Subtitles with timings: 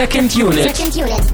[0.00, 0.62] Second Unit.
[0.74, 1.32] Second Unit.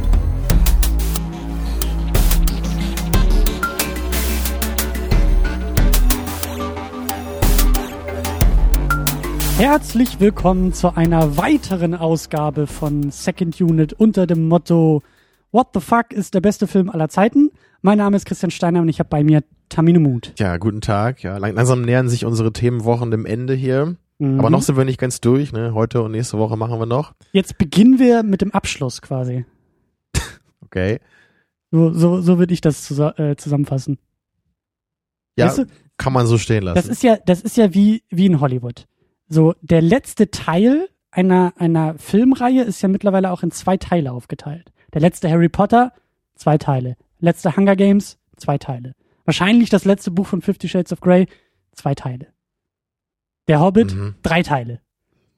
[9.56, 15.04] Herzlich willkommen zu einer weiteren Ausgabe von Second Unit unter dem Motto
[15.52, 17.50] What the fuck ist der beste Film aller Zeiten?
[17.82, 20.32] Mein Name ist Christian Steiner und ich habe bei mir Tamino Mut.
[20.40, 21.22] Ja, guten Tag.
[21.22, 23.94] Ja, lang- langsam nähern sich unsere Themenwochen dem Ende hier.
[24.18, 24.38] Mhm.
[24.38, 25.52] Aber noch sind wir nicht ganz durch.
[25.52, 25.74] Ne?
[25.74, 27.12] Heute und nächste Woche machen wir noch.
[27.32, 29.44] Jetzt beginnen wir mit dem Abschluss quasi.
[30.64, 30.98] Okay.
[31.70, 33.98] So, so, so würde ich das zusa äh, zusammenfassen.
[35.36, 36.74] Ja, Weißt du, kann man so stehen lassen.
[36.74, 38.86] das ist ja, das ist ja wie, wie in Hollywood.
[39.28, 44.72] So, der letzte Teil einer, einer Filmreihe ist ja mittlerweile auch in zwei Teile aufgeteilt.
[44.92, 45.92] Der letzte Harry Potter,
[46.34, 46.96] zwei Teile.
[47.20, 48.94] Letzte Hunger Games, zwei Teile.
[49.24, 51.26] Wahrscheinlich das letzte Buch von Fifty Shades of Grey,
[51.72, 52.26] zwei Teile.
[53.48, 54.14] Der Hobbit, Mhm.
[54.22, 54.80] drei Teile.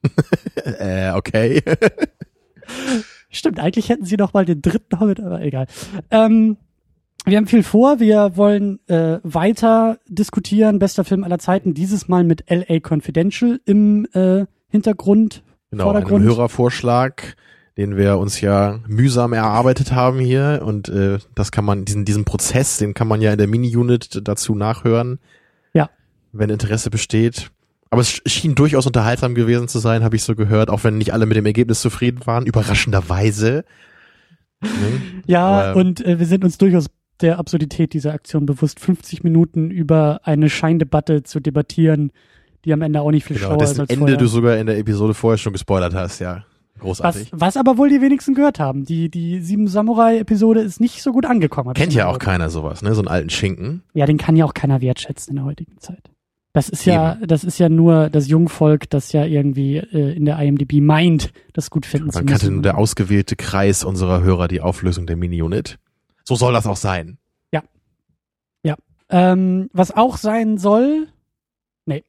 [0.63, 1.61] äh, okay.
[3.29, 5.67] Stimmt, eigentlich hätten sie noch mal den dritten Hobbit, aber egal.
[6.09, 6.57] Ähm,
[7.25, 7.99] wir haben viel vor.
[7.99, 10.79] Wir wollen äh, weiter diskutieren.
[10.79, 11.73] Bester Film aller Zeiten.
[11.73, 15.43] Dieses Mal mit LA Confidential im äh, Hintergrund.
[15.69, 16.25] Genau, einem Vordergrund.
[16.25, 17.35] Hörervorschlag,
[17.77, 20.61] den wir uns ja mühsam erarbeitet haben hier.
[20.65, 24.21] Und äh, das kann man, diesen, diesen Prozess, den kann man ja in der Mini-Unit
[24.27, 25.19] dazu nachhören.
[25.73, 25.89] Ja.
[26.31, 27.51] Wenn Interesse besteht.
[27.91, 31.11] Aber es schien durchaus unterhaltsam gewesen zu sein, habe ich so gehört, auch wenn nicht
[31.13, 33.65] alle mit dem Ergebnis zufrieden waren, überraschenderweise.
[34.61, 34.69] Ne?
[35.25, 36.87] Ja, Aber- und äh, wir sind uns durchaus
[37.21, 42.11] der Absurdität dieser Aktion bewusst, 50 Minuten über eine Scheindebatte zu debattieren,
[42.65, 44.17] die am Ende auch nicht viel Genau, schlauer ist als Ende vorher.
[44.17, 46.43] du sogar in der Episode vorher schon gespoilert hast, ja.
[46.75, 47.29] was, Großartig.
[47.31, 48.85] was aber wohl die wenigsten gehört haben.
[48.85, 51.73] Die, die Sieben Samurai-Episode ist nicht so gut angekommen.
[51.73, 52.93] Kennt ja auch keiner sowas, ne?
[52.93, 53.83] So einen alten Schinken.
[53.93, 56.09] Ja, den kann ja auch keiner wertschätzen in der heutigen Zeit.
[56.51, 60.39] Das ist ja, das ist ja nur das Jungvolk, das ja irgendwie äh, in der
[60.39, 62.53] IMDb meint, das gut finden zu Dann kannte müssen.
[62.55, 65.77] nur der ausgewählte Kreis unserer Hörer die Auflösung der Mini-Unit.
[66.23, 67.19] So soll das auch sein.
[69.09, 71.07] ähm, was auch sein soll,
[71.85, 72.03] nee,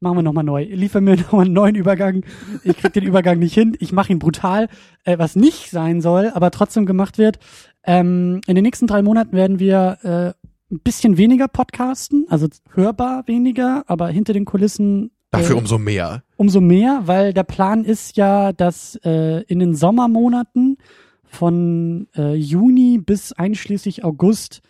[0.00, 0.64] machen wir nochmal neu.
[0.64, 2.24] Liefer mir nochmal einen neuen Übergang.
[2.64, 3.76] Ich krieg den Übergang nicht hin.
[3.80, 4.68] Ich mache ihn brutal.
[5.04, 7.38] Äh, was nicht sein soll, aber trotzdem gemacht wird.
[7.84, 10.37] Ähm, in den nächsten drei Monaten werden wir äh,
[10.70, 16.22] ein bisschen weniger podcasten, also hörbar weniger, aber hinter den Kulissen Dafür äh, umso mehr.
[16.36, 20.78] Umso mehr, weil der Plan ist ja, dass äh, in den Sommermonaten
[21.24, 24.62] von äh, Juni bis einschließlich August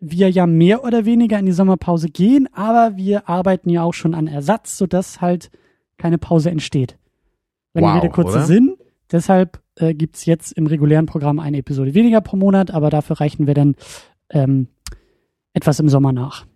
[0.00, 4.14] wir ja mehr oder weniger in die Sommerpause gehen, aber wir arbeiten ja auch schon
[4.14, 5.50] an Ersatz, sodass halt
[5.98, 6.96] keine Pause entsteht.
[7.74, 8.46] Lange Wow, Rede, kurzer oder?
[8.46, 8.76] Sinn.
[9.12, 13.46] Deshalb äh, gibt's jetzt im regulären Programm eine Episode weniger pro Monat, aber dafür reichen
[13.46, 13.74] wir dann
[14.30, 14.68] ähm,
[15.52, 16.46] etwas im Sommer nach.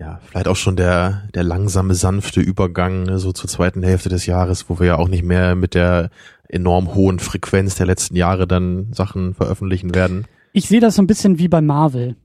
[0.00, 4.26] Ja, vielleicht auch schon der, der langsame, sanfte Übergang ne, so zur zweiten Hälfte des
[4.26, 6.10] Jahres, wo wir ja auch nicht mehr mit der
[6.48, 10.26] enorm hohen Frequenz der letzten Jahre dann Sachen veröffentlichen werden.
[10.52, 12.16] Ich sehe das so ein bisschen wie bei Marvel.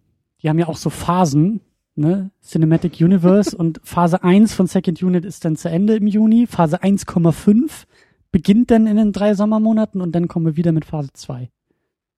[0.42, 1.62] Die haben ja auch so Phasen,
[1.96, 2.32] ne?
[2.42, 6.48] Cinematic Universe und Phase 1 von Second Unit ist dann zu Ende im Juni.
[6.48, 7.86] Phase 1,5
[8.32, 11.50] beginnt dann in den drei Sommermonaten und dann kommen wir wieder mit Phase 2.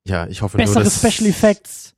[0.06, 1.94] Ja, ich hoffe nur, Bessere dass Special Effects,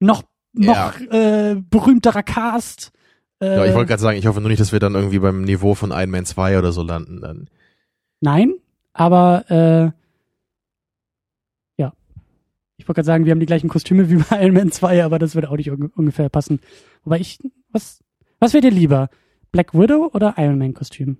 [0.00, 0.22] noch,
[0.52, 2.92] noch äh, berühmterer Cast.
[3.40, 5.42] Äh, Ja, ich wollte gerade sagen, ich hoffe nur nicht, dass wir dann irgendwie beim
[5.42, 7.48] Niveau von Iron Man 2 oder so landen dann.
[8.20, 8.54] Nein,
[8.92, 9.92] aber äh,
[11.80, 11.92] ja.
[12.76, 15.18] Ich wollte gerade sagen, wir haben die gleichen Kostüme wie bei Iron Man 2, aber
[15.18, 16.60] das würde auch nicht un ungefähr passen.
[17.04, 17.38] Wobei ich,
[17.70, 18.02] was,
[18.40, 19.08] was wäre dir lieber?
[19.52, 21.18] Black Widow oder Iron Man Kostüm?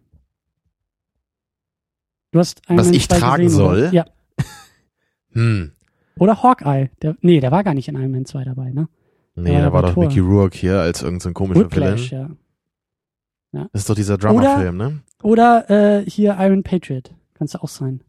[2.33, 3.75] Du hast Iron Was Man ich 2 tragen gesehen, oder?
[3.78, 3.95] soll?
[3.95, 4.05] Ja.
[5.33, 5.72] Hm.
[6.19, 6.91] Oder Hawkeye.
[7.03, 8.89] Der, nee, der war gar nicht in Iron Man 2 dabei, ne?
[9.43, 9.97] Nee, Ja, da war aber doch.
[9.97, 12.37] Mickey Rourke hier als irgendein so komischer Whiplash, Villain.
[13.53, 13.69] ja.
[13.72, 15.00] Das ist doch dieser Drama-Film, ne?
[15.22, 17.10] Oder äh, hier Iron Patriot.
[17.34, 18.00] Kannst du auch sein.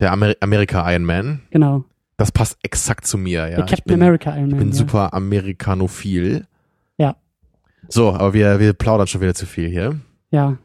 [0.00, 1.42] Der Amer Amerika Iron Man.
[1.50, 1.84] Genau.
[2.16, 3.56] Das passt exakt zu mir, ja.
[3.56, 4.50] der ich Captain bin, America Iron Man.
[4.52, 4.74] Ich bin ja.
[4.74, 6.46] super amerikanophil.
[6.98, 7.16] Ja.
[7.88, 10.00] So, aber wir, wir plaudern schon wieder zu viel hier.
[10.30, 10.58] Ja.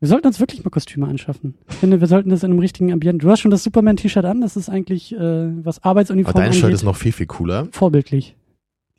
[0.00, 1.54] Wir sollten uns wirklich mal Kostüme anschaffen.
[1.70, 3.24] Ich finde, wir sollten das in einem richtigen Ambiente.
[3.24, 4.42] Du hast schon das Superman-T-Shirt an.
[4.42, 5.18] Das ist eigentlich, äh,
[5.64, 7.68] was Aber Arbeitsuniform dein angeht, Shirt ist noch viel, viel cooler.
[7.70, 8.36] vorbildlich.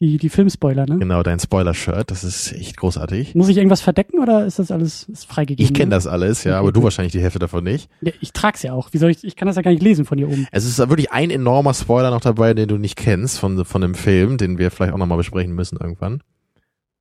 [0.02, 1.00] Die, die Filmspoiler, ne?
[1.00, 2.12] Genau, dein Spoiler-Shirt.
[2.12, 3.34] Das ist echt großartig.
[3.34, 5.64] Muss ich irgendwas verdecken oder ist das alles ist freigegeben?
[5.64, 5.96] Ich kenne ne?
[5.96, 7.90] das alles, ja, Okay, aber du wahrscheinlich die Hälfte davon nicht.
[8.02, 8.92] Ja, ich trag's ja auch.
[8.92, 10.48] Wie soll ich, ich kann das ja gar nicht lesen von hier oben.
[10.52, 13.96] Es ist wirklich ein enormer Spoiler noch dabei, den du nicht kennst von, von dem
[13.96, 16.22] Film, den wir vielleicht auch nochmal besprechen müssen irgendwann.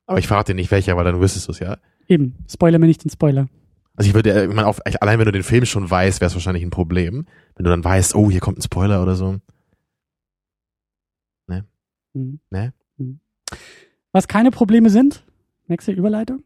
[0.07, 1.79] Aber ich verrate dir nicht welcher, weil dann wüsstest du es ja.
[2.07, 2.37] Eben.
[2.49, 3.49] Spoiler mir nicht den Spoiler.
[3.97, 6.29] Also ich würde, äh, ich meine, auf, allein wenn du den Film schon weißt, wäre
[6.29, 7.27] es wahrscheinlich ein Problem.
[7.57, 9.41] Wenn du dann weißt, oh, hier kommt ein Spoiler oder so.
[12.15, 12.41] Hm.
[12.51, 12.73] Ne?
[14.13, 15.25] Was keine Probleme sind,
[15.67, 16.43] nächste Überleitung.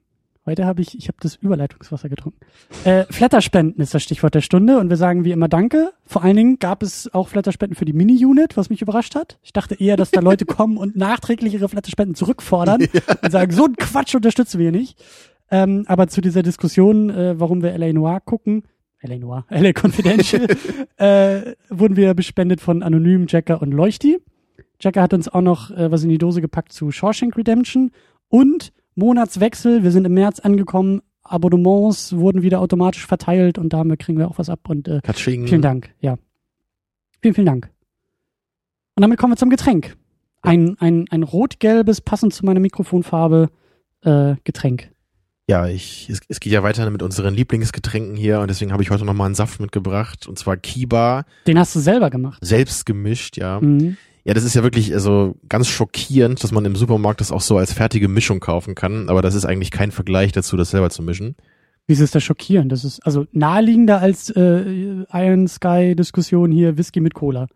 [0.49, 2.41] Heute habe ich, ich habe das Überleitungswasser getrunken.
[2.85, 5.93] Äh, Flatterspenden ist das Stichwort der Stunde und wir sagen wie immer Danke.
[6.07, 9.39] Vor allen Dingen gab es auch Flatterspenden für die Mini-Unit, was mich überrascht hat.
[9.43, 13.03] Ich dachte eher, dass da Leute kommen und nachträglich ihre Flatterspenden zurückfordern ja.
[13.23, 14.99] und sagen, so ein Quatsch unterstützen wir nicht.
[15.51, 18.63] Ähm, aber zu dieser Diskussion, äh, warum wir LA Noir gucken,
[19.03, 20.47] LA Noir, LA Confidential,
[20.97, 24.19] äh, wurden wir bespendet von Anonym, Jacker und Leuchti.
[24.81, 27.91] Jacker hat uns auch noch äh, was in die Dose gepackt zu Shawshank Redemption
[28.29, 29.83] und Monatswechsel.
[29.83, 31.03] Wir sind im März angekommen.
[31.23, 34.61] Abonnements wurden wieder automatisch verteilt und damit kriegen wir auch was ab.
[34.69, 35.91] Und äh, vielen Dank.
[36.01, 36.17] Ja.
[37.21, 37.71] Vielen, vielen Dank.
[38.95, 39.97] Und damit kommen wir zum Getränk.
[40.43, 43.51] Ein, ein, ein rot-gelbes, passend zu meiner Mikrofonfarbe,
[44.03, 44.91] äh, Getränk.
[45.49, 48.91] Ja, ich, es, es geht ja weiter mit unseren Lieblingsgetränken hier und deswegen habe ich
[48.91, 51.25] heute nochmal einen Saft mitgebracht und zwar Kiba.
[51.47, 52.39] Den hast du selber gemacht?
[52.43, 53.59] Selbst gemischt, ja.
[53.61, 53.97] Mhm.
[54.25, 57.57] Ja, das ist ja wirklich also ganz schockierend, dass man im Supermarkt das auch so
[57.57, 61.03] als fertige Mischung kaufen kann, aber das ist eigentlich kein Vergleich dazu, das selber zu
[61.03, 61.37] mischen.
[61.87, 62.71] Wieso ist das schockierend?
[62.71, 67.47] Das ist also naheliegender als äh, Iron Sky Diskussion hier Whisky mit Cola.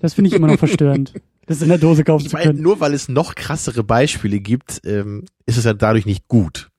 [0.00, 1.12] Das finde ich immer noch verstörend.
[1.46, 2.62] Das in der Dose kaufen ich zu können.
[2.62, 6.70] Nur weil es noch krassere Beispiele gibt, ähm, ist es ja dadurch nicht gut.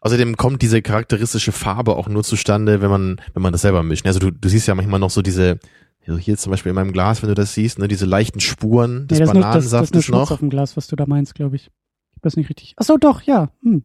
[0.00, 4.06] Außerdem kommt diese charakteristische Farbe auch nur zustande, wenn man, wenn man das selber mischt.
[4.06, 5.58] Also du, du siehst ja manchmal noch so diese,
[6.06, 9.06] also hier zum Beispiel in meinem Glas, wenn du das siehst, ne, diese leichten Spuren
[9.08, 10.30] des das Bananensaftes nur, das, das ist noch.
[10.30, 11.70] auf dem Glas, was du da meinst, glaube ich.
[12.16, 12.74] Ich weiß nicht richtig.
[12.76, 13.50] Ach so, doch, ja.
[13.62, 13.84] Hm.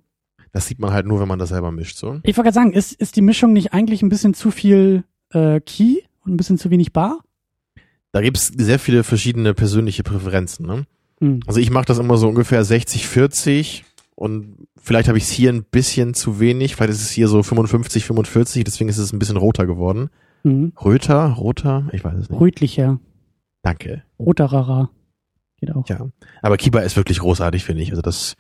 [0.52, 2.20] Das sieht man halt nur, wenn man das selber mischt, so.
[2.24, 5.60] Ich wollte gerade sagen, ist, ist die Mischung nicht eigentlich ein bisschen zu viel äh,
[5.62, 7.20] Key und ein bisschen zu wenig Bar?
[8.12, 10.86] Da gibt's sehr viele verschiedene persönliche Präferenzen, ne?
[11.22, 11.42] Hm.
[11.46, 13.86] Also ich mache das immer so ungefähr 60, 40
[14.16, 17.44] und vielleicht habe ich es hier ein bisschen zu wenig, vielleicht ist es hier so
[17.44, 20.10] 55, 45, deswegen ist es ein bisschen roter geworden.
[20.44, 20.74] Mhm.
[20.84, 22.40] Röter, roter, ich weiß es nicht.
[22.40, 23.00] Rötlicher.
[23.62, 24.04] Danke.
[24.18, 24.90] Roterer.
[25.58, 25.88] Geht auch.
[25.90, 26.10] Ja.
[26.42, 27.92] Aber Kiba ist wirklich großartig, finde ich.
[27.92, 28.36] Also das,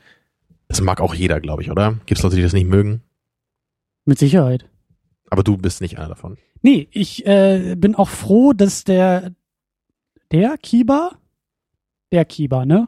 [0.68, 2.00] das mag auch jeder, glaube ich, oder?
[2.06, 3.01] Gibt es Leute, die das nicht mögen?
[4.06, 4.69] Mit Sicherheit.
[5.30, 6.38] Aber du bist nicht einer davon.
[6.62, 9.34] Nee, ich äh, bin auch froh, dass der,
[10.31, 11.12] der Kiba,
[12.12, 12.88] der Kiba, ne?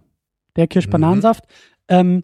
[0.56, 1.46] Der Kirschbananensaft,
[1.90, 1.96] mhm.
[1.96, 2.24] ähm,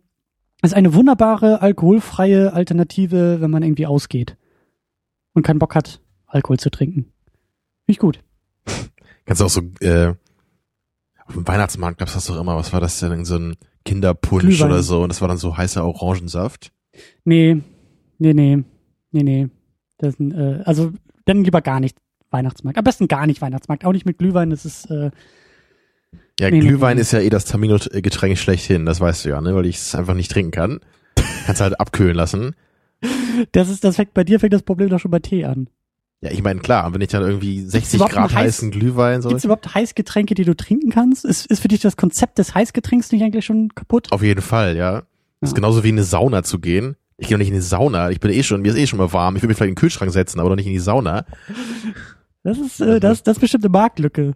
[0.62, 4.38] ist eine wunderbare alkoholfreie Alternative, wenn man irgendwie ausgeht
[5.34, 7.04] und keinen Bock hat, Alkohol zu trinken.
[7.04, 7.12] Finde
[7.88, 8.20] ich gut.
[9.26, 10.14] Kannst du auch so, äh,
[11.26, 14.72] auf dem Weihnachtsmarkt gab's das doch immer, was war das denn, so ein Kinderpunsch Glühwein.
[14.72, 16.72] oder so und das war dann so heißer Orangensaft?
[17.26, 17.62] Nee,
[18.18, 18.64] nee, nee,
[19.12, 19.50] nee, nee.
[19.98, 20.94] Das, äh, also
[21.26, 21.98] dann lieber gar nicht
[22.30, 22.78] Weihnachtsmarkt.
[22.78, 25.12] Am besten gar nicht Weihnachtsmarkt, auch nicht mit Glühwein, das ist äh,
[26.40, 29.56] ja, nee, Glühwein nee, ist ja eh das Tamino-Getränk schlechthin, das weißt du ja, ne,
[29.56, 30.80] weil ich es einfach nicht trinken kann.
[31.46, 32.56] Kannst halt abkühlen lassen.
[33.52, 35.70] Das ist, das fängt, bei dir fängt das Problem doch schon bei Tee an.
[36.22, 39.30] Ja, ich meine, klar, wenn ich dann irgendwie 60 Grad heiß, heißen Glühwein so.
[39.30, 41.26] Gibt es überhaupt Heißgetränke, die du trinken kannst?
[41.26, 44.12] Ist, ist für dich das Konzept des Heißgetränks nicht eigentlich schon kaputt?
[44.12, 45.04] Auf jeden Fall, ja.
[45.40, 46.96] Das ist genauso wie in eine Sauna zu gehen.
[47.18, 48.10] Ich gehe doch nicht in eine Sauna.
[48.10, 49.36] Ich bin eh schon, mir ist eh schon mal warm.
[49.36, 51.26] Ich will mich vielleicht in den Kühlschrank setzen, aber doch nicht in die Sauna.
[52.44, 54.34] Das ist, äh, das, das ist bestimmt eine Marktlücke.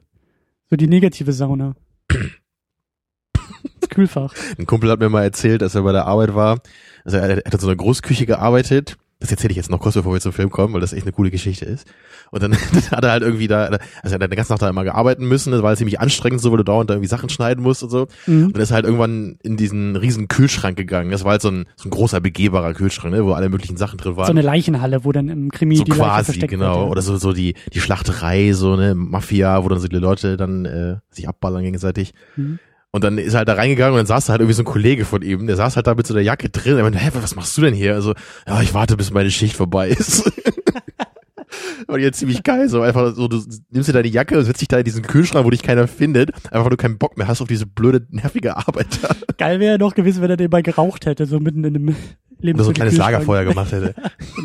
[0.69, 1.75] So die negative Sauna.
[2.07, 4.33] Das Kühlfach.
[4.57, 6.59] Ein Kumpel hat mir mal erzählt, dass er bei der Arbeit war.
[7.03, 9.93] Also er, er hat in so einer Großküche gearbeitet das erzähle ich jetzt noch kurz,
[9.93, 11.87] bevor wir zum Film kommen, weil das echt eine coole Geschichte ist.
[12.31, 12.53] Und dann
[12.91, 15.51] hat er halt irgendwie da, also er hat den ganzen Tag da immer gearbeiten müssen,
[15.51, 17.91] das war halt ziemlich anstrengend, so weil du dauernd da irgendwie Sachen schneiden musst und
[17.91, 18.07] so.
[18.25, 18.47] Mhm.
[18.47, 21.11] Und ist halt irgendwann in diesen riesen Kühlschrank gegangen.
[21.11, 23.97] Das war halt so ein, so ein großer begehbarer Kühlschrank, ne, wo alle möglichen Sachen
[23.97, 24.25] drin waren.
[24.25, 26.73] So eine Leichenhalle, wo dann im Krimi so die quasi, Leiche versteckt genau.
[26.73, 26.91] Wird, ja.
[26.91, 30.65] Oder so, so die, die Schlachterei, so, ne, Mafia, wo dann so die Leute dann
[30.65, 32.13] äh, sich abballern gegenseitig.
[32.35, 32.57] Mhm.
[32.93, 34.65] Und dann ist er halt da reingegangen und dann saß da halt irgendwie so ein
[34.65, 36.75] Kollege von ihm, der saß halt da mit so der Jacke drin.
[36.77, 37.93] Er meinte, hä, was machst du denn hier?
[37.93, 38.13] Also,
[38.45, 40.29] ja, ich warte, bis meine Schicht vorbei ist.
[41.87, 44.67] und jetzt ziemlich geil, so einfach so, du nimmst dir deine Jacke und setzt dich
[44.67, 47.41] da in diesen Kühlschrank, wo dich keiner findet, einfach weil du keinen Bock mehr hast
[47.41, 48.99] auf diese blöde, nervige Arbeit.
[49.37, 51.95] Geil wäre noch gewesen, wenn er den mal geraucht hätte, so mitten in einem
[52.39, 52.55] Lebensmittel.
[52.55, 53.95] Oder so ein kleines Lagerfeuer gemacht hätte.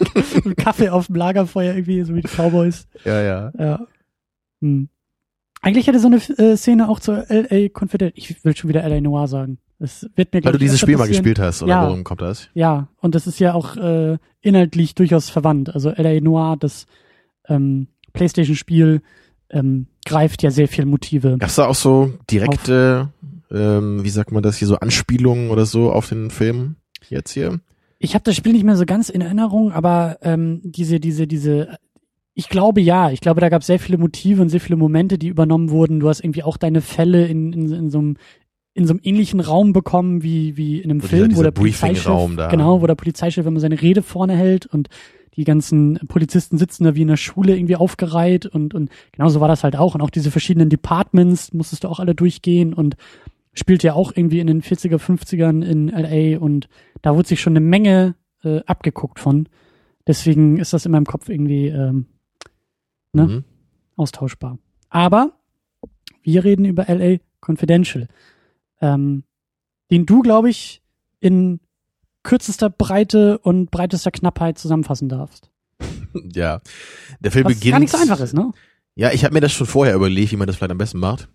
[0.57, 2.87] Kaffee auf dem Lagerfeuer irgendwie, so wie die Cowboys.
[3.05, 3.53] Ja, ja.
[3.59, 3.81] Ja.
[4.61, 4.89] Hm.
[5.67, 8.13] Eigentlich hätte so eine äh, Szene auch zur LA Confidential.
[8.15, 9.59] Ich will schon wieder LA Noir sagen.
[9.81, 12.49] Es wird mir Weil du dieses Spiel mal gespielt hast, oder ja, worum kommt das?
[12.55, 15.75] Ja, und das ist ja auch äh, inhaltlich durchaus verwandt.
[15.75, 16.87] Also LA Noir, das
[17.49, 19.03] ähm, PlayStation-Spiel,
[19.51, 21.37] ähm, greift ja sehr viel Motive.
[21.39, 23.09] Gab's da auch so direkte,
[23.51, 26.77] ähm, wie sagt man das hier, so Anspielungen oder so auf den Film
[27.09, 27.59] jetzt hier?
[27.99, 31.77] Ich habe das Spiel nicht mehr so ganz in Erinnerung, aber ähm, diese, diese, diese
[32.39, 33.11] ich glaube ja.
[33.11, 36.01] Ich glaube, da gab es sehr viele Motive und sehr viele Momente, die übernommen wurden.
[36.01, 38.17] Du hast irgendwie auch deine Fälle in, in, in so einem
[38.75, 41.51] in so einem ähnlichen Raum bekommen wie wie in einem wo Film, dieser, wo der
[41.51, 42.49] Polizeichef da.
[42.49, 44.91] genau, wo der Polizeichef immer seine Rede vorne hält und
[45.35, 49.49] die ganzen Polizisten sitzen da wie in der Schule irgendwie aufgereiht und und genauso war
[49.49, 52.97] das halt auch und auch diese verschiedenen Departments musstest du auch alle durchgehen und
[53.55, 56.69] spielt ja auch irgendwie in den 40er 50ern in LA und
[57.01, 58.15] da wurde sich schon eine Menge
[58.45, 59.49] äh, abgeguckt von.
[60.07, 62.07] Deswegen ist das in meinem Kopf irgendwie ähm,
[63.17, 63.27] ne?
[63.27, 63.45] Mhm.
[63.97, 64.59] austauschbar.
[64.89, 65.33] Aber
[66.23, 68.09] wir reden über LA Confidential,
[68.81, 69.25] ähm,
[69.91, 70.83] den du, glaube ich,
[71.21, 71.61] in
[72.23, 75.51] kürzester Breite und breitester Knappheit zusammenfassen darfst.
[76.33, 76.63] Ja.
[77.21, 77.73] Der Film Was beginnt.
[77.73, 78.51] gar nicht so einfach ist, ne?
[78.95, 81.29] Ja, ich habe mir das schon vorher überlegt, wie man das vielleicht am besten macht.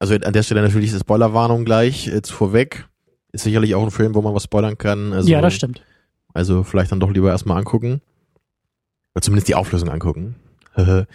[0.00, 2.88] Also an der Stelle natürlich ist Spoilerwarnung gleich äh, vorweg.
[3.30, 5.12] Ist sicherlich auch ein Film, wo man was spoilern kann.
[5.12, 5.82] Also, ja, das stimmt.
[6.32, 8.00] Also vielleicht dann doch lieber erstmal angucken.
[9.14, 10.34] Oder zumindest die Auflösung angucken.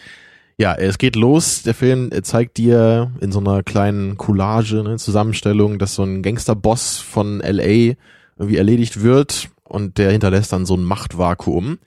[0.57, 1.63] ja, es geht los.
[1.63, 6.21] Der Film äh, zeigt dir in so einer kleinen Collage, ne, Zusammenstellung, dass so ein
[6.21, 7.95] Gangsterboss von LA
[8.37, 11.77] irgendwie erledigt wird und der hinterlässt dann so ein Machtvakuum.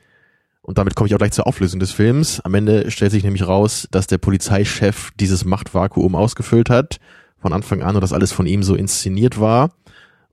[0.62, 2.41] Und damit komme ich auch gleich zur Auflösung des Films.
[2.41, 7.00] Am Ende stellt sich nämlich raus, dass der Polizeichef dieses Machtvakuum ausgefüllt hat
[7.38, 9.73] von Anfang an und das alles von ihm so inszeniert war.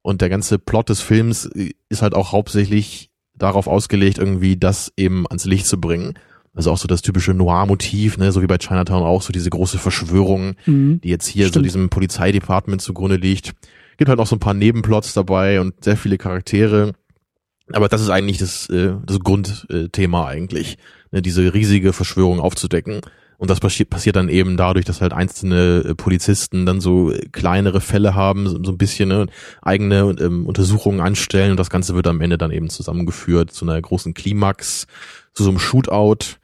[0.03, 1.49] Und der ganze Plot des Films
[1.89, 6.13] ist halt auch hauptsächlich darauf ausgelegt, irgendwie das eben ans Licht zu bringen.
[6.59, 9.77] Also auch so das typische Noir-Motiv, ne, so wie bei Chinatown auch, so diese große
[9.77, 10.99] Verschwörung, Mhm.
[11.01, 11.65] die jetzt hier so Stimmt.
[11.67, 13.53] diesem Polizeidepartement zugrunde liegt.
[13.95, 16.91] Gibt halt auch so ein paar Nebenplots dabei und sehr viele Charaktere.
[17.71, 20.77] Aber das ist eigentlich das, äh, das Grundthema eigentlich,
[21.11, 22.99] ne, diese riesige Verschwörung aufzudecken.
[23.37, 27.79] Und das passiert, passiert dann eben dadurch, dass halt einzelne äh, Polizisten dann so kleinere
[27.79, 29.27] Fälle haben, so, so ein bisschen ne,
[29.61, 33.81] eigene ähm, Untersuchungen anstellen und das Ganze wird am Ende dann eben zusammengeführt zu einer
[33.81, 34.87] großen Klimax,
[35.33, 36.35] zu so einem Shootout,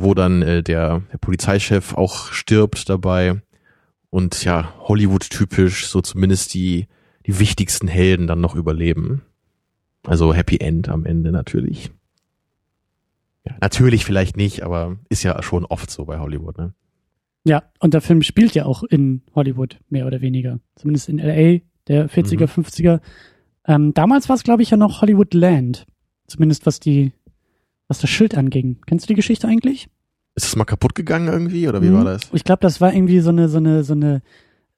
[0.00, 3.40] wo dann äh, der, der Polizeichef auch stirbt dabei
[4.10, 6.86] und ja, Hollywood-typisch so zumindest die,
[7.26, 9.22] die wichtigsten Helden dann noch überleben.
[10.06, 11.90] Also Happy End am Ende natürlich.
[13.44, 16.74] Ja, natürlich vielleicht nicht, aber ist ja schon oft so bei Hollywood, ne?
[17.44, 20.58] Ja, und der Film spielt ja auch in Hollywood, mehr oder weniger.
[20.74, 22.62] Zumindest in LA, der 40er, Mhm.
[22.64, 23.00] 50er.
[23.68, 25.86] Ähm, damals war es, glaube ich, ja noch Hollywood Land.
[26.26, 27.12] Zumindest was die,
[27.88, 28.78] was das Schild anging.
[28.86, 29.88] Kennst du die Geschichte eigentlich?
[30.34, 31.94] Ist das mal kaputt gegangen irgendwie oder wie Mhm.
[31.94, 32.22] war das?
[32.32, 34.22] Ich glaube, das war irgendwie so eine, so eine, so eine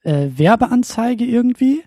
[0.02, 1.82] äh, Werbeanzeige irgendwie.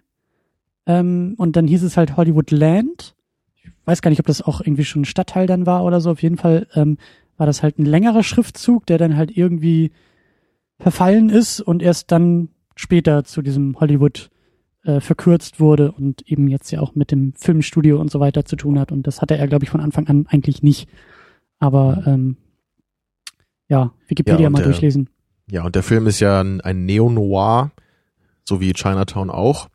[0.86, 3.16] Ähm, und dann hieß es halt Hollywood Land.
[3.64, 6.12] Ich weiß gar nicht, ob das auch irgendwie schon ein Stadtteil dann war oder so.
[6.12, 6.98] Auf jeden Fall ähm,
[7.38, 9.92] war das halt ein längerer Schriftzug, der dann halt irgendwie
[10.80, 14.30] verfallen ist und erst dann später zu diesem Hollywood
[14.84, 18.56] äh, verkürzt wurde und eben jetzt ja auch mit dem Filmstudio und so weiter zu
[18.56, 18.92] tun hat.
[18.92, 20.90] Und das hatte er, glaube ich, von Anfang an eigentlich nicht.
[21.60, 22.38] Aber ähm,
[23.68, 25.10] ja, Wikipedia Ja, mal der- durchlesen.
[25.50, 27.72] Ja, und der Film ist ja ein, ein Neo-Noir,
[28.46, 29.68] so wie Chinatown auch.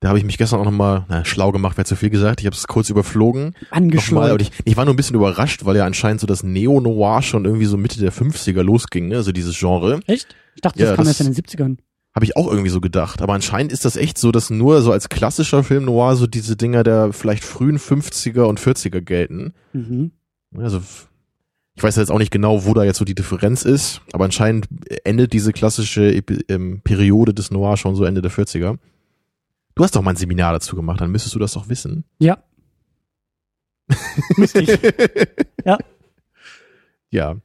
[0.00, 2.40] Da habe ich mich gestern auch nochmal, schlau gemacht, wäre zu viel gesagt.
[2.40, 3.54] Ich habe es kurz überflogen.
[3.74, 3.94] Und
[4.42, 7.64] ich, ich war nur ein bisschen überrascht, weil ja anscheinend so das Neo-Noir schon irgendwie
[7.64, 9.16] so Mitte der 50er losging, ne?
[9.16, 10.00] also dieses Genre.
[10.06, 10.36] Echt?
[10.56, 11.78] Ich dachte, Ja, das kam das- erst in den 70ern.
[12.14, 13.22] Habe ich auch irgendwie so gedacht.
[13.22, 16.56] Aber anscheinend ist das echt so, dass nur so als klassischer Film Noir so diese
[16.56, 19.52] Dinger der vielleicht frühen 50er und 40er gelten.
[19.72, 20.12] Mhm.
[20.56, 20.80] Also
[21.76, 24.68] ich weiß jetzt auch nicht genau, wo da jetzt so die Differenz ist, aber anscheinend
[25.02, 28.78] endet diese klassische ähm, Periode des Noir schon so Ende der 40er.
[29.74, 32.04] Du hast doch mal ein Seminar dazu gemacht, dann müsstest du das doch wissen.
[32.20, 32.38] Ja.
[34.36, 34.78] Müsste ich.
[35.64, 35.78] Ja.
[37.10, 37.36] Ja.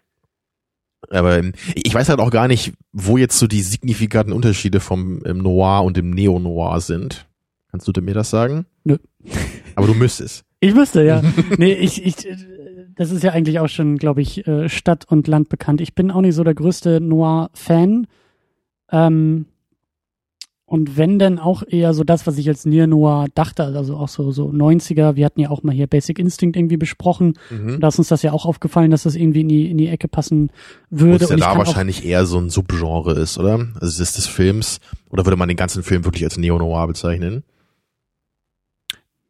[1.10, 5.22] Aber ähm, ich weiß halt auch gar nicht, wo jetzt so die signifikanten Unterschiede vom
[5.26, 7.28] ähm, Noir und dem Neo-Noir sind.
[7.72, 8.66] Kannst du mir das sagen?
[8.84, 8.98] Nö.
[9.76, 10.44] Aber du müsstest.
[10.60, 11.22] Ich müsste, ja.
[11.58, 12.36] nee, ich, ich, äh,
[12.96, 15.82] das ist ja eigentlich auch schon, glaube ich, äh, Stadt und Land bekannt.
[15.82, 18.08] Ich bin auch nicht so der größte Noir-Fan.
[18.92, 19.46] Ähm,
[20.70, 24.08] und wenn denn auch eher so das, was ich als Near Noir dachte, also auch
[24.08, 25.16] so, so 90er.
[25.16, 27.40] Wir hatten ja auch mal hier Basic Instinct irgendwie besprochen.
[27.50, 27.80] Mhm.
[27.80, 30.08] Da ist uns das ja auch aufgefallen, dass das irgendwie in die, in die Ecke
[30.08, 30.52] passen
[30.92, 31.24] würde.
[31.24, 33.54] es ja da wahrscheinlich eher so ein Subgenre ist, oder?
[33.54, 34.80] Also es ist des Films.
[35.10, 37.44] Oder würde man den ganzen Film wirklich als Neo-Noir bezeichnen?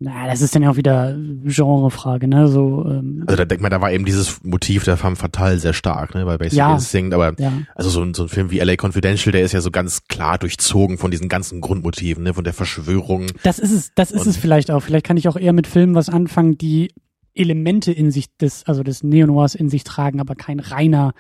[0.02, 1.14] Na, das ist dann ja auch wieder
[1.44, 2.48] Genrefrage, ne?
[2.48, 5.74] So, ähm, Also da denkt man, da war eben dieses Motiv der Femme Fatale sehr
[5.74, 6.74] stark, ne, bei Basic Ja.
[6.76, 7.52] Instinct, aber ja.
[7.76, 10.38] also so ein, so ein Film wie LA Confidential, der ist ja so ganz klar
[10.38, 13.28] durchzogen von diesen ganzen Grundmotiven, ne, von der Verschwörung.
[13.44, 14.80] Das ist es, das ist es vielleicht auch.
[14.82, 16.94] Vielleicht kann ich auch eher mit Filmen was anfangen, die
[17.36, 21.14] Elemente in sich des, also des Neo-Noirs in sich tragen, aber kein reiner,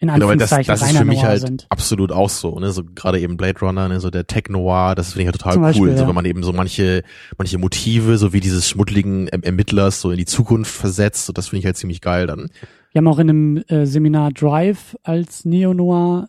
[0.00, 1.66] in Genau, weil das, Anführungszeichen, das ist für mich Noir halt sind.
[1.70, 5.08] absolut auch so, ne, so gerade eben Blade Runner, ne, so der Tech Noir, das
[5.12, 6.08] finde ich ja total Zum cool, Beispiel, so ja.
[6.08, 7.02] wenn man eben so manche,
[7.36, 11.48] manche Motive, so wie dieses schmuddeligen Erm- Ermittlers so in die Zukunft versetzt, so das
[11.48, 12.48] finde ich halt ziemlich geil dann.
[12.92, 16.28] Wir haben auch in einem äh, Seminar Drive als Neo-Noir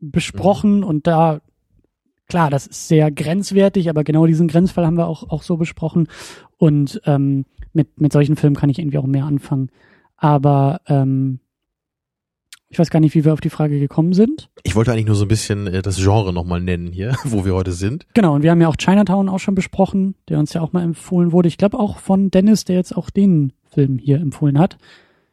[0.00, 0.84] besprochen Mhm.
[0.84, 1.40] und da,
[2.28, 6.08] klar, das ist sehr grenzwertig, aber genau diesen Grenzfall haben wir auch, auch so besprochen
[6.58, 9.70] und ähm, mit, mit solchen Filmen kann ich irgendwie auch mehr anfangen.
[10.16, 11.40] Aber ähm,
[12.74, 14.50] ich weiß gar nicht, wie wir auf die Frage gekommen sind.
[14.64, 17.54] Ich wollte eigentlich nur so ein bisschen äh, das Genre nochmal nennen hier, wo wir
[17.54, 18.04] heute sind.
[18.14, 20.82] Genau, und wir haben ja auch Chinatown auch schon besprochen, der uns ja auch mal
[20.82, 21.46] empfohlen wurde.
[21.46, 24.76] Ich glaube auch von Dennis, der jetzt auch den Film hier empfohlen hat.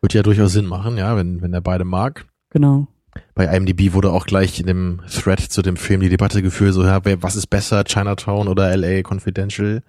[0.02, 2.28] Wird ja durchaus Sinn machen, ja, wenn, wenn er beide mag.
[2.52, 2.88] Genau.
[3.34, 6.84] Bei IMDb wurde auch gleich in dem Thread zu dem Film die Debatte geführt, so,
[6.84, 9.82] ja, was ist besser, Chinatown oder LA Confidential?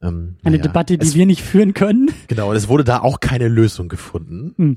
[0.00, 2.08] Ähm, Eine naja, Debatte, die wir nicht führen können.
[2.28, 4.54] Genau, und es wurde da auch keine Lösung gefunden.
[4.56, 4.76] Hm.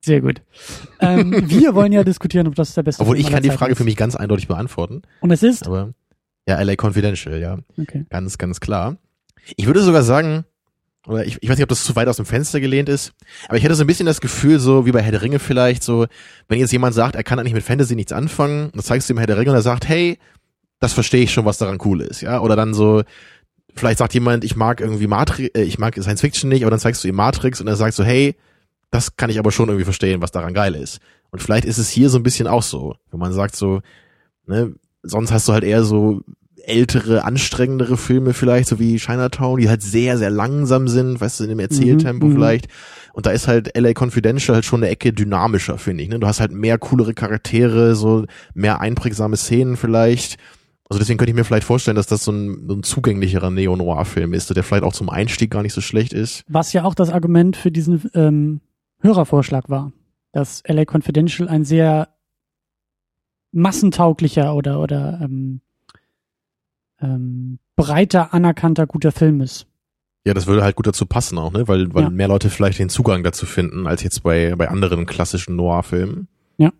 [0.00, 0.42] Sehr gut.
[1.00, 3.72] ähm, wir wollen ja diskutieren, ob das der beste Obwohl Film ich kann die Frage
[3.72, 3.78] ist.
[3.78, 5.02] für mich ganz eindeutig beantworten.
[5.20, 5.66] Und es ist?
[5.66, 5.92] Aber
[6.48, 7.58] ja, LA Confidential, ja.
[7.78, 8.06] Okay.
[8.08, 8.96] Ganz, ganz klar.
[9.56, 10.44] Ich würde sogar sagen,
[11.06, 13.12] oder ich, ich weiß nicht, ob das zu weit aus dem Fenster gelehnt ist,
[13.48, 15.82] aber ich hätte so ein bisschen das Gefühl, so wie bei Herr der Ringe vielleicht,
[15.82, 16.06] so,
[16.48, 19.18] wenn jetzt jemand sagt, er kann eigentlich mit Fantasy nichts anfangen, dann zeigst du ihm
[19.18, 20.18] Herr der Ringe und er sagt, hey,
[20.78, 23.02] das verstehe ich schon, was daran cool ist, ja, oder dann so,
[23.74, 26.80] vielleicht sagt jemand, ich mag irgendwie Matrix, äh, ich mag Science Fiction nicht, aber dann
[26.80, 28.34] zeigst du ihm Matrix und er sagt so, hey,
[28.90, 31.00] das kann ich aber schon irgendwie verstehen, was daran geil ist.
[31.30, 33.80] Und vielleicht ist es hier so ein bisschen auch so, wenn man sagt so,
[34.46, 36.22] ne, sonst hast du halt eher so
[36.64, 41.44] ältere, anstrengendere Filme vielleicht, so wie Chinatown, die halt sehr, sehr langsam sind, weißt du,
[41.44, 42.36] in dem Erzähltempo mhm, mhm.
[42.36, 42.68] vielleicht.
[43.12, 46.08] Und da ist halt LA Confidential halt schon eine Ecke dynamischer, finde ich.
[46.08, 46.18] Ne?
[46.18, 50.36] Du hast halt mehr coolere Charaktere, so mehr einprägsame Szenen vielleicht.
[50.88, 54.32] Also deswegen könnte ich mir vielleicht vorstellen, dass das so ein, so ein zugänglicherer Neo-Noir-Film
[54.32, 56.44] ist, der vielleicht auch zum Einstieg gar nicht so schlecht ist.
[56.48, 58.60] Was ja auch das Argument für diesen ähm,
[59.00, 59.92] Hörervorschlag war,
[60.32, 62.08] dass LA Confidential ein sehr
[63.52, 65.60] massentauglicher oder oder ähm,
[67.00, 69.66] ähm, breiter anerkannter guter Film ist.
[70.26, 71.66] Ja, das würde halt gut dazu passen auch, ne?
[71.66, 72.10] Weil, weil ja.
[72.10, 76.28] mehr Leute vielleicht den Zugang dazu finden, als jetzt bei, bei anderen klassischen Noir-Filmen.
[76.58, 76.72] Ja.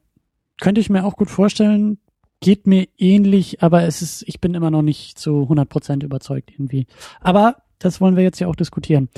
[0.60, 1.98] Könnte ich mir auch gut vorstellen.
[2.40, 6.86] Geht mir ähnlich, aber es ist, ich bin immer noch nicht zu 100% überzeugt irgendwie.
[7.20, 9.08] Aber das wollen wir jetzt ja auch diskutieren.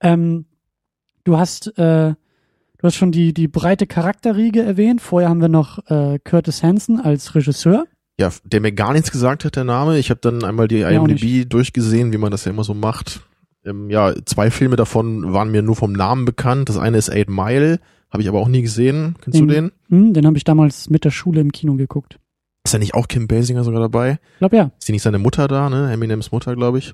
[0.00, 0.44] Ähm,
[1.24, 2.14] du hast, äh,
[2.80, 5.00] du hast schon die, die breite Charakterriege erwähnt.
[5.00, 7.86] Vorher haben wir noch äh, Curtis Hanson als Regisseur
[8.20, 9.98] ja, der mir gar nichts gesagt hat, der Name.
[9.98, 13.22] Ich habe dann einmal die IMDb durchgesehen, wie man das ja immer so macht.
[13.64, 16.68] Ähm, ja, zwei Filme davon waren mir nur vom Namen bekannt.
[16.68, 19.16] Das eine ist Eight Mile, habe ich aber auch nie gesehen.
[19.22, 19.72] Kennst den, du den?
[19.88, 22.18] Mh, den habe ich damals mit der Schule im Kino geguckt.
[22.62, 24.18] Ist ja nicht auch Kim Basinger sogar dabei?
[24.34, 24.70] Ich glaube ja.
[24.78, 25.90] Ist die nicht seine Mutter da, ne?
[25.90, 26.92] Eminems Mutter, glaube ich.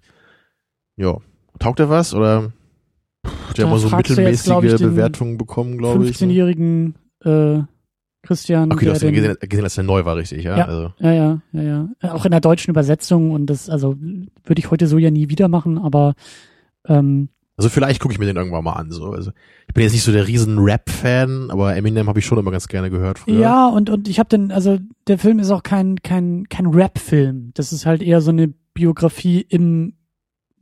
[0.96, 1.18] Ja.
[1.58, 2.14] Taugt er was?
[2.14, 2.52] Oder
[3.56, 6.16] der hat mal so mittelmäßige jetzt, Bewertungen bekommen, glaube ich.
[6.16, 7.60] 15-jährigen äh,
[8.22, 8.72] Christian.
[8.72, 10.56] Okay, du hast den, gesehen, gesehen, dass der neu war, richtig, ja?
[10.58, 10.92] Ja, also.
[10.98, 12.12] ja, ja, ja, ja.
[12.12, 15.48] Auch in der deutschen Übersetzung und das, also würde ich heute so ja nie wieder
[15.48, 16.14] machen, aber
[16.86, 18.90] ähm, also vielleicht gucke ich mir den irgendwann mal an.
[18.90, 19.12] So.
[19.12, 19.30] Also
[19.66, 22.68] ich bin jetzt nicht so der riesen Rap-Fan, aber Eminem habe ich schon immer ganz
[22.68, 23.40] gerne gehört früher.
[23.40, 27.52] Ja, und, und ich habe den, also der Film ist auch kein, kein, kein Rap-Film.
[27.54, 29.94] Das ist halt eher so eine Biografie im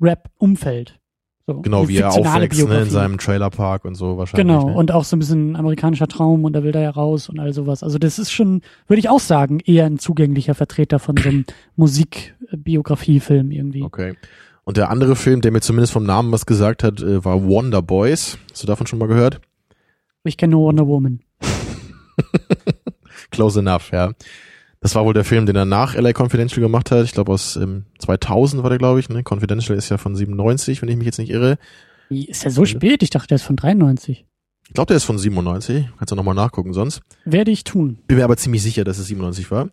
[0.00, 1.00] Rap-Umfeld.
[1.46, 4.46] So, genau, wie er aufwächst ne, in seinem Trailerpark und so wahrscheinlich.
[4.46, 4.74] Genau, ne?
[4.74, 7.52] und auch so ein bisschen amerikanischer Traum und da will er ja raus und all
[7.52, 7.82] sowas.
[7.82, 11.44] Also das ist schon, würde ich auch sagen, eher ein zugänglicher Vertreter von so einem
[11.76, 13.82] Musikbiografiefilm irgendwie.
[13.82, 14.14] Okay.
[14.64, 17.82] Und der andere Film, der mir zumindest vom Namen was gesagt hat, äh, war Wonder
[17.82, 18.38] Boys.
[18.50, 19.42] Hast du davon schon mal gehört?
[20.24, 21.20] Ich kenne nur Wonder Woman.
[23.30, 24.12] Close enough, ja.
[24.84, 27.06] Das war wohl der Film, den er nach LA Confidential gemacht hat.
[27.06, 29.08] Ich glaube aus ähm, 2000 war der, glaube ich.
[29.08, 29.22] Ne?
[29.26, 31.56] Confidential ist ja von 97, wenn ich mich jetzt nicht irre.
[32.10, 33.02] Ist ja so spät?
[33.02, 34.26] Ich dachte, der ist von 93.
[34.68, 35.88] Ich glaube, der ist von 97.
[35.96, 37.00] Kannst du nochmal nachgucken sonst.
[37.24, 37.96] Werde ich tun.
[38.08, 39.70] Bin mir aber ziemlich sicher, dass es 97 war.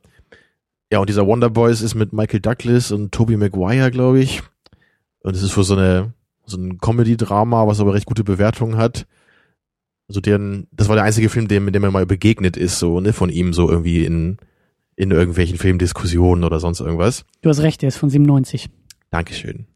[0.94, 4.44] Ja, und dieser Wonder Boys ist mit Michael Douglas und Tobey Maguire, glaube ich.
[5.24, 6.14] Und es ist für so eine
[6.46, 9.08] so ein Comedy-Drama, was aber recht gute Bewertungen hat.
[10.08, 13.12] Also deren, das war der einzige Film, dem, dem er mal begegnet ist, so, ne,
[13.12, 14.38] von ihm so irgendwie in
[14.96, 17.26] in irgendwelchen Filmdiskussionen oder sonst irgendwas.
[17.42, 18.70] Du hast recht, der ist von 97.
[19.10, 19.68] Dankeschön.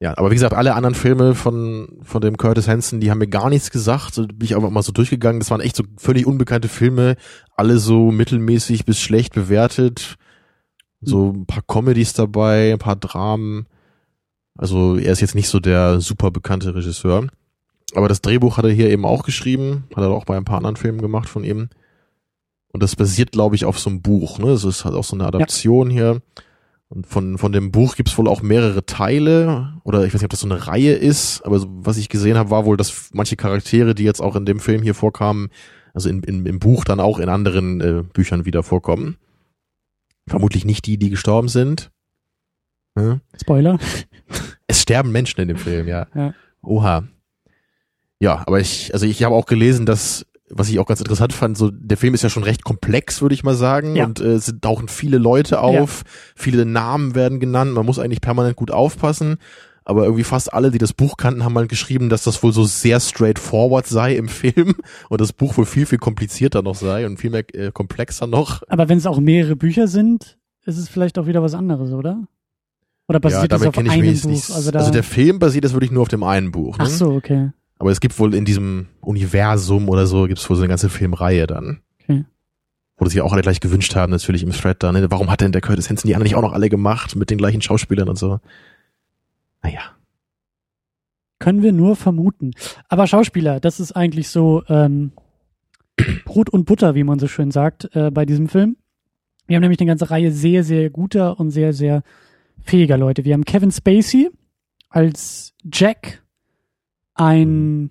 [0.00, 3.28] Ja, aber wie gesagt, alle anderen Filme von, von dem Curtis Hanson, die haben mir
[3.28, 4.14] gar nichts gesagt.
[4.14, 5.38] So bin ich einfach mal so durchgegangen.
[5.38, 7.14] Das waren echt so völlig unbekannte Filme,
[7.56, 10.16] alle so mittelmäßig bis schlecht bewertet.
[11.00, 13.66] So ein paar Comedies dabei, ein paar Dramen.
[14.56, 17.28] Also er ist jetzt nicht so der super bekannte Regisseur.
[17.94, 20.56] Aber das Drehbuch hat er hier eben auch geschrieben, hat er auch bei ein paar
[20.56, 21.68] anderen Filmen gemacht von ihm.
[22.72, 24.38] Und das basiert, glaube ich, auf so einem Buch.
[24.38, 24.46] Ne?
[24.46, 25.94] Das ist halt auch so eine Adaption ja.
[25.94, 26.22] hier.
[26.88, 29.74] Und von, von dem Buch gibt's wohl auch mehrere Teile.
[29.84, 31.42] Oder ich weiß nicht, ob das so eine Reihe ist.
[31.42, 34.60] Aber was ich gesehen habe, war wohl, dass manche Charaktere, die jetzt auch in dem
[34.60, 35.48] Film hier vorkamen,
[35.94, 39.16] also in, in, im Buch dann auch in anderen äh, Büchern wieder vorkommen.
[40.26, 41.90] Vermutlich nicht die, die gestorben sind.
[42.98, 43.20] Hm?
[43.40, 43.78] Spoiler.
[44.66, 46.06] Es sterben Menschen in dem Film, ja.
[46.14, 46.34] ja.
[46.62, 47.04] Oha.
[48.20, 51.56] Ja, aber ich, also ich habe auch gelesen, dass was ich auch ganz interessant fand,
[51.56, 54.04] so der Film ist ja schon recht komplex, würde ich mal sagen, ja.
[54.04, 56.10] und äh, es tauchen viele Leute auf, ja.
[56.36, 59.38] viele Namen werden genannt, man muss eigentlich permanent gut aufpassen.
[59.84, 62.62] Aber irgendwie fast alle, die das Buch kannten, haben mal geschrieben, dass das wohl so
[62.62, 64.76] sehr straightforward sei im Film
[65.08, 68.62] und das Buch wohl viel, viel komplizierter noch sei und viel mehr äh, komplexer noch.
[68.68, 72.28] Aber wenn es auch mehrere Bücher sind, ist es vielleicht auch wieder was anderes, oder?
[73.08, 74.24] Oder basiert ja, das auf einem Buch?
[74.24, 76.78] Nicht, also, also, der Film basiert das wirklich nur auf dem einen Buch.
[76.78, 76.84] Ne?
[76.86, 77.50] Ach so, okay.
[77.78, 81.46] Aber es gibt wohl in diesem Universum oder so, gibt's wohl so eine ganze Filmreihe
[81.46, 81.80] dann.
[82.02, 82.24] Okay.
[82.96, 85.10] Wo sich auch alle gleich gewünscht haben, natürlich im Thread da, ne?
[85.10, 87.38] Warum hat denn der Curtis Hanson die anderen nicht auch noch alle gemacht mit den
[87.38, 88.38] gleichen Schauspielern und so?
[89.62, 89.80] Naja.
[91.38, 92.52] Können wir nur vermuten.
[92.88, 95.12] Aber Schauspieler, das ist eigentlich so ähm,
[96.24, 98.76] Brot und Butter, wie man so schön sagt, äh, bei diesem Film.
[99.46, 102.02] Wir haben nämlich eine ganze Reihe sehr, sehr guter und sehr, sehr
[102.62, 103.24] fähiger Leute.
[103.24, 104.30] Wir haben Kevin Spacey
[104.88, 106.21] als Jack,
[107.14, 107.90] ein,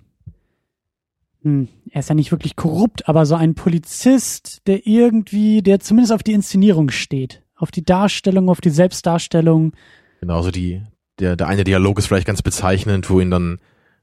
[1.42, 6.12] hm, er ist ja nicht wirklich korrupt, aber so ein Polizist, der irgendwie, der zumindest
[6.12, 9.72] auf die Inszenierung steht, auf die Darstellung, auf die Selbstdarstellung.
[10.20, 10.82] Genau, so die,
[11.18, 13.58] der, der eine Dialog ist vielleicht ganz bezeichnend, wo ihn dann,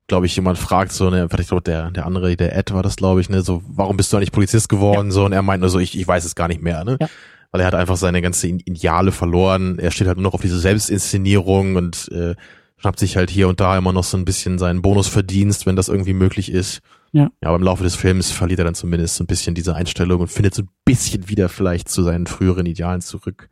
[0.07, 2.95] glaube ich, jemand fragt, so, ne, ich glaube, der, der andere, der Ed war das,
[2.95, 5.11] glaube ich, ne, so, warum bist du eigentlich Polizist geworden, ja.
[5.11, 6.97] so, und er meint nur so, ich, ich weiß es gar nicht mehr, ne.
[6.99, 7.09] Ja.
[7.51, 9.79] Weil er hat einfach seine ganze Ideale verloren.
[9.79, 12.35] Er steht halt nur noch auf diese Selbstinszenierung und äh,
[12.79, 15.89] schnappt sich halt hier und da immer noch so ein bisschen seinen Bonusverdienst, wenn das
[15.89, 16.79] irgendwie möglich ist.
[17.11, 17.23] Ja.
[17.41, 20.21] ja, aber im Laufe des Films verliert er dann zumindest so ein bisschen diese Einstellung
[20.21, 23.49] und findet so ein bisschen wieder vielleicht zu seinen früheren Idealen zurück.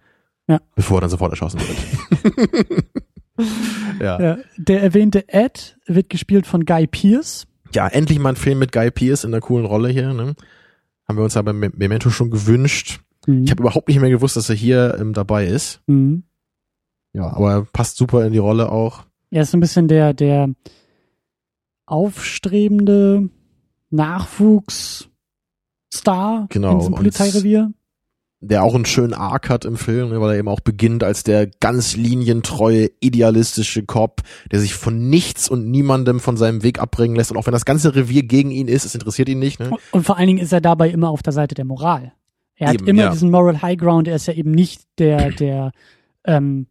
[0.48, 0.62] Ja.
[0.76, 2.86] Bevor er dann sofort erschossen wird.
[4.02, 4.22] ja.
[4.22, 4.38] ja.
[4.58, 7.48] Der erwähnte Ed wird gespielt von Guy Pierce.
[7.74, 10.14] Ja, endlich mal ein Film mit Guy Pierce in der coolen Rolle hier.
[10.14, 10.36] Ne?
[11.08, 13.02] Haben wir uns aber mit Memento schon gewünscht.
[13.26, 13.44] Mhm.
[13.44, 15.82] Ich habe überhaupt nicht mehr gewusst, dass er hier ähm, dabei ist.
[15.88, 16.24] Mhm.
[17.14, 19.07] Ja, aber er passt super in die Rolle auch.
[19.30, 20.50] Er ist so ein bisschen der, der
[21.86, 23.30] aufstrebende
[23.90, 25.10] Nachwuchsstar
[26.50, 27.72] genau, in diesem Polizeirevier
[28.40, 31.24] der auch einen schönen Arc hat im Film, ne, weil er eben auch beginnt als
[31.24, 37.16] der ganz linientreue, idealistische Cop, der sich von nichts und niemandem von seinem Weg abbringen
[37.16, 37.32] lässt.
[37.32, 39.60] Und auch wenn das ganze Revier gegen ihn ist, es interessiert ihn nicht.
[39.60, 39.72] Ne?
[39.92, 42.14] Und vor allen Dingen ist er dabei immer auf der Seite der Moral.
[42.56, 43.12] Er eben, hat immer ja.
[43.12, 44.08] diesen Moral High Ground.
[44.08, 45.72] Er ist ja eben nicht der, der,
[46.24, 46.68] ähm,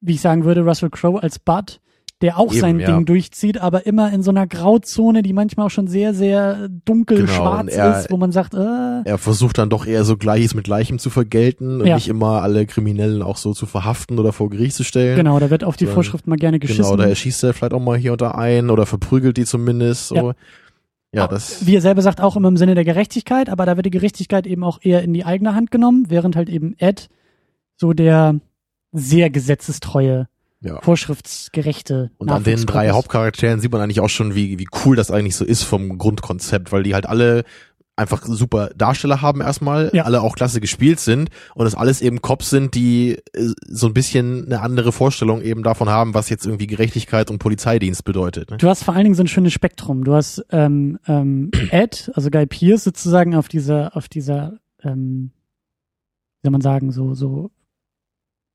[0.00, 1.80] wie ich sagen würde, Russell Crowe als Bud,
[2.20, 2.86] der auch Eben, sein ja.
[2.86, 7.18] Ding durchzieht, aber immer in so einer Grauzone, die manchmal auch schon sehr, sehr dunkel
[7.18, 10.54] genau, schwarz er, ist, wo man sagt, äh, er versucht dann doch eher so Gleiches
[10.54, 11.94] mit Gleichem zu vergelten und ja.
[11.94, 15.16] nicht immer alle Kriminellen auch so zu verhaften oder vor Gericht zu stellen.
[15.16, 16.82] Genau, da wird auf die Vorschrift mal gerne geschissen.
[16.82, 20.08] Genau, da erschießt er vielleicht auch mal hier unter ein oder verprügelt die zumindest.
[20.08, 20.16] So.
[20.16, 20.34] Ja.
[21.10, 21.66] Ja, das.
[21.66, 24.46] Wie er selber sagt, auch immer im Sinne der Gerechtigkeit, aber da wird die Gerechtigkeit
[24.46, 27.08] eben auch eher in die eigene Hand genommen, während halt eben Ed
[27.76, 28.40] so der
[28.92, 30.28] sehr gesetzestreue
[30.60, 30.80] ja.
[30.80, 32.10] vorschriftsgerechte.
[32.18, 35.36] Und an den drei Hauptcharakteren sieht man eigentlich auch schon, wie, wie cool das eigentlich
[35.36, 37.44] so ist vom Grundkonzept, weil die halt alle
[37.98, 40.04] einfach super Darsteller haben erstmal, ja.
[40.04, 43.94] alle auch klasse gespielt sind und es alles eben Cops sind, die äh, so ein
[43.94, 48.50] bisschen eine andere Vorstellung eben davon haben, was jetzt irgendwie Gerechtigkeit und Polizeidienst bedeutet.
[48.50, 48.56] Ne?
[48.58, 50.04] Du hast vor allen Dingen so ein schönes Spektrum.
[50.04, 55.32] Du hast ähm, ähm, Ed, also Guy Pierce sozusagen auf dieser, auf dieser, ähm,
[56.42, 57.50] wie soll man sagen, so, so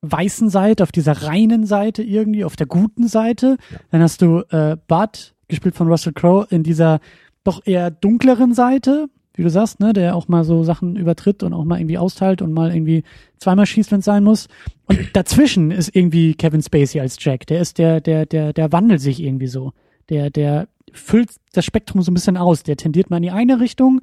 [0.04, 3.58] weißen Seite, auf dieser reinen Seite irgendwie, auf der guten Seite.
[3.72, 3.78] Ja.
[3.92, 7.00] Dann hast du äh, Bud, gespielt von Russell Crowe, in dieser
[7.44, 11.54] doch eher dunkleren Seite, wie du sagst, ne, der auch mal so Sachen übertritt und
[11.54, 13.04] auch mal irgendwie austeilt und mal irgendwie
[13.38, 14.48] zweimal schießt, wenn es sein muss.
[14.86, 17.48] Und dazwischen ist irgendwie Kevin Spacey als Jack.
[17.48, 19.72] Der ist der, der, der, der wandelt sich irgendwie so.
[20.10, 22.64] Der, der füllt das Spektrum so ein bisschen aus.
[22.64, 24.02] Der tendiert mal in die eine Richtung,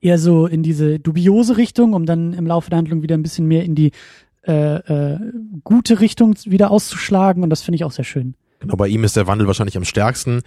[0.00, 3.46] eher so in diese dubiose Richtung, um dann im Laufe der Handlung wieder ein bisschen
[3.46, 3.92] mehr in die
[4.46, 5.18] äh, äh,
[5.62, 8.34] gute Richtung wieder auszuschlagen und das finde ich auch sehr schön.
[8.60, 10.40] Genau, bei ihm ist der Wandel wahrscheinlich am stärksten,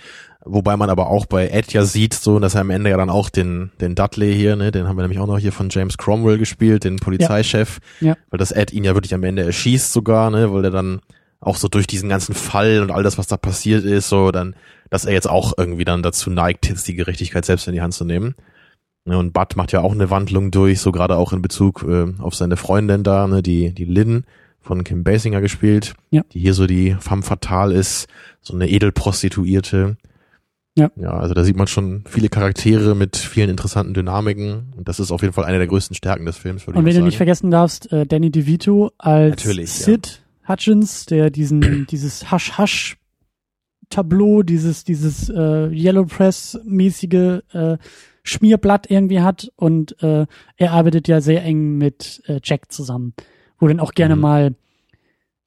[0.44, 3.12] wobei man aber auch bei Ed ja sieht, so, dass er am Ende ja dann
[3.12, 5.98] auch den, den Dudley hier, ne, den haben wir nämlich auch noch hier von James
[5.98, 8.10] Cromwell gespielt, den Polizeichef, ja.
[8.10, 8.18] ja.
[8.32, 11.02] weil das Ed ihn ja wirklich am Ende erschießt sogar, ne, weil er dann
[11.40, 14.56] auch so durch diesen ganzen Fall und all das, was da passiert ist, so dann,
[14.90, 17.94] dass er jetzt auch irgendwie dann dazu neigt, jetzt die Gerechtigkeit selbst in die Hand
[17.94, 18.36] zu nehmen.
[19.08, 22.08] Ne, und Bud macht ja auch eine Wandlung durch, so gerade auch in Bezug äh,
[22.20, 24.26] auf seine Freundin da, ne, die, die Lynn
[24.60, 26.24] von Kim Basinger gespielt, ja.
[26.34, 28.08] die hier so die femme fatale ist,
[28.42, 29.96] so eine Edelprostituierte.
[30.76, 30.92] Ja.
[30.98, 35.12] ja, also da sieht man schon viele Charaktere mit vielen interessanten Dynamiken und das ist
[35.12, 36.68] auf jeden Fall eine der größten Stärken des Films.
[36.68, 40.54] Und wenn du nicht vergessen darfst, äh, Danny DeVito als Natürlich, Sid ja.
[40.54, 42.98] Hutchins, der diesen dieses Hasch Hasch
[43.90, 47.78] Tableau, dieses dieses äh, Yellow Press mäßige äh,
[48.28, 53.14] Schmierblatt irgendwie hat und äh, er arbeitet ja sehr eng mit äh, Jack zusammen,
[53.60, 54.22] wo dann auch gerne mhm.
[54.22, 54.56] mal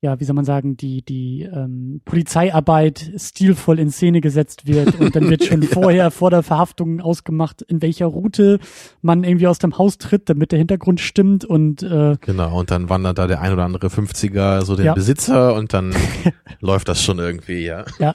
[0.03, 5.14] ja, wie soll man sagen, die, die ähm, Polizeiarbeit stilvoll in Szene gesetzt wird und
[5.14, 8.61] dann wird schon vorher vor der Verhaftung ausgemacht, in welcher Route
[9.03, 12.88] man irgendwie aus dem Haus tritt, damit der Hintergrund stimmt und äh, Genau, und dann
[12.88, 14.95] wandert da der ein oder andere 50er so den ja.
[14.95, 15.95] Besitzer und dann
[16.61, 17.85] läuft das schon irgendwie, ja.
[17.99, 18.14] Ja.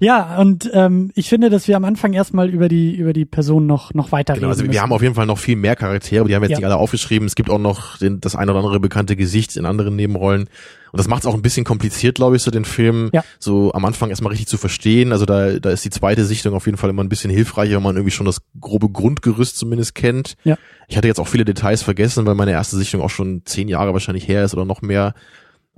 [0.00, 3.66] Ja, und ähm, ich finde, dass wir am Anfang erstmal über die über die Person
[3.66, 4.80] noch noch weiter Genau, also wir müssen.
[4.80, 6.58] haben auf jeden Fall noch viel mehr Charaktere, aber die haben wir jetzt Ja.
[6.60, 7.26] nicht alle aufgeschrieben.
[7.26, 10.42] Es gibt auch noch den, das ein oder andere bekannte Gesicht in anderen Nebenrollen.
[10.90, 13.24] Und das macht es auch ein bisschen kompliziert, glaube ich, so den Film Ja.
[13.40, 15.10] so am Anfang erstmal richtig zu verstehen.
[15.10, 17.82] Also da, da ist die zweite Sichtung auf jeden Fall immer ein bisschen hilfreicher, wenn
[17.82, 20.36] man irgendwie schon das grobe Grundgerüst zumindest kennt.
[20.44, 20.56] Ja.
[20.86, 23.92] Ich hatte jetzt auch viele Details vergessen, weil meine erste Sichtung auch schon zehn Jahre
[23.94, 25.12] wahrscheinlich her ist oder noch mehr.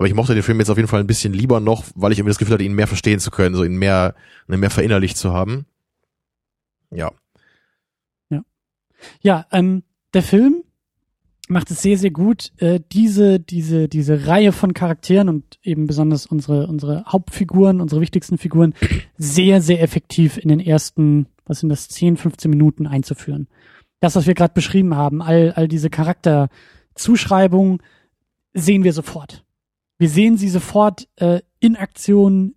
[0.00, 2.18] Aber ich mochte den Film jetzt auf jeden Fall ein bisschen lieber noch, weil ich
[2.18, 4.14] irgendwie das Gefühl hatte, ihn mehr verstehen zu können, so ihn mehr,
[4.46, 5.66] mehr verinnerlicht zu haben.
[6.90, 7.12] Ja.
[9.20, 9.82] Ja, ähm,
[10.14, 10.64] der Film
[11.48, 16.24] macht es sehr, sehr gut, äh, diese, diese, diese Reihe von Charakteren und eben besonders
[16.24, 18.72] unsere, unsere Hauptfiguren, unsere wichtigsten Figuren
[19.18, 23.48] sehr, sehr effektiv in den ersten, was sind das, 10, 15 Minuten einzuführen.
[24.00, 27.82] Das, was wir gerade beschrieben haben, all, all diese Charakterzuschreibungen
[28.54, 29.44] sehen wir sofort.
[30.00, 32.54] Wir sehen sie sofort äh, in Aktion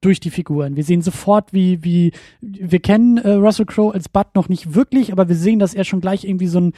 [0.00, 0.74] durch die Figuren.
[0.74, 5.12] Wir sehen sofort, wie, wie, wir kennen äh, Russell Crowe als Bud noch nicht wirklich,
[5.12, 6.72] aber wir sehen, dass er schon gleich irgendwie so ein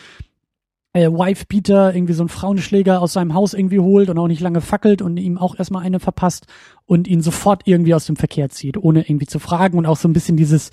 [0.95, 4.61] äh, Wife-Beater, irgendwie so ein Frauenschläger aus seinem Haus irgendwie holt und auch nicht lange
[4.61, 6.49] fackelt und ihm auch erstmal eine verpasst
[6.87, 10.09] und ihn sofort irgendwie aus dem Verkehr zieht, ohne irgendwie zu fragen und auch so
[10.09, 10.73] ein bisschen dieses,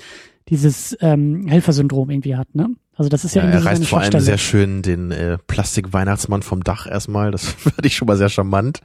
[0.49, 2.71] dieses ähm, Helfersyndrom irgendwie hat, ne?
[2.95, 5.11] Also das ist ja, Ja, irgendwie er so reißt seine vor allem sehr schön den
[5.11, 7.29] äh, Plastik-Weihnachtsmann vom Dach erstmal.
[7.29, 8.81] Das fand ich schon mal sehr charmant.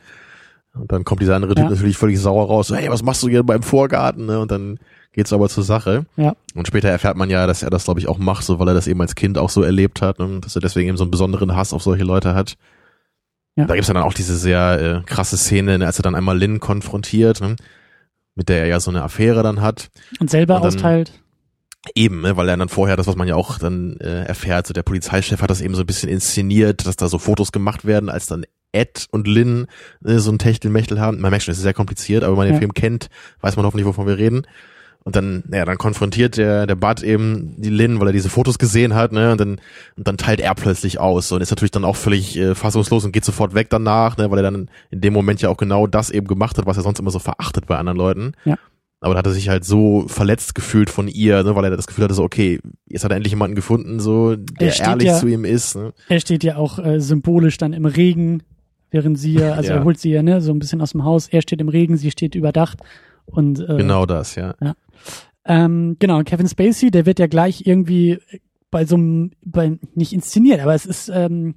[0.78, 1.70] Und dann kommt dieser andere Typ Ja.
[1.70, 2.68] natürlich völlig sauer raus.
[2.68, 4.26] So, hey, was machst du hier beim Vorgarten?
[4.26, 4.38] Ne?
[4.40, 4.78] Und dann
[5.12, 6.04] geht's aber zur Sache.
[6.16, 6.34] Ja.
[6.54, 8.74] Und später erfährt man ja, dass er das, glaube ich, auch macht, so weil er
[8.74, 10.18] das eben als Kind auch so erlebt hat.
[10.18, 10.40] Ne?
[10.40, 12.56] Dass er deswegen eben so einen besonderen Hass auf solche Leute hat.
[13.56, 13.64] Ja.
[13.64, 16.38] Da gibt's ja dann auch diese sehr äh, krasse Szene, ne, als er dann einmal
[16.38, 17.56] Lynn konfrontiert, ne?
[18.34, 19.88] mit der er ja so eine Affäre dann hat.
[20.20, 21.12] Und selber Und dann- austeilt.
[21.94, 24.74] Eben, ne, weil er dann vorher, das was man ja auch dann äh, erfährt, so
[24.74, 28.08] der Polizeichef hat das eben so ein bisschen inszeniert, dass da so Fotos gemacht werden,
[28.10, 28.44] als dann
[28.76, 29.66] Ed und Lynn
[30.04, 31.20] äh, so ein Techtelmechtel haben.
[31.20, 32.58] Man merkt schon, es ist sehr kompliziert, aber wenn man den Ja.
[32.60, 33.08] Film kennt,
[33.40, 34.46] weiß man hoffentlich, wovon wir reden.
[35.04, 38.58] Und dann, naja, dann konfrontiert der, der Bud eben die Lynn, weil er diese Fotos
[38.58, 39.60] gesehen hat, ne, und dann,
[39.96, 43.04] und dann teilt er plötzlich aus so, und ist natürlich dann auch völlig äh, fassungslos
[43.04, 45.86] und geht sofort weg danach, ne, weil er dann in dem Moment ja auch genau
[45.86, 48.32] das eben gemacht hat, was er sonst immer so verachtet bei anderen Leuten.
[48.44, 48.56] Ja.
[49.00, 51.86] Aber da hat er sich halt so verletzt gefühlt von ihr, ne, weil er das
[51.86, 52.58] Gefühl hatte, so, okay,
[52.88, 55.76] jetzt hat er endlich jemanden gefunden, so, der ehrlich ja- zu ihm ist.
[55.76, 55.92] Ne?
[56.08, 58.42] Er steht ja auch äh, symbolisch dann im Regen,
[58.90, 59.76] während sie ja, also Ja.
[59.78, 61.28] er holt sie ja ne, so ein bisschen aus dem Haus.
[61.28, 62.78] Er steht im Regen, sie steht überdacht.
[63.26, 64.54] Und äh, Genau das, ja.
[65.44, 68.18] ähm, genau, Kevin Spacey, der wird ja gleich irgendwie
[68.70, 71.54] bei so einem, bei, nicht inszeniert, aber es ist, ähm,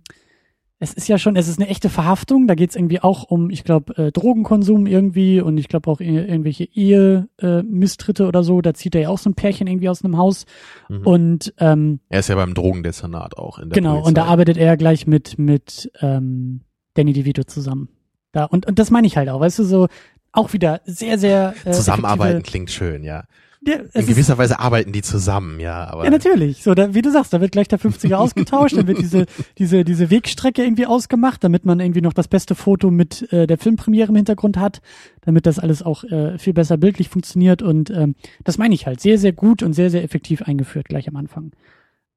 [0.81, 2.47] es ist ja schon, es ist eine echte Verhaftung.
[2.47, 6.25] Da geht's irgendwie auch um, ich glaube, äh, Drogenkonsum irgendwie und ich glaube auch ir-
[6.25, 8.61] irgendwelche Ehe-Misstritte äh, oder so.
[8.61, 10.45] Da zieht er ja auch so ein Pärchen irgendwie aus einem Haus.
[10.87, 11.01] Mhm.
[11.05, 14.07] Und ähm, Er ist ja beim Drogendezernat auch in der genau, Polizei.
[14.07, 16.61] und da arbeitet er gleich mit, mit ähm,
[16.95, 17.89] Danny DeVito zusammen.
[18.31, 19.87] Da, und, und das meine ich halt auch, weißt du, so
[20.31, 23.23] auch wieder sehr, sehr äh, Zusammenarbeiten effektive- klingt schön, ja.
[23.61, 26.05] Ja, In es ist, gewisser Weise arbeiten die zusammen, ja, aber.
[26.05, 26.63] ja, natürlich.
[26.63, 29.25] So, da, wie du sagst, da wird gleich der 50er ausgetauscht, dann wird diese,
[29.57, 33.57] diese, diese Wegstrecke irgendwie ausgemacht, damit man irgendwie noch das beste Foto mit äh, der
[33.57, 34.81] Filmpremiere im Hintergrund hat,
[35.21, 37.61] damit das alles auch äh, viel besser bildlich funktioniert.
[37.61, 39.01] Und ähm, das meine ich halt.
[39.01, 41.51] Sehr, sehr gut und sehr, sehr effektiv eingeführt gleich am Anfang.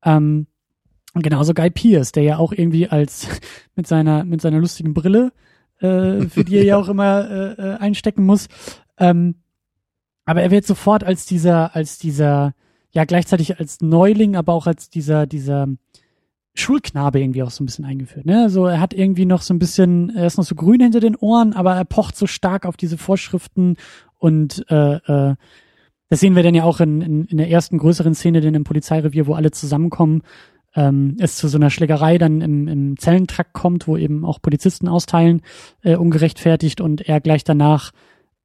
[0.04, 0.46] Ähm,
[1.14, 3.28] und genauso Guy Pierce, der ja auch irgendwie als
[3.76, 5.32] mit seiner, mit seiner lustigen Brille,
[5.78, 8.48] äh, für die er ja auch immer äh, äh, einstecken muss,
[8.98, 9.36] ähm,
[10.24, 12.54] aber er wird sofort als dieser, als dieser,
[12.92, 15.68] ja gleichzeitig als Neuling, aber auch als dieser, dieser
[16.54, 18.26] Schulknabe irgendwie auch so ein bisschen eingeführt.
[18.26, 18.42] Ne?
[18.42, 21.16] Also er hat irgendwie noch so ein bisschen, er ist noch so grün hinter den
[21.16, 23.76] Ohren, aber er pocht so stark auf diese Vorschriften
[24.18, 25.34] und äh, äh,
[26.10, 28.64] das sehen wir dann ja auch in, in, in der ersten größeren Szene, denn im
[28.64, 30.22] Polizeirevier, wo alle zusammenkommen,
[30.74, 34.88] ähm, es zu so einer Schlägerei dann im, im Zellentrakt kommt, wo eben auch Polizisten
[34.88, 35.42] austeilen,
[35.82, 37.92] äh, ungerechtfertigt und er gleich danach,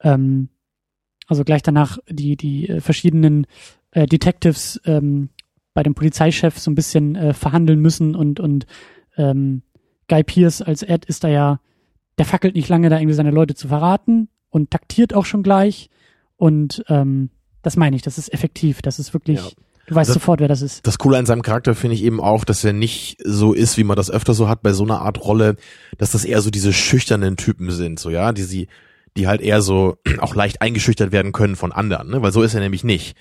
[0.02, 0.50] ähm,
[1.28, 3.48] also gleich danach die, die äh, verschiedenen
[3.92, 5.30] äh, Detectives ähm,
[5.74, 8.66] bei dem Polizeichef so ein bisschen äh, verhandeln müssen und, und
[9.16, 9.62] ähm,
[10.10, 11.60] Guy Pierce als Ed ist da ja,
[12.18, 15.90] der fackelt nicht lange, da irgendwie seine Leute zu verraten und taktiert auch schon gleich
[16.36, 17.30] und ähm,
[17.62, 19.50] das meine ich, das ist effektiv, das ist wirklich, Ja.
[19.88, 20.86] Du weißt Das- sofort, wer das ist.
[20.86, 23.84] Das Coole an seinem Charakter finde ich eben auch, dass er nicht so ist, wie
[23.84, 25.56] man das öfter so hat bei so einer Art Rolle,
[25.98, 28.68] dass das eher so diese schüchternen Typen sind, so ja, die sie,
[29.18, 32.22] die halt eher so auch leicht eingeschüchtert werden können von anderen, ne?
[32.22, 33.16] weil so ist er nämlich nicht.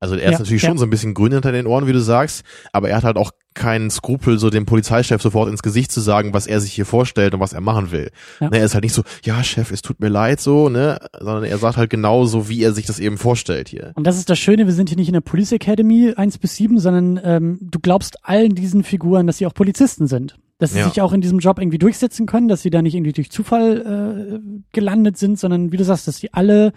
[0.00, 0.68] Also er ist Ja, natürlich ja.
[0.70, 3.16] schon so ein bisschen grün hinter den Ohren, wie du sagst, aber er hat halt
[3.18, 6.86] auch keinen Skrupel, so dem Polizeichef sofort ins Gesicht zu sagen, was er sich hier
[6.86, 8.10] vorstellt und was er machen will.
[8.40, 8.48] Ja.
[8.48, 11.44] Ne, er ist halt nicht so, ja Chef, es tut mir leid, so, ne, sondern
[11.44, 13.92] er sagt halt genau so, wie er sich das eben vorstellt hier.
[13.94, 16.56] Und das ist das Schöne, wir sind hier nicht in der Police Academy 1 bis
[16.56, 20.36] 7, sondern ähm, du glaubst allen diesen Figuren, dass sie auch Polizisten sind.
[20.58, 20.88] Dass sie Ja.
[20.88, 24.40] sich auch in diesem Job irgendwie durchsetzen können, dass sie da nicht irgendwie durch Zufall
[24.40, 26.72] äh, gelandet sind, sondern wie du sagst, dass die alle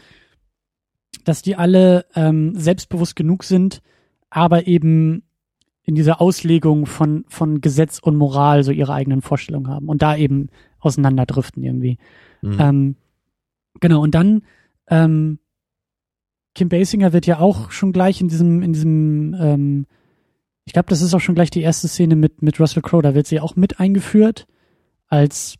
[1.23, 3.81] dass die alle ähm, selbstbewusst genug sind,
[4.29, 5.23] aber eben
[5.83, 10.15] in dieser Auslegung von, von Gesetz und Moral so ihre eigenen Vorstellungen haben und da
[10.15, 10.49] eben
[10.79, 11.97] auseinanderdriften irgendwie.
[12.41, 12.57] Mhm.
[12.59, 12.95] Ähm,
[13.79, 14.43] genau, und dann
[14.87, 15.39] ähm,
[16.55, 19.87] Kim Basinger wird ja auch schon gleich in diesem, in diesem, ähm,
[20.65, 23.15] ich glaube, das ist auch schon gleich die erste Szene mit, mit Russell Crowe, da
[23.15, 24.47] wird sie auch mit eingeführt
[25.07, 25.55] als,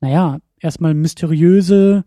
[0.00, 2.04] naja, erstmal mysteriöse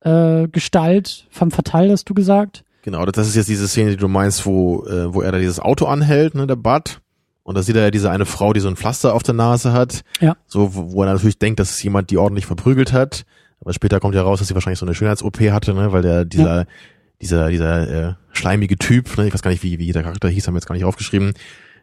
[0.00, 2.64] äh, Gestalt vom Fatal, hast du gesagt.
[2.82, 5.60] Genau, das ist jetzt diese Szene, die du meinst, wo, äh, wo er da dieses
[5.60, 7.00] Auto anhält, ne, der Bud.
[7.42, 9.72] Und da sieht er ja diese eine Frau, die so ein Pflaster auf der Nase
[9.72, 10.02] hat.
[10.20, 10.36] Ja.
[10.46, 13.24] So, wo, wo er natürlich denkt, dass es jemand die ordentlich verprügelt hat.
[13.60, 16.24] Aber später kommt ja raus, dass sie wahrscheinlich so eine Schönheits-OP hatte, ne, weil der,
[16.24, 16.66] dieser,
[17.20, 20.46] dieser, dieser äh, schleimige Typ, ne, ich weiß gar nicht, wie, wie der Charakter hieß,
[20.46, 21.34] haben wir jetzt gar nicht aufgeschrieben,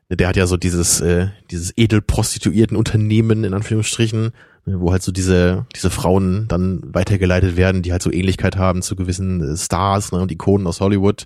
[0.09, 4.31] der hat ja so dieses, äh, dieses Edelprostituierten-Unternehmen, in Anführungsstrichen,
[4.67, 8.95] wo halt so diese, diese Frauen dann weitergeleitet werden, die halt so Ähnlichkeit haben zu
[8.95, 11.25] gewissen äh, Stars ne, und Ikonen aus Hollywood.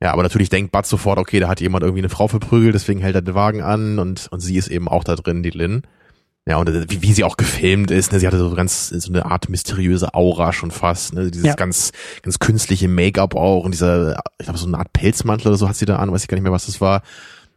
[0.00, 3.00] Ja, aber natürlich denkt Bud sofort, okay, da hat jemand irgendwie eine Frau verprügelt, deswegen
[3.00, 5.82] hält er den Wagen an und, und sie ist eben auch da drin, die Lynn.
[6.44, 9.12] Ja, und äh, wie, wie sie auch gefilmt ist, ne, sie hatte so ganz so
[9.12, 11.54] eine Art mysteriöse Aura schon fast, ne, dieses Ja.
[11.54, 15.68] ganz ganz künstliche Make-up auch und dieser ich glaube so eine Art Pelzmantel oder so
[15.68, 17.02] hat sie da an, weiß ich gar nicht mehr, was das war.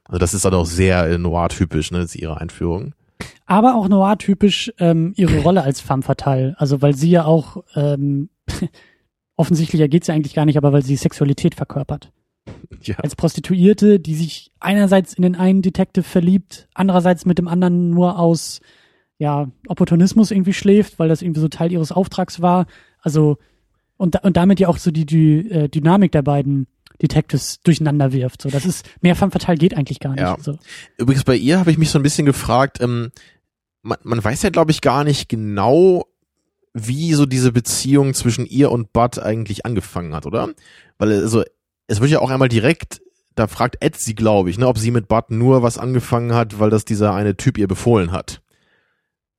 [0.03, 2.93] Also das ist dann auch sehr äh, noir-typisch, ne, das ist ihre Einführung.
[3.45, 6.55] Aber auch noir-typisch ähm, ihre Rolle als femme fatale.
[6.57, 8.29] Also weil sie ja auch ähm,
[9.35, 12.11] offensichtlicher geht's ja eigentlich gar nicht, aber weil sie Sexualität verkörpert.
[12.81, 12.95] Ja.
[12.97, 18.19] Als Prostituierte, die sich einerseits in den einen Detective verliebt, andererseits mit dem anderen nur
[18.19, 18.61] aus
[19.17, 22.65] ja, Opportunismus irgendwie schläft, weil das irgendwie so Teil ihres Auftrags war.
[22.99, 23.37] Also
[23.97, 26.67] und, und damit ja auch so die, die äh, Dynamik der beiden
[27.01, 28.41] Detectives durcheinander wirft.
[28.41, 30.21] So, das ist mehr femme fatale geht eigentlich gar nicht.
[30.21, 30.37] Ja.
[30.39, 30.57] So.
[30.97, 33.11] Übrigens bei ihr habe ich mich so ein bisschen gefragt, ähm,
[33.85, 36.07] man, man weiß ja glaube ich gar nicht genau,
[36.73, 40.49] wie so diese Beziehung zwischen ihr und Bud eigentlich angefangen hat, oder?
[40.97, 41.43] Weil also
[41.87, 43.01] es wird ja auch einmal direkt,
[43.35, 46.59] da fragt Ed sie, glaube ich, ne, ob sie mit Bud nur was angefangen hat,
[46.59, 48.41] weil das dieser eine Typ ihr befohlen hat.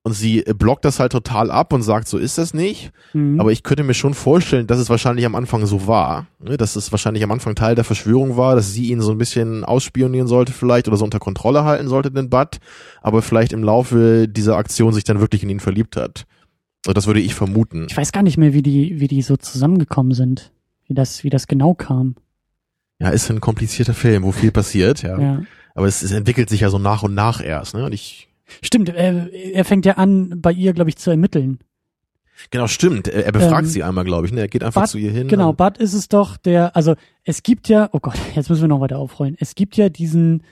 [0.07, 2.93] Und sie äh, blockt das halt total ab und sagt, so ist das nicht.
[3.13, 3.41] Mhm.
[3.41, 6.29] Aber ich könnte mir schon vorstellen, dass es wahrscheinlich am Anfang so war.
[6.39, 6.57] Ne?
[6.57, 9.65] Dass es wahrscheinlich am Anfang Teil der Verschwörung war, dass sie ihn so ein bisschen
[9.65, 12.59] ausspionieren sollte vielleicht oder so unter Kontrolle halten sollte, den Bud.
[13.03, 16.25] Aber vielleicht im Laufe dieser Aktion sich dann wirklich in ihn verliebt hat.
[16.87, 17.89] Also das würde ich vermuten.
[17.91, 20.53] Ich weiß gar nicht mehr, wie die, wie die so zusammengekommen sind.
[20.87, 22.15] Wie das, wie das genau kam.
[23.01, 25.19] Ja, ist ein komplizierter Film, wo viel passiert, ja.
[25.19, 25.43] Ja.
[25.75, 27.87] Aber es, es entwickelt sich ja so nach und nach erst, ne?
[27.87, 28.29] Und ich,
[28.63, 31.59] Stimmt, er, er fängt ja an, bei ihr, glaube ich, zu ermitteln.
[32.51, 33.09] genau, stimmt.
[33.09, 34.41] Er, er befragt Ähm, sie einmal, glaube ich, ne?
[34.41, 35.27] Er geht einfach Bud- zu ihr hin.
[35.29, 38.69] Genau, Bud ist es doch, der, also es gibt ja, oh Gott, jetzt müssen wir
[38.69, 39.37] noch weiter aufrollen.
[39.41, 40.43] Es gibt ja diesen,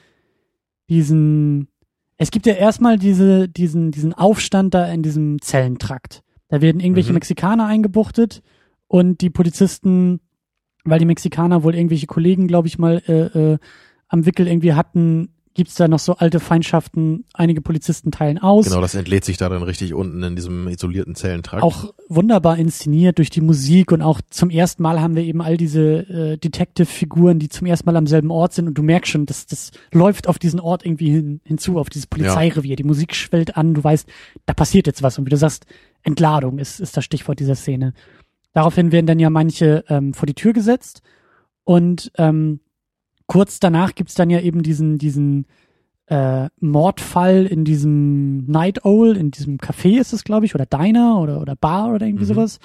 [0.89, 1.69] diesen,
[2.17, 6.23] es gibt ja erstmal diese, diesen, diesen Aufstand da in diesem Zellentrakt.
[6.49, 7.15] Da werden irgendwelche Mhm.
[7.15, 8.43] Mexikaner eingebuchtet
[8.87, 10.21] und die Polizisten,
[10.85, 13.59] weil die Mexikaner wohl irgendwelche Kollegen, glaube ich mal, äh, äh,
[14.09, 17.25] am Wickel irgendwie hatten, gibt's da noch so alte Feindschaften.
[17.33, 18.67] Einige Polizisten teilen aus.
[18.67, 21.63] Genau, das entlädt sich da dann richtig unten in diesem isolierten Zellentrakt.
[21.63, 25.57] auch wunderbar inszeniert durch die Musik und auch zum ersten Mal haben wir eben all
[25.57, 29.27] diese äh, Detective-Figuren, die zum ersten Mal am selben Ort sind und du merkst schon,
[29.27, 32.77] dass das läuft auf diesen Ort irgendwie hin, hinzu, auf dieses Polizeirevier.
[32.77, 34.09] Die Musik schwellt an, du weißt,
[34.47, 35.67] da passiert jetzt was und wie du sagst,
[36.03, 37.95] Entladung ist, ist das Stichwort dieser Szene.
[38.53, 41.03] Daraufhin werden dann ja manche ähm, vor die Tür gesetzt
[41.65, 42.61] und ähm,
[43.27, 45.47] kurz danach gibt's dann ja eben diesen, diesen
[46.07, 51.19] äh, Mordfall in diesem Night Owl, in diesem Café ist es, glaube ich, oder Diner
[51.21, 52.29] oder, oder Bar oder irgendwie Mhm.
[52.29, 52.59] sowas.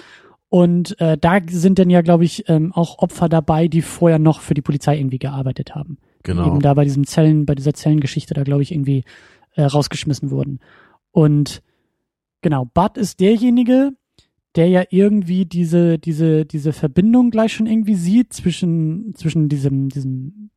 [0.50, 4.40] Und äh, da sind dann ja, glaube ich, ähm, auch Opfer dabei, die vorher noch
[4.40, 5.98] für die Polizei irgendwie gearbeitet haben.
[6.24, 6.46] genau.
[6.48, 9.04] Eben da bei diesem Zellen, bei dieser Zellengeschichte da, glaube ich, irgendwie
[9.54, 10.58] äh, rausgeschmissen wurden.
[11.12, 11.62] Und
[12.42, 13.92] genau, Bud ist derjenige,
[14.56, 20.49] der ja irgendwie diese, diese, diese Verbindung gleich schon irgendwie sieht zwischen, zwischen diesem, diesem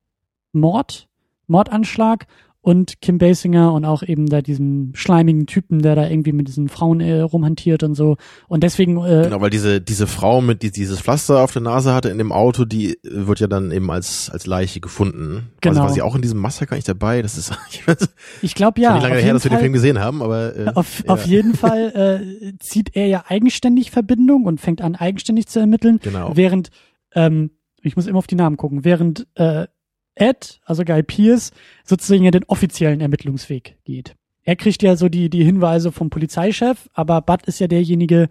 [0.54, 1.08] Mord,
[1.48, 2.26] Mordanschlag
[2.66, 6.70] und Kim Basinger und auch eben da diesem schleimigen Typen, der da irgendwie mit diesen
[6.70, 8.16] Frauen äh, rumhantiert und so.
[8.48, 11.94] Und deswegen, äh, Genau, weil diese, diese Frau mit die, dieses Pflaster auf der Nase
[11.94, 15.50] hatte in dem Auto, die wird ja dann eben als, als Leiche gefunden.
[15.60, 15.72] Genau.
[15.72, 17.22] Also war sie auch in diesem Massaker nicht dabei?
[17.22, 18.08] Das ist ich weiß,
[18.41, 20.72] ich glaube ja, nicht lange her, dass wir den Fall- Film gesehen haben, aber äh,
[20.74, 21.10] Auf, ja.
[21.14, 25.99] auf jeden Fall äh, zieht er ja eigenständig Verbindung und fängt an, eigenständig zu ermitteln,
[26.01, 26.32] Genau.
[26.38, 26.70] während,
[27.14, 27.51] ähm,
[27.82, 29.68] ich muss immer auf die Namen gucken, während äh,
[30.16, 31.51] Ed, also Guy Pierce,
[31.84, 34.16] sozusagen ja den offiziellen Ermittlungsweg geht.
[34.43, 38.30] Er kriegt ja so die, die Hinweise vom Polizeichef, aber Bud ist ja derjenige,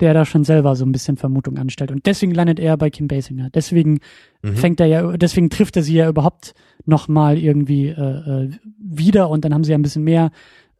[0.00, 1.92] der da schon selber so ein bisschen Vermutung anstellt.
[1.92, 3.50] Und deswegen landet er bei Kim Basinger.
[3.50, 4.00] Deswegen
[4.42, 4.56] Mhm.
[4.56, 6.54] fängt er ja, deswegen trifft er sie ja überhaupt
[6.84, 10.32] nochmal irgendwie äh, äh, wieder und dann haben sie ja ein bisschen mehr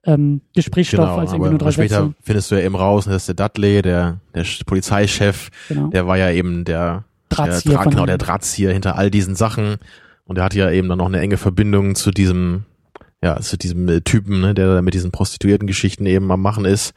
[0.04, 2.14] ähm, Gesprächsstoff Genau, als irgendwie nur drei später Sätze.
[2.20, 5.86] findest du ja eben raus, dass der Dudley, der, der Polizeichef, Genau.
[5.88, 7.74] der war ja eben der, Drahtzieher.
[7.76, 9.76] der, Dra genau, der Drahtzieher hinter all diesen Sachen.
[10.32, 12.64] Und er hat ja eben dann noch eine enge Verbindung zu diesem,
[13.22, 16.94] ja, zu diesem äh, Typen, ne, der da mit diesen Prostituierten-Geschichten eben am Machen ist.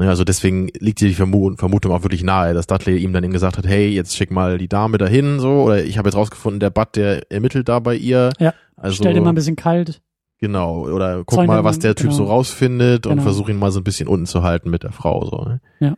[0.00, 3.22] Ja, also deswegen liegt hier die Vermu Vermutung auch wirklich nahe, dass Dudley ihm dann
[3.22, 6.16] eben gesagt hat, hey, jetzt schick mal die Dame dahin, so, oder ich habe jetzt
[6.16, 8.30] rausgefunden, der Bud, der ermittelt da bei ihr.
[8.38, 10.00] Ja, also, Stell dir mal ein bisschen kalt.
[10.38, 12.16] Genau, oder guck Zäune mal, was der Typ genau.
[12.16, 13.24] so rausfindet und Genau.
[13.24, 15.60] versuch ihn mal so ein bisschen unten zu halten mit der Frau, so, ne?
[15.80, 15.96] Ja.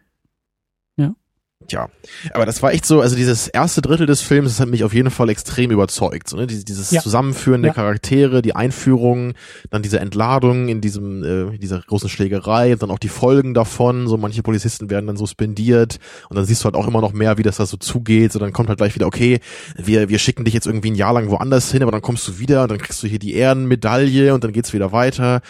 [1.70, 1.88] Tja,
[2.34, 4.92] aber das war echt so, also dieses erste Drittel des Films, das hat mich auf
[4.92, 6.28] jeden Fall extrem überzeugt.
[6.28, 6.48] So, ne?
[6.48, 7.00] Dieses, dieses Ja.
[7.00, 7.74] Zusammenführen der Ja.
[7.74, 9.34] Charaktere, die Einführung,
[9.70, 11.22] dann diese Entladung in diesem,
[11.54, 15.98] äh, dieser großen Schlägerei, dann auch die Folgen davon, so manche Polizisten werden dann suspendiert
[16.28, 18.32] und dann siehst du halt auch immer noch mehr, wie das da so zugeht.
[18.32, 19.38] So dann kommt halt gleich wieder, okay,
[19.76, 22.40] wir, wir schicken dich jetzt irgendwie ein Jahr lang woanders hin, aber dann kommst du
[22.40, 25.40] wieder und dann kriegst du hier die Ehrenmedaille und dann geht's wieder weiter.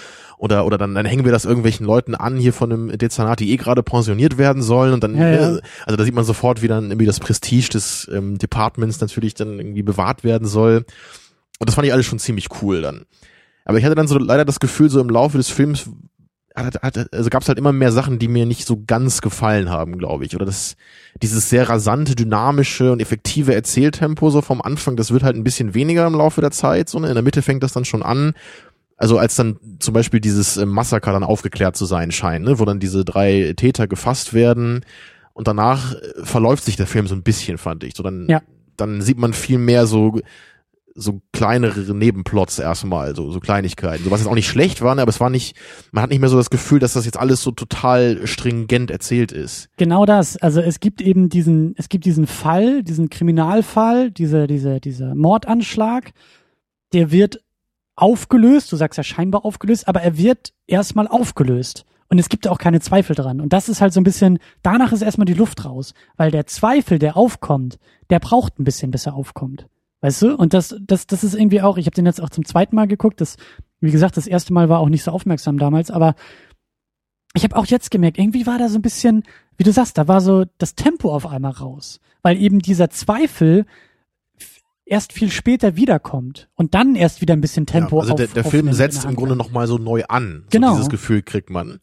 [0.41, 3.51] Oder, oder dann, dann hängen wir das irgendwelchen Leuten an hier von einem Dezernat, die
[3.51, 5.57] eh gerade pensioniert werden sollen und dann, Ja, ja.
[5.57, 9.35] äh, also da sieht man sofort, wie dann irgendwie das Prestige des ähm, Departments natürlich
[9.35, 10.87] dann irgendwie bewahrt werden soll.
[11.59, 13.05] Und das fand ich alles schon ziemlich cool dann.
[13.67, 15.91] Aber ich hatte dann so leider das Gefühl, so im Laufe des Films
[16.57, 19.69] hat, hat, also gab es halt immer mehr Sachen, die mir nicht so ganz gefallen
[19.69, 20.35] haben, glaube ich.
[20.35, 20.77] Oder das,
[21.23, 25.75] dieses sehr rasante, dynamische und effektive Erzähltempo so vom Anfang, das wird halt ein bisschen
[25.75, 26.89] weniger im Laufe der Zeit.
[26.89, 27.09] So, ne?
[27.09, 28.33] In der Mitte fängt das dann schon an.
[29.01, 32.59] Also als dann zum Beispiel dieses äh, Massaker dann aufgeklärt zu sein scheint, ne?
[32.59, 34.85] wo dann diese drei Täter gefasst werden
[35.33, 37.95] und danach äh, verläuft sich der Film so ein bisschen, fand ich.
[37.97, 38.43] So dann, Ja.
[38.77, 40.21] dann sieht man viel mehr so
[40.97, 44.05] so kleinere Nebenplots erstmal, so, so Kleinigkeiten.
[44.05, 45.57] So was jetzt auch nicht schlecht war, ne, aber es war nicht,
[45.93, 49.33] man hat nicht mehr so das Gefühl, dass das jetzt alles so total stringent erzählt
[49.33, 49.69] ist.
[49.79, 50.37] Genau das.
[50.37, 56.11] Also es gibt eben diesen, es gibt diesen Fall, diesen Kriminalfall, diese, diese, dieser Mordanschlag,
[56.93, 57.41] der wird
[58.01, 61.85] aufgelöst, du sagst ja scheinbar aufgelöst, aber er wird erstmal aufgelöst.
[62.09, 63.41] Und es gibt auch keine Zweifel dran.
[63.41, 65.95] Und das ist halt so ein bisschen, danach ist erstmal die Luft raus.
[66.17, 67.79] Weil der Zweifel, der aufkommt,
[68.11, 69.69] der braucht ein bisschen, bis er aufkommt.
[70.01, 70.35] Weißt du?
[70.35, 72.89] Und das, das, das ist irgendwie auch, ich habe den jetzt auch zum zweiten Mal
[72.89, 73.21] geguckt.
[73.21, 73.37] Das,
[73.81, 76.17] wie gesagt, das erste Mal war auch nicht so aufmerksam damals, aber
[77.35, 79.23] ich habe auch jetzt gemerkt, irgendwie war da so ein bisschen,
[79.57, 82.01] wie du sagst, da war so das Tempo auf einmal raus.
[82.23, 83.67] Weil eben dieser Zweifel
[84.91, 88.33] erst viel später wiederkommt und dann erst wieder ein bisschen Tempo ja, also der, auf,
[88.35, 90.43] der auf Film setzt der im Grunde nochmal so neu an.
[90.45, 90.73] So Genau.
[90.75, 91.79] Dieses Gefühl kriegt man.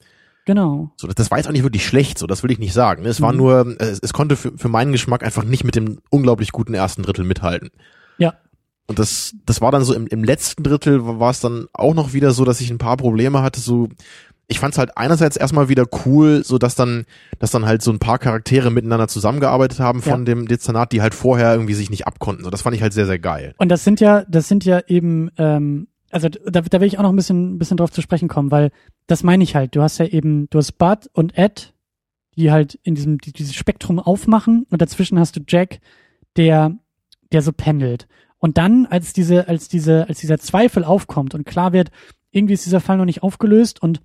[0.46, 0.92] Genau.
[0.98, 3.04] So, das, das war jetzt auch nicht wirklich schlecht, so das will ich nicht sagen.
[3.04, 3.10] ne.
[3.10, 3.38] Es war Mhm.
[3.38, 7.02] nur, es, es konnte für, für meinen Geschmack einfach nicht mit dem unglaublich guten ersten
[7.04, 7.70] Drittel mithalten.
[8.18, 8.34] Ja.
[8.88, 12.14] Und das, das war dann so im, im letzten Drittel war es dann auch noch
[12.14, 13.60] wieder so, dass ich ein paar Probleme hatte.
[13.60, 13.90] So,
[14.48, 17.06] ich fand es halt einerseits erstmal wieder cool, so dass dann,
[17.38, 20.26] dass dann halt so ein paar Charaktere miteinander zusammengearbeitet haben von Ja.
[20.26, 22.46] dem Dezernat, die halt vorher irgendwie sich nicht abkonnten.
[22.46, 23.54] So, das fand ich halt sehr, sehr geil.
[23.58, 27.04] Und das sind ja, das sind ja eben, ähm, also da, da will ich auch
[27.04, 28.72] noch ein bisschen, ein bisschen drauf zu sprechen kommen, weil
[29.08, 29.76] das meine ich halt.
[29.76, 31.74] Du hast ja eben, du hast Bud und Ed,
[32.38, 35.80] die halt in diesem, die, dieses Spektrum aufmachen und dazwischen hast du Jack,
[36.38, 36.72] der,
[37.34, 38.08] der so pendelt.
[38.40, 41.90] Und dann, als diese, als diese, als dieser Zweifel aufkommt und klar wird,
[42.32, 44.02] irgendwie ist dieser Fall noch nicht aufgelöst und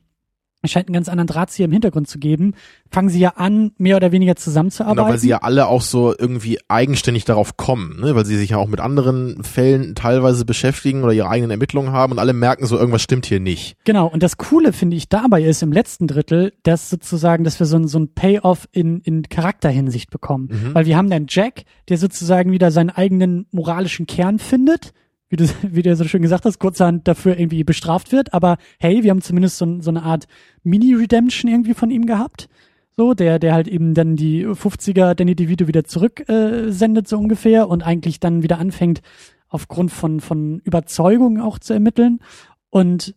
[0.62, 2.54] es scheint einen ganz anderen Drahtzieher im Hintergrund zu geben,
[2.90, 4.96] fangen sie ja an, mehr oder weniger zusammenzuarbeiten.
[4.96, 8.14] Genau, weil sie ja alle auch so irgendwie eigenständig darauf kommen, ne?
[8.14, 12.12] weil sie sich ja auch mit anderen Fällen teilweise beschäftigen oder ihre eigenen Ermittlungen haben
[12.12, 13.76] und alle merken so, irgendwas stimmt hier nicht.
[13.84, 17.66] Genau, und das Coole finde ich dabei ist im letzten Drittel, dass sozusagen, dass wir
[17.66, 20.48] so ein, so ein Payoff in, in Charakterhinsicht bekommen.
[20.50, 20.74] Mhm.
[20.74, 24.92] Weil wir haben dann Jack, der sozusagen wieder seinen eigenen moralischen Kern findet,
[25.32, 29.02] wie du, wie du so schön gesagt hast, kurzerhand dafür irgendwie bestraft wird, aber hey,
[29.02, 30.26] wir haben zumindest so, so eine Art
[30.62, 32.48] Mini-Redemption irgendwie von ihm gehabt.
[32.94, 37.18] So, der, der halt eben dann die 50er Danny DeVito wieder zurück äh, sendet, so
[37.18, 39.00] ungefähr, und eigentlich dann wieder anfängt,
[39.48, 42.20] aufgrund von, von Überzeugung auch zu ermitteln.
[42.68, 43.14] Und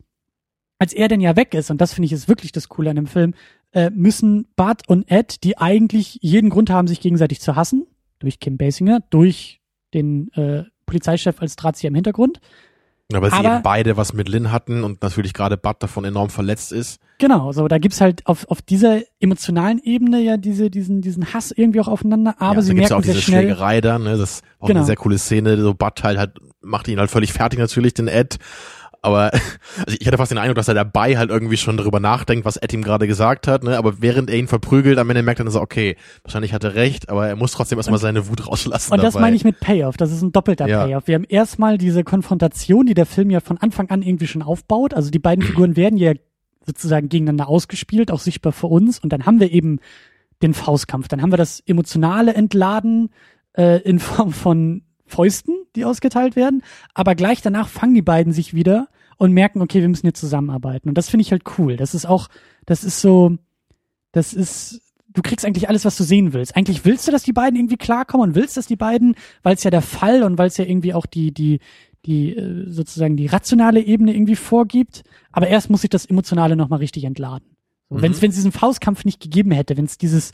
[0.80, 2.96] als er denn ja weg ist, und das finde ich ist wirklich das Coole an
[2.96, 3.34] dem Film,
[3.74, 7.86] äh, müssen Bart und Ed, die eigentlich jeden Grund haben, sich gegenseitig zu hassen,
[8.20, 9.60] durch Kim Basinger, durch
[9.94, 12.40] den äh, Polizeichef als Drahtzieher im Hintergrund.
[13.12, 16.32] Ja, weil sie eben beide was mit Lynn hatten und natürlich gerade Bud davon enorm
[16.32, 17.00] verletzt ist.
[17.20, 21.52] Genau, so da gibt's halt auf, auf dieser emotionalen Ebene ja diese, diesen, diesen Hass
[21.52, 23.42] irgendwie auch aufeinander, aber ja, sie da gibt's ja merken auch sehr diese schnell.
[23.44, 24.18] Schlägerei dann, ne?
[24.18, 24.80] Das war auch Genau.
[24.80, 25.62] eine sehr coole Szene.
[25.62, 26.32] So Bud halt, halt
[26.62, 28.38] macht ihn halt völlig fertig natürlich, den Ed.
[29.06, 29.32] Aber
[29.86, 32.58] also ich hatte fast den Eindruck, dass er dabei halt irgendwie schon darüber nachdenkt, was
[32.58, 33.78] Ed ihm gerade gesagt hat, ne?
[33.78, 36.76] Aber während er ihn verprügelt, am Ende merkt er dann so, okay, wahrscheinlich hat er
[36.76, 38.94] recht, aber er muss trotzdem erstmal seine Wut rauslassen.
[38.94, 39.28] Und das dabei.
[39.28, 39.98] meine ich mit Payoff.
[39.98, 40.86] Das ist ein doppelter Ja.
[40.86, 41.08] Payoff.
[41.08, 44.94] Wir haben erstmal diese Konfrontation, die der Film ja von Anfang an irgendwie schon aufbaut.
[44.94, 46.14] Also die beiden Figuren werden ja
[46.66, 49.00] sozusagen gegeneinander ausgespielt, auch sichtbar für uns.
[49.00, 49.80] Und dann haben wir eben
[50.42, 51.08] den Faustkampf.
[51.08, 53.10] Dann haben wir das emotionale Entladen
[53.54, 56.64] äh, in Form von Fäusten, die ausgeteilt werden.
[56.94, 58.88] Aber gleich danach fangen die beiden sich wieder
[59.18, 60.90] und merken, okay, wir müssen jetzt zusammenarbeiten.
[60.90, 61.78] Und das finde ich halt cool.
[61.78, 62.28] Das ist auch,
[62.66, 63.38] das ist so,
[64.12, 66.56] das ist, du kriegst eigentlich alles, was du sehen willst.
[66.56, 69.64] Eigentlich willst du, dass die beiden irgendwie klarkommen und willst, dass die beiden, weil es
[69.64, 71.60] ja der Fall und weil es ja irgendwie auch die, die,
[72.06, 75.04] die äh, sozusagen die rationale Ebene irgendwie vorgibt.
[75.32, 77.56] Aber erst muss sich das Emotionale nochmal richtig entladen.
[77.90, 78.02] Mhm.
[78.02, 80.32] Wenn es wenn es diesen Faustkampf nicht gegeben hätte, wenn es dieses,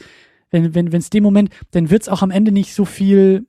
[0.49, 3.45] wenn wenn wenn es dem Moment, dann wird es auch am Ende nicht so viel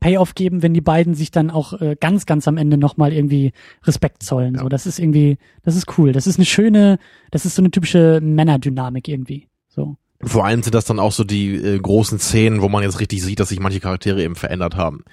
[0.00, 3.52] Payoff geben, wenn die beiden sich dann auch äh, ganz ganz am Ende nochmal irgendwie
[3.84, 4.54] Respekt zollen.
[4.54, 4.62] Ja.
[4.62, 6.12] So, das ist irgendwie, das ist cool.
[6.12, 6.98] Das ist eine schöne,
[7.30, 9.48] das ist so eine typische Männerdynamik irgendwie.
[9.68, 9.96] So.
[10.22, 13.22] Vor allem sind das dann auch so die äh, großen Szenen, wo man jetzt richtig
[13.22, 15.04] sieht, dass sich manche Charaktere eben verändert haben.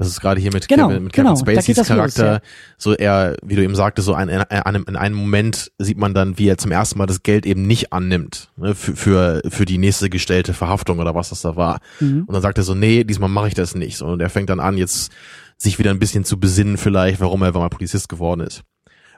[0.00, 2.40] Das ist gerade hier mit Genau, Kevin, mit genau, Kevin Spaceys das los, Charakter, ja.
[2.78, 6.14] so er, wie du eben sagte, so ein, in, einem, in einem Moment sieht man
[6.14, 9.66] dann, wie er zum ersten Mal das Geld eben nicht annimmt, ne, für, für, für
[9.66, 11.80] die nächste gestellte Verhaftung oder was das da war.
[12.00, 12.24] Mhm.
[12.26, 14.00] Und dann sagt er so, nee, diesmal mache ich das nicht.
[14.00, 15.12] Und er fängt dann an, jetzt
[15.58, 18.62] sich wieder ein bisschen zu besinnen vielleicht, warum er mal Polizist geworden ist.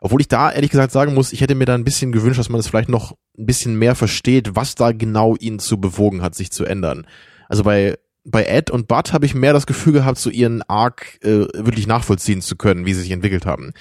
[0.01, 2.49] Obwohl ich da ehrlich gesagt sagen muss, ich hätte mir da ein bisschen gewünscht, dass
[2.49, 6.35] man es vielleicht noch ein bisschen mehr versteht, was da genau ihn zu bewogen hat,
[6.35, 7.07] sich zu ändern.
[7.49, 11.19] Also bei bei Ed und Bud habe ich mehr das Gefühl gehabt, so ihren Arc
[11.25, 13.73] äh, wirklich nachvollziehen zu können, wie sie sich entwickelt haben.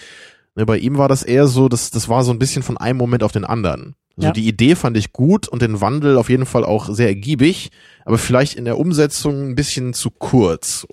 [0.56, 2.98] Ne, bei ihm war das eher so, das, das war so ein bisschen von einem
[2.98, 3.96] Moment auf den anderen.
[4.18, 4.34] Also Ja.
[4.34, 7.70] die Idee fand ich gut und den Wandel auf jeden Fall auch sehr ergiebig,
[8.04, 10.86] aber vielleicht in der Umsetzung ein bisschen zu kurz.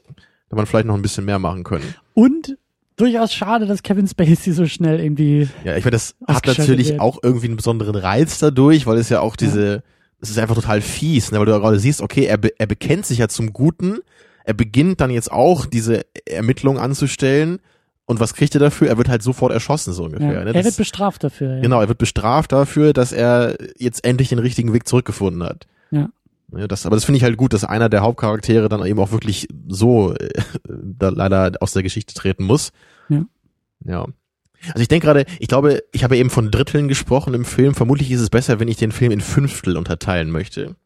[0.51, 1.95] Da man vielleicht noch ein bisschen mehr machen können.
[2.15, 2.57] Und
[2.97, 5.49] durchaus schade, dass Kevin Spacey so schnell irgendwie.
[5.65, 7.01] Ja, ich meine, das hat natürlich wird.
[7.01, 9.83] auch irgendwie einen besonderen Reiz dadurch, weil es ja auch diese,
[10.21, 12.67] es ist einfach total fies, ne, weil du ja gerade siehst, okay, er, be er
[12.67, 13.99] bekennt sich ja zum Guten,
[14.45, 17.61] er beginnt dann jetzt auch diese Ermittlungen anzustellen
[18.07, 18.89] und was kriegt er dafür?
[18.89, 20.33] Er wird halt sofort erschossen, so ungefähr.
[20.33, 20.55] Ja, ne?
[20.55, 21.57] er wird bestraft dafür.
[21.57, 21.61] Ja.
[21.61, 25.67] Genau, er wird bestraft dafür, dass er jetzt endlich den richtigen Weg zurückgefunden hat.
[25.91, 26.09] Ja.
[26.57, 29.13] Ja, das, aber das finde ich halt gut, dass einer der Hauptcharaktere dann eben auch
[29.13, 30.31] wirklich so äh,
[30.67, 32.73] da leider aus der Geschichte treten muss.
[33.11, 33.27] Ja.
[33.85, 34.07] Ja.
[34.69, 37.75] Also ich denke gerade, ich glaube, ich habe eben von Dritteln gesprochen im Film.
[37.75, 40.77] Vermutlich ist es besser, wenn ich den Film in Fünftel unterteilen möchte.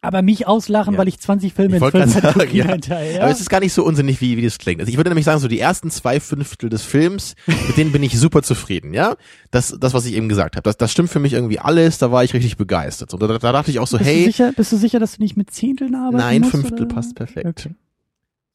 [0.00, 0.98] Aber mich auslachen, Ja.
[1.00, 3.22] weil ich 20 Filme Ich in 14 sagen, Kategorien ja.
[3.22, 4.78] Aber es ist gar nicht so unsinnig, wie, wie das klingt.
[4.80, 8.04] Also ich würde nämlich sagen, so die ersten zwei Fünftel des Films, mit denen bin
[8.04, 9.16] ich super zufrieden, ja.
[9.50, 11.98] Das, das, was ich eben gesagt habe, das, das stimmt für mich irgendwie alles.
[11.98, 13.12] Da war ich richtig begeistert.
[13.12, 15.16] Und da, da dachte ich auch so, bist, hey, du sicher, bist du sicher, dass
[15.16, 16.52] du nicht mit Zehnteln arbeiten Nein, musst?
[16.52, 16.94] Fünftel oder?
[16.94, 17.46] passt perfekt.
[17.46, 17.74] Okay.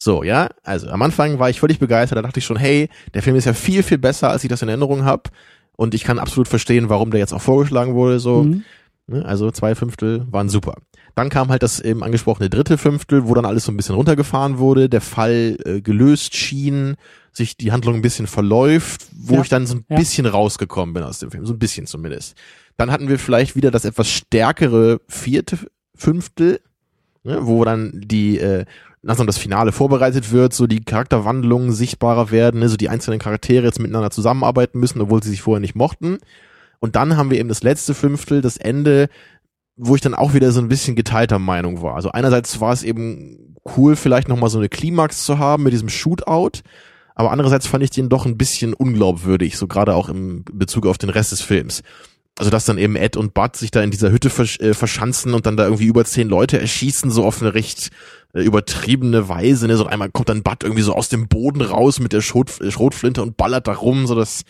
[0.04, 3.22] So, ja, also am Anfang war ich völlig begeistert, da dachte ich schon, hey, der
[3.24, 5.24] Film ist ja viel, viel besser, als ich das in Erinnerung habe.
[5.78, 8.20] Und ich kann absolut verstehen, warum der jetzt auch vorgeschlagen wurde.
[8.20, 8.64] So, Mhm.
[9.08, 10.76] ne, also zwei Fünftel waren super.
[11.16, 14.58] Dann kam halt das eben angesprochene dritte Fünftel, wo dann alles so ein bisschen runtergefahren
[14.58, 16.96] wurde, der Fall äh, gelöst schien,
[17.32, 19.96] sich die Handlung ein bisschen verläuft, wo Ja, ich dann so ein ja.
[19.96, 22.36] bisschen rausgekommen bin aus dem Film, so ein bisschen zumindest.
[22.76, 25.60] Dann hatten wir vielleicht wieder das etwas stärkere vierte
[25.96, 26.60] Fünftel,
[27.24, 28.66] ne, wo dann die äh,
[29.04, 33.66] langsam das Finale vorbereitet wird, so die Charakterwandlungen sichtbarer werden, ne, so die einzelnen Charaktere
[33.66, 36.18] jetzt miteinander zusammenarbeiten müssen, obwohl sie sich vorher nicht mochten.
[36.80, 39.10] Und dann haben wir eben das letzte Fünftel, das Ende,
[39.76, 41.96] wo ich dann auch wieder so ein bisschen geteilter Meinung war.
[41.96, 45.90] Also einerseits war es eben cool, vielleicht nochmal so eine Klimax zu haben mit diesem
[45.90, 46.62] Shootout,
[47.16, 50.98] aber andererseits fand ich den doch ein bisschen unglaubwürdig, so gerade auch im Bezug auf
[50.98, 51.84] den Rest des Films.
[52.38, 55.34] Also dass dann eben Ed und Bud sich da in dieser Hütte versch äh, verschanzen
[55.36, 57.92] und dann da irgendwie über zehn Leute erschießen, so auf eine recht
[58.34, 59.68] äh, übertriebene Weise.
[59.68, 59.78] Ne?
[59.78, 63.22] So einmal kommt dann Bud irgendwie so aus dem Boden raus mit der Schrot Schrotflinte
[63.22, 64.08] und ballert da rum.
[64.08, 64.44] So das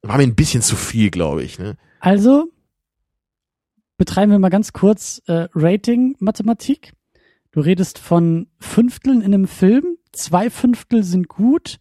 [0.00, 1.58] war mir ein bisschen zu viel, glaube ich.
[1.58, 1.76] Ne?
[2.00, 2.50] Also
[3.98, 6.92] betreiben wir mal ganz kurz äh, Rating-Mathematik.
[7.50, 9.96] Du redest von Fünfteln in einem Film.
[10.12, 11.78] Zwei Fünftel sind gut,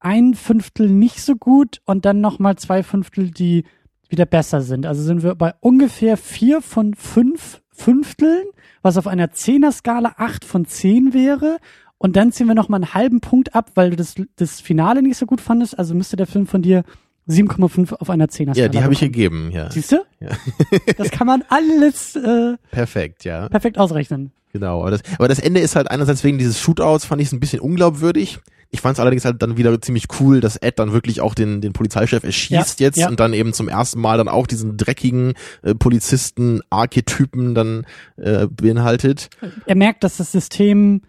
[0.00, 3.64] ein Fünftel nicht so gut und dann nochmal zwei Fünftel, die
[4.08, 4.86] wieder besser sind.
[4.86, 8.44] Also sind wir bei ungefähr vier von fünf Fünfteln,
[8.82, 11.58] was auf einer Zehner-Skala acht von zehn wäre.
[11.96, 15.16] Und dann ziehen wir nochmal einen halben Punkt ab, weil du das, das Finale nicht
[15.16, 15.78] so gut fandest.
[15.78, 16.84] Also müsste der Film von dir
[17.28, 19.70] 7,5 auf einer Zehner-Skala Ja, die habe ich gegeben, ja.
[19.70, 19.96] Siehst du?
[20.20, 20.30] Ja.
[20.96, 23.48] Das kann man alles äh, Perfekt, ja.
[23.48, 24.32] perfekt ausrechnen.
[24.52, 24.80] Genau.
[24.80, 27.40] Aber das, aber das Ende ist halt einerseits wegen dieses Shootouts fand ich es ein
[27.40, 28.38] bisschen unglaubwürdig.
[28.70, 31.60] Ich fand es allerdings halt dann wieder ziemlich cool, dass Ed dann wirklich auch den,
[31.60, 33.08] den Polizeichef erschießt Ja, jetzt ja.
[33.08, 39.30] und dann eben zum ersten Mal dann auch diesen dreckigen äh, Polizisten-Archetypen dann äh, beinhaltet.
[39.66, 41.02] Er merkt, dass das System,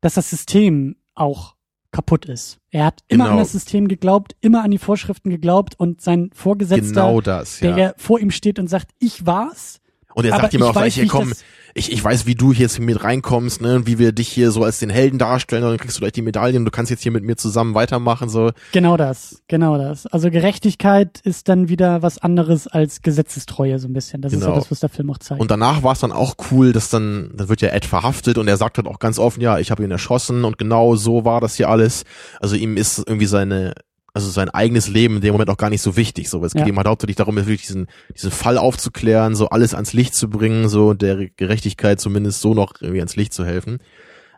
[0.00, 1.55] dass das System auch
[1.96, 2.58] kaputt ist.
[2.70, 3.36] Er hat immer Genau.
[3.36, 7.70] an das System geglaubt, immer an die Vorschriften geglaubt und sein Vorgesetzter, Genau das, der
[7.70, 7.76] ja.
[7.78, 9.80] ja vor ihm steht und sagt, ich war's.
[10.14, 11.32] Und er sagt ihm auch gleich, hier komm,
[11.76, 14.50] ich, ich weiß, wie du hier jetzt mit reinkommst, ne, und wie wir dich hier
[14.50, 17.02] so als den Helden darstellen, und dann kriegst du gleich die Medaillen, du kannst jetzt
[17.02, 18.50] hier mit mir zusammen weitermachen, so.
[18.72, 20.06] Genau das, genau das.
[20.06, 24.22] Also Gerechtigkeit ist dann wieder was anderes als Gesetzestreue so ein bisschen.
[24.22, 24.52] Das ist Genau.
[24.52, 25.40] ja das, was der Film auch zeigt.
[25.40, 28.48] Und danach war es dann auch cool, dass dann, dann wird ja Ed verhaftet und
[28.48, 31.40] er sagt halt auch ganz offen, ja, ich habe ihn erschossen und genau so war
[31.40, 32.04] das hier alles.
[32.40, 33.74] Also ihm ist irgendwie seine
[34.16, 36.30] also sein eigenes Leben in dem Moment auch gar nicht so wichtig.
[36.30, 36.68] So, es geht Ja.
[36.68, 40.70] ihm halt hauptsächlich darum, wirklich diesen, diesen Fall aufzuklären, so alles ans Licht zu bringen,
[40.70, 43.78] so der Gerechtigkeit zumindest so noch irgendwie ans Licht zu helfen.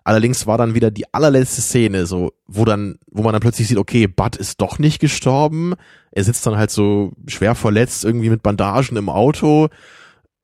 [0.02, 3.78] Allerdings war dann wieder die allerletzte Szene, so, wo dann, wo man dann plötzlich sieht,
[3.78, 5.74] okay, Bud ist doch nicht gestorben.
[6.10, 9.68] Er sitzt dann halt so schwer verletzt irgendwie mit Bandagen im Auto.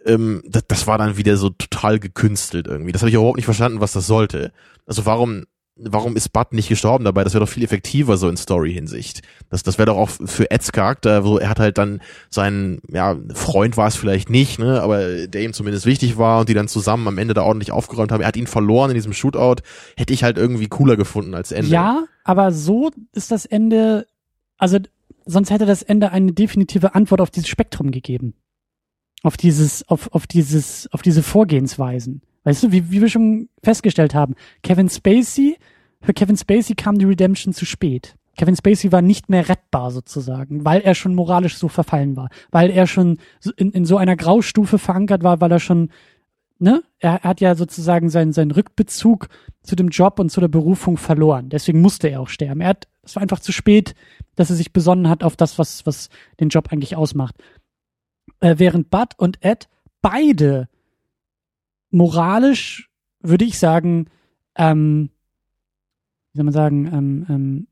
[0.07, 2.93] Ähm, das, das war dann wieder so total gekünstelt irgendwie.
[2.93, 4.53] Das habe ich überhaupt nicht verstanden, was das sollte.
[4.87, 5.45] Also warum,
[5.77, 7.25] warum ist Bud nicht gestorben dabei?
[7.25, 9.23] Das wäre doch viel effektiver so in Story-Hinsicht.
[9.51, 12.01] Das, das wäre doch auch für Eds Charakter, so er hat halt dann
[12.31, 16.49] seinen, ja, Freund war es vielleicht nicht, ne, aber der ihm zumindest wichtig war und
[16.49, 18.21] die dann zusammen am Ende da ordentlich aufgeräumt haben.
[18.21, 19.63] Er hat ihn verloren in diesem Shootout.
[19.97, 21.71] Hätte ich halt irgendwie cooler gefunden als Ende.
[21.71, 24.07] Ja, aber so ist das Ende,
[24.59, 24.79] also
[25.25, 28.35] sonst hätte das Ende eine definitive Antwort auf dieses Spektrum gegeben.
[29.23, 32.23] Auf dieses, auf, auf dieses, auf diese Vorgehensweisen.
[32.45, 35.57] Weißt du, wie, wie wir schon festgestellt haben, Kevin Spacey,
[36.01, 38.17] für Kevin Spacey kam die Redemption zu spät.
[38.37, 42.71] Kevin Spacey war nicht mehr rettbar sozusagen, weil er schon moralisch so verfallen war, weil
[42.71, 43.19] er schon
[43.57, 45.91] in, in so einer Graustufe verankert war, weil er schon,
[46.59, 49.29] ne, er hat ja sozusagen seinen, seinen Rückbezug
[49.63, 51.49] zu dem Job und zu der Berufung verloren.
[51.49, 52.61] Deswegen musste er auch sterben.
[52.61, 53.95] Er hat, es war einfach zu spät,
[54.35, 56.09] dass er sich besonnen hat auf das, was, was
[56.41, 57.37] den Job eigentlich ausmacht.
[58.41, 59.69] Äh, während Bud und Ed
[60.03, 60.69] beide
[61.95, 62.91] moralisch,
[63.21, 64.07] würde ich sagen,
[64.57, 65.11] ähm,
[66.33, 67.67] wie soll man sagen, ähm, ähm,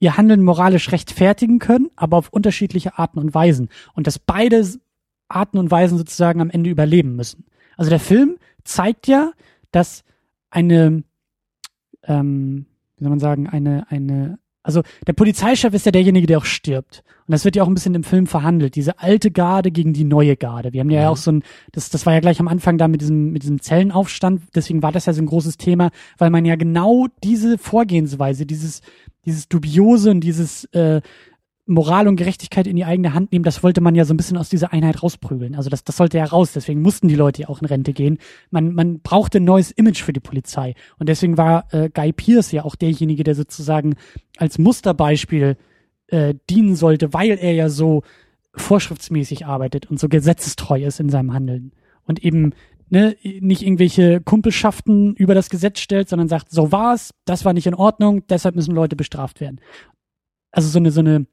[0.00, 3.68] ihr Handeln moralisch rechtfertigen können, aber auf unterschiedliche Arten und Weisen.
[3.94, 4.64] Und dass beide
[5.28, 7.44] Arten und Weisen sozusagen am Ende überleben müssen.
[7.76, 9.32] Also der Film zeigt ja,
[9.70, 10.04] dass
[10.50, 11.04] eine,
[12.04, 14.38] ähm, wie soll man sagen, eine, eine,
[14.68, 17.02] also der Polizeichef ist ja derjenige, der auch stirbt.
[17.26, 18.74] Und das wird ja auch ein bisschen im Film verhandelt.
[18.74, 20.74] Diese alte Garde gegen die neue Garde.
[20.74, 21.06] Wir haben ja Mhm.
[21.08, 21.42] auch so ein,
[21.72, 24.42] das, das war ja gleich am Anfang da mit diesem, mit diesem Zellenaufstand.
[24.54, 28.82] Deswegen war das ja so ein großes Thema, weil man ja genau diese Vorgehensweise, dieses,
[29.24, 31.00] dieses dubiose und dieses, äh,
[31.68, 34.36] Moral und Gerechtigkeit in die eigene Hand nehmen, das wollte man ja so ein bisschen
[34.36, 35.54] aus dieser Einheit rausprügeln.
[35.54, 38.18] Also das, das sollte ja raus, deswegen mussten die Leute ja auch in Rente gehen.
[38.50, 40.74] Man, man brauchte ein neues Image für die Polizei.
[40.98, 43.96] Und deswegen war äh, Guy Pierce ja auch derjenige, der sozusagen
[44.38, 45.56] als Musterbeispiel
[46.08, 48.02] äh, dienen sollte, weil er ja so
[48.54, 51.72] vorschriftsmäßig arbeitet und so gesetzestreu ist in seinem Handeln.
[52.04, 52.54] Und eben
[52.88, 57.66] ne, nicht irgendwelche Kumpelschaften über das Gesetz stellt, sondern sagt, so war's, das war nicht
[57.66, 59.60] in Ordnung, deshalb müssen Leute bestraft werden.
[60.50, 61.26] Also so eine, so eine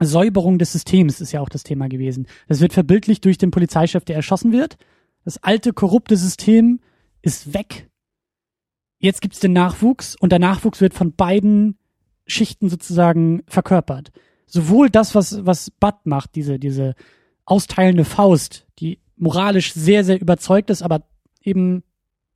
[0.00, 2.26] Säuberung des Systems ist ja auch das Thema gewesen.
[2.48, 4.76] Das wird verbildlicht durch den Polizeichef, der erschossen wird.
[5.24, 6.80] Das alte, korrupte System
[7.22, 7.88] ist weg.
[8.98, 11.78] Jetzt gibt's den Nachwuchs und der Nachwuchs wird von beiden
[12.26, 14.12] Schichten sozusagen verkörpert.
[14.46, 16.94] Sowohl das, was, was Bud macht, diese, diese
[17.44, 21.06] austeilende Faust, die moralisch sehr, sehr überzeugt ist, aber
[21.42, 21.82] eben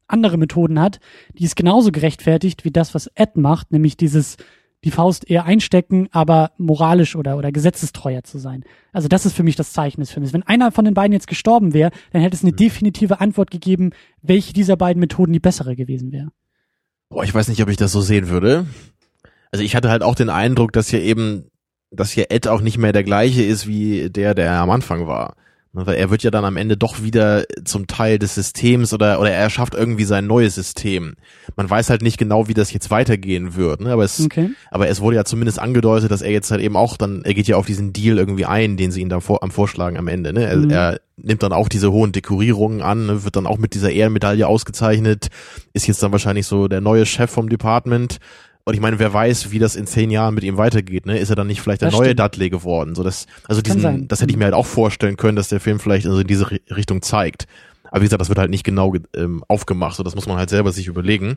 [0.07, 1.01] andere Methoden hat,
[1.35, 4.37] die ist genauso gerechtfertigt wie das, was Ed macht, nämlich dieses
[4.85, 8.65] die Faust eher einstecken, aber moralisch oder, oder gesetzestreuer zu sein.
[8.93, 10.33] Also das ist für mich das Zeichen des Films.
[10.33, 13.91] Wenn einer von den beiden jetzt gestorben wäre, dann hätte es eine definitive Antwort gegeben,
[14.23, 16.29] welche dieser beiden Methoden die bessere gewesen wäre.
[17.11, 18.67] Boah, ich weiß nicht, ob ich das so sehen würde.
[19.53, 21.51] Also ich hatte halt auch den Eindruck, dass hier eben,
[21.91, 25.35] dass hier Ed auch nicht mehr der gleiche ist wie der, der am Anfang war.
[25.73, 29.21] Ne, Weil er wird ja dann am Ende doch wieder zum Teil des Systems oder,
[29.21, 31.15] oder er schafft irgendwie sein neues System.
[31.55, 33.93] Man weiß halt nicht genau, wie das jetzt weitergehen wird, ne?
[33.93, 34.51] aber es, Okay.
[34.73, 37.47] aber es wurde ja zumindest angedeutet, dass er jetzt halt eben auch dann, er geht
[37.47, 40.33] ja auf diesen Deal irgendwie ein, den sie ihn da vor, am vorschlagen am Ende,
[40.33, 40.45] ne?
[40.45, 40.71] Er, Mhm.
[40.71, 43.23] er nimmt dann auch diese hohen Dekorierungen an, ne?
[43.23, 45.29] wird dann auch mit dieser Ehrenmedaille ausgezeichnet,
[45.73, 48.19] ist jetzt dann wahrscheinlich so der neue Chef vom Department.
[48.65, 51.19] Und ich meine, wer weiß, wie das in zehn Jahren mit ihm weitergeht, ne?
[51.19, 52.21] Ist er dann nicht vielleicht der Das neue stimmt.
[52.21, 52.95] Dudley geworden?
[52.95, 54.09] So das, also Kann diesen, sein.
[54.09, 56.45] das hätte ich mir halt auch vorstellen können, dass der Film vielleicht also in diese
[56.47, 57.47] Ri- Richtung zeigt.
[57.91, 60.37] Aber wie gesagt, das wird halt nicht genau ge- ähm, aufgemacht, so das muss man
[60.37, 61.37] halt selber sich überlegen.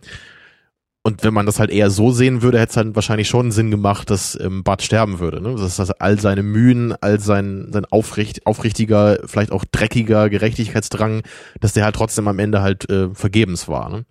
[1.06, 3.72] Und wenn man das halt eher so sehen würde, hätte es halt wahrscheinlich schon Sinn
[3.72, 5.42] gemacht, dass ähm, Bud sterben würde.
[5.42, 5.56] Ne?
[5.56, 11.24] Dass das all seine Mühen, all sein, sein aufricht, aufrichtiger, vielleicht auch dreckiger Gerechtigkeitsdrang,
[11.60, 13.90] dass der halt trotzdem am Ende halt äh, vergebens war.
[13.90, 14.06] Ne?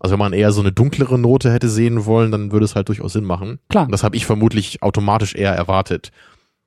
[0.00, 2.88] Also wenn man eher so eine dunklere Note hätte sehen wollen, dann würde es halt
[2.88, 3.58] durchaus Sinn machen.
[3.68, 3.86] Klar.
[3.86, 6.12] Und das habe ich vermutlich automatisch eher erwartet.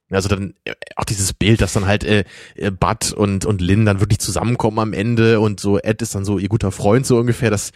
[0.10, 2.26] Also dann äh, auch dieses Bild, dass dann halt äh,
[2.56, 6.26] äh, Bud und und Lynn dann wirklich zusammenkommen am Ende und so Ed ist dann
[6.26, 7.50] so ihr guter Freund so ungefähr.
[7.50, 7.72] Das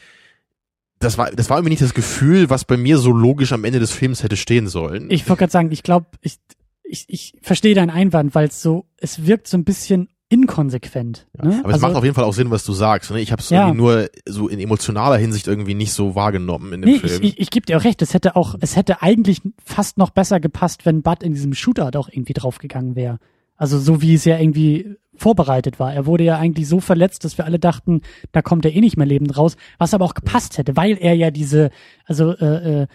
[0.99, 3.79] das war das war irgendwie nicht das Gefühl, was bei mir so logisch am Ende
[3.79, 5.09] des Films hätte stehen sollen.
[5.09, 6.37] Ich wollte gerade sagen, ich glaube, ich,
[6.83, 11.27] ich, ich verstehe deinen Einwand, weil es so, es wirkt so ein bisschen inkonsequent.
[11.37, 11.45] ja.
[11.49, 11.61] Ne?
[11.63, 13.11] Aber es macht auf jeden Fall auch Sinn, was du sagst.
[13.11, 13.19] Ne?
[13.21, 13.63] Ich habe es Ja.
[13.67, 17.23] irgendwie nur so in emotionaler Hinsicht irgendwie nicht so wahrgenommen in dem Nee, ich, Film.
[17.23, 20.39] ich, ich gebe dir auch recht, es hätte auch, es hätte eigentlich fast noch besser
[20.39, 23.19] gepasst, wenn Bud in diesem Shootout auch irgendwie draufgegangen wäre.
[23.55, 25.93] Also so wie es ja irgendwie vorbereitet war.
[25.93, 28.01] Er wurde ja eigentlich so verletzt, dass wir alle dachten,
[28.33, 31.13] da kommt er eh nicht mehr lebend raus, was aber auch gepasst hätte, weil er
[31.13, 31.69] ja diese,
[32.05, 32.87] also äh, äh,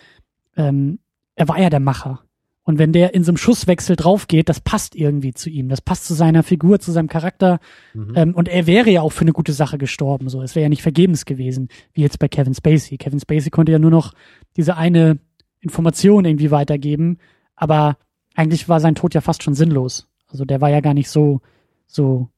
[0.56, 0.98] ähm,
[1.36, 2.20] er war ja der Macher.
[2.62, 5.68] Und wenn der in so einem Schusswechsel draufgeht, das passt irgendwie zu ihm.
[5.68, 7.58] Das passt zu seiner Figur, zu seinem Charakter.
[7.94, 8.12] Mhm.
[8.14, 10.28] Ähm, und er wäre ja auch für eine gute Sache gestorben.
[10.28, 12.98] So, es wäre ja nicht vergebens gewesen, wie jetzt bei Kevin Spacey.
[12.98, 14.12] Kevin Spacey konnte ja nur noch
[14.56, 15.18] diese eine
[15.60, 17.18] Information irgendwie weitergeben.
[17.56, 17.96] Aber
[18.34, 20.08] eigentlich war sein Tod ja fast schon sinnlos.
[20.28, 21.40] Also der war ja gar nicht so,
[21.86, 22.28] so,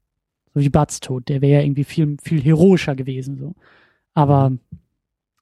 [0.54, 1.28] so wie Buds Tod.
[1.28, 3.36] Der wäre ja irgendwie viel, viel heroischer gewesen.
[3.38, 3.54] So.
[4.14, 4.52] Aber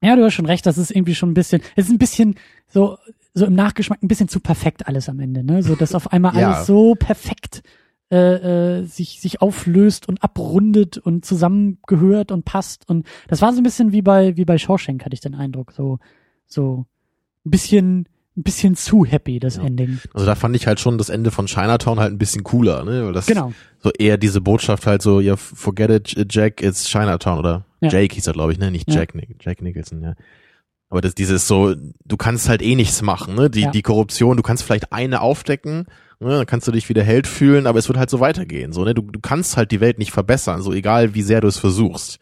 [0.03, 2.37] ja, du hast schon recht, das ist irgendwie schon ein bisschen, es ist ein bisschen
[2.67, 2.97] so,
[3.35, 5.63] so im Nachgeschmack ein bisschen zu perfekt alles am Ende, ne?
[5.63, 6.53] So, dass auf einmal ja.
[6.53, 7.63] alles so perfekt
[8.11, 12.89] äh, äh, sich, sich auflöst und abrundet und zusammengehört und passt.
[12.89, 15.71] Und das war so ein bisschen wie bei, wie bei Shawshank, hatte ich den Eindruck.
[15.71, 16.01] So,
[16.45, 16.87] so
[17.47, 19.63] ein bisschen, ein bisschen zu happy, das ja.
[19.63, 20.01] Ending.
[20.13, 23.07] Also da fand ich halt schon das Ende von Chinatown halt ein bisschen cooler, ne?
[23.07, 23.53] Weil das genau.
[23.79, 27.91] so eher diese Botschaft halt so, ja, forget it, Jack, it's Chinatown oder ja.
[27.91, 28.73] Jake hieß er, glaube ich, ne?
[28.73, 29.23] Nicht Jack, ja.
[29.41, 30.15] Jack Nicholson, ja.
[30.91, 33.49] Aber das, dieses so, du kannst halt eh nichts machen, ne?
[33.49, 33.71] Die, ja.
[33.71, 35.87] die Korruption, du kannst vielleicht eine aufdecken,
[36.19, 36.31] ne?
[36.31, 38.93] dann kannst du dich wieder Held fühlen, aber es wird halt so weitergehen, so, ne?
[38.93, 42.19] Du, du kannst halt die Welt nicht verbessern, so egal wie sehr du es versuchst.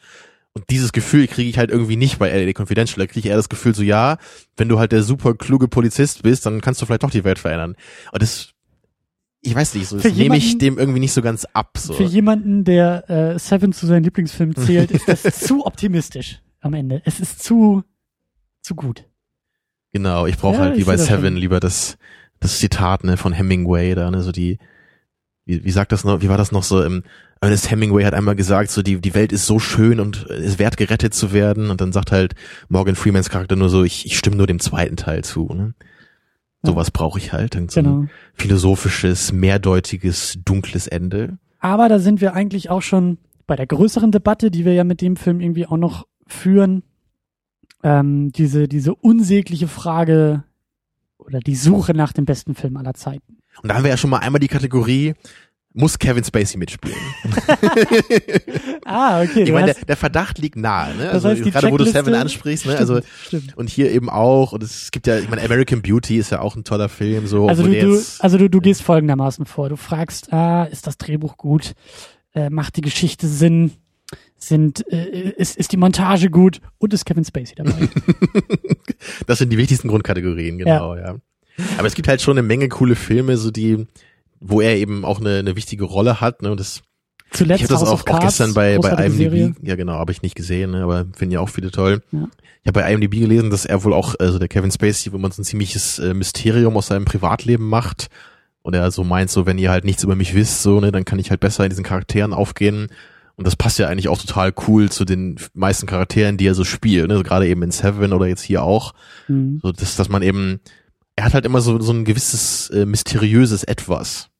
[0.59, 2.99] Und dieses Gefühl kriege ich halt irgendwie nicht bei LA Confidential.
[2.99, 4.19] Da kriege ich eher das Gefühl so, ja,
[4.57, 7.39] wenn du halt der super kluge Polizist bist, dann kannst du vielleicht doch die Welt
[7.39, 7.77] verändern.
[8.12, 8.55] Und das,
[9.41, 11.79] ich weiß nicht, so, das nehme ich dem irgendwie nicht so ganz ab.
[11.79, 11.95] So.
[11.95, 17.03] Für jemanden, der äh, Seven zu seinen Lieblingsfilmen zählt, ist das zu optimistisch am Ende.
[17.05, 17.85] Es ist zu,
[18.69, 19.07] zu gut.
[19.93, 21.97] Genau, ich brauche ja, halt wie bei Seven lieber das,
[22.39, 24.59] das Zitat ne, von Hemingway da, ne, so die,
[25.47, 27.03] wie, wie sagt das noch, wie war das noch so im
[27.41, 30.77] Ernest Hemingway hat einmal gesagt, so die, die Welt ist so schön und ist wert
[30.77, 32.35] gerettet zu werden und dann sagt halt
[32.69, 35.75] Morgan Freemans Charakter nur so, ich, ich stimme nur dem zweiten Teil zu, ne?
[36.64, 37.99] Sowas brauche ich halt, so genau.
[38.01, 41.39] ein philosophisches, mehrdeutiges, dunkles Ende.
[41.61, 45.01] Aber da sind wir eigentlich auch schon bei der größeren Debatte, die wir ja mit
[45.01, 46.83] dem Film irgendwie auch noch führen.
[47.83, 50.45] Ähm, diese, diese unsägliche Frage
[51.18, 53.39] oder die Suche nach dem besten Film aller Zeiten.
[53.62, 55.14] Und da haben wir ja schon mal einmal die Kategorie,
[55.74, 56.97] muss Kevin Spacey mitspielen.
[58.85, 59.43] ah, okay.
[59.45, 61.11] Ich meine, der, der, Verdacht liegt nahe, ne?
[61.11, 62.72] Also heißt, gerade wo du Seven ansprichst, ne?
[62.72, 63.57] Stimmt, also stimmt.
[63.57, 66.57] und hier eben auch und es gibt ja, ich meine, American Beauty ist ja auch
[66.57, 67.49] ein toller Film, so.
[67.49, 69.68] Also du, du also du, du gehst folgendermaßen vor.
[69.68, 71.74] Du fragst, ah, ist das Drehbuch gut?
[72.35, 73.72] Äh, macht die Geschichte Sinn?
[74.39, 77.89] Sind äh, ist, ist die Montage gut und ist Kevin Spacey dabei?
[79.26, 81.14] das sind die wichtigsten Grundkategorien, genau, ja.
[81.14, 81.16] ja.
[81.76, 83.86] Aber es gibt halt schon eine Menge coole Filme, so die
[84.41, 86.43] wo er eben auch eine, eine wichtige Rolle hat.
[86.43, 86.51] Ne?
[86.51, 86.82] Und das,
[87.30, 89.55] Zuletzt ich habe das auch, auch gestern bei, bei IMDb, Serie.
[89.62, 90.82] ja genau, habe ich nicht gesehen, ne?
[90.82, 92.03] aber finden ja auch viele toll.
[92.12, 92.28] Ja.
[92.62, 95.30] Ich habe bei IMDb gelesen, dass er wohl auch, also der Kevin Spacey, wo man
[95.30, 98.09] so ein ziemliches äh, Mysterium aus seinem Privatleben macht.
[98.62, 101.05] Und er so meint, so wenn ihr halt nichts über mich wisst, so, ne, dann
[101.05, 102.89] kann ich halt besser in diesen Charakteren aufgehen.
[103.39, 106.64] Und das passt ja eigentlich auch total cool zu den meisten Charakteren, die er so
[106.64, 107.16] spielt, ne?
[107.16, 108.93] So gerade eben in Seven oder jetzt hier auch.
[109.28, 109.61] Mhm.
[109.62, 110.61] So, dass, dass man eben
[111.18, 114.30] er hat halt immer so, so ein gewisses äh, mysteriöses Etwas.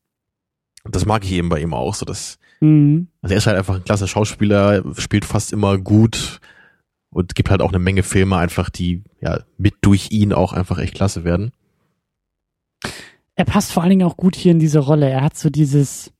[0.84, 3.09] Und das mag ich eben bei ihm auch, so dass, mhm.
[3.20, 6.40] also er ist halt einfach ein klasse Schauspieler, spielt fast immer gut
[7.11, 10.78] und gibt halt auch eine Menge Filme einfach, die ja mit durch ihn auch einfach
[10.78, 11.51] echt klasse werden.
[13.34, 15.11] Er passt vor allen Dingen auch gut hier in diese Rolle.
[15.11, 16.12] Er hat so dieses,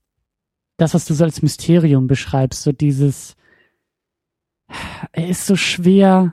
[0.79, 3.37] das, was du so als Mysterium beschreibst, so dieses,
[5.12, 6.33] er ist so schwer,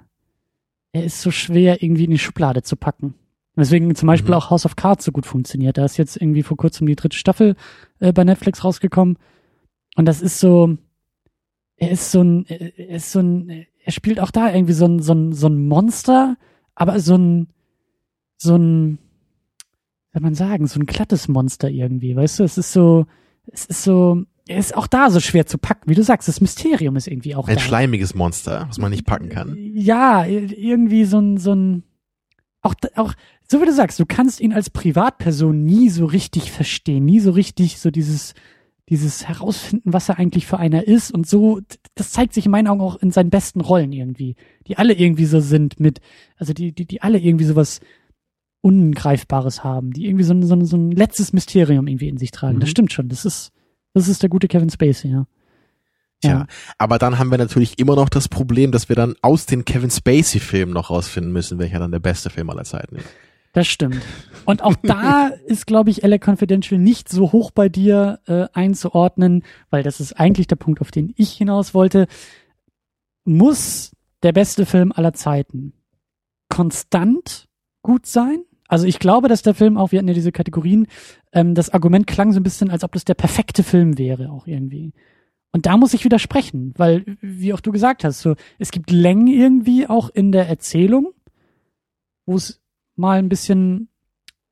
[0.94, 3.16] er ist so schwer irgendwie in die Schublade zu packen.
[3.58, 4.38] Deswegen zum Beispiel mhm.
[4.38, 5.78] auch House of Cards so gut funktioniert.
[5.78, 7.56] Da ist jetzt irgendwie vor kurzem die dritte Staffel
[8.00, 9.18] äh, bei Netflix rausgekommen.
[9.96, 10.78] Und das ist so,
[11.78, 15.02] er ist so ein, er ist so ein, er spielt auch da irgendwie so ein,
[15.02, 16.38] so ein, so ein Monster,
[16.76, 17.48] aber so ein,
[18.38, 19.00] so ein,
[20.12, 22.44] wie soll man sagen, so ein glattes Monster irgendwie, weißt du?
[22.44, 23.06] Es ist so,
[23.48, 26.96] es ist so, ist auch da so schwer zu packen, wie du sagst, das Mysterium
[26.96, 27.62] ist irgendwie auch ein da.
[27.62, 29.56] Schleimiges Monster, was man nicht packen kann.
[29.58, 31.84] Ja, irgendwie so ein, so ein,
[32.62, 33.14] auch, auch,
[33.48, 37.32] so wie du sagst, du kannst ihn als Privatperson nie so richtig verstehen, nie so
[37.32, 38.36] richtig so dieses,
[38.90, 41.62] dieses herausfinden, was er eigentlich für einer ist und so,
[41.96, 44.36] das zeigt sich in meinen Augen auch in seinen besten Rollen irgendwie,
[44.68, 46.02] die alle irgendwie so sind mit,
[46.38, 47.80] also die, die, die alle irgendwie sowas
[48.62, 52.32] Ungreifbares haben, die irgendwie so ein, so ein, so ein letztes Mysterium irgendwie in sich
[52.32, 52.58] tragen.
[52.58, 52.60] Mhm.
[52.62, 53.52] Das stimmt schon, das ist,
[53.96, 55.26] das ist der gute Kevin Spacey, ja.
[56.22, 56.48] Tja, ja.
[56.78, 59.90] aber dann haben wir natürlich immer noch das Problem, dass wir dann aus den Kevin
[59.90, 63.08] Spacey-Filmen noch rausfinden müssen, welcher dann der beste Film aller Zeiten ist.
[63.54, 64.02] Das stimmt.
[64.44, 69.44] Und auch da ist, glaube ich, LA Confidential nicht so hoch bei dir äh, einzuordnen,
[69.70, 72.08] weil das ist eigentlich der Punkt, auf den ich hinaus wollte.
[73.24, 73.92] Muss
[74.24, 75.74] der beste Film aller Zeiten
[76.50, 77.48] konstant
[77.82, 78.44] gut sein?
[78.68, 80.88] Also ich glaube, dass der Film auch, wir hatten ja diese Kategorien,
[81.36, 84.48] ähm, das Argument klang so ein bisschen, als ob das der perfekte Film wäre, auch
[84.48, 84.94] irgendwie.
[85.52, 89.28] Und da muss ich widersprechen, weil, wie auch du gesagt hast, so, es gibt Längen
[89.28, 91.14] irgendwie auch in der Erzählung,
[92.26, 92.62] wo es
[92.96, 93.90] mal ein bisschen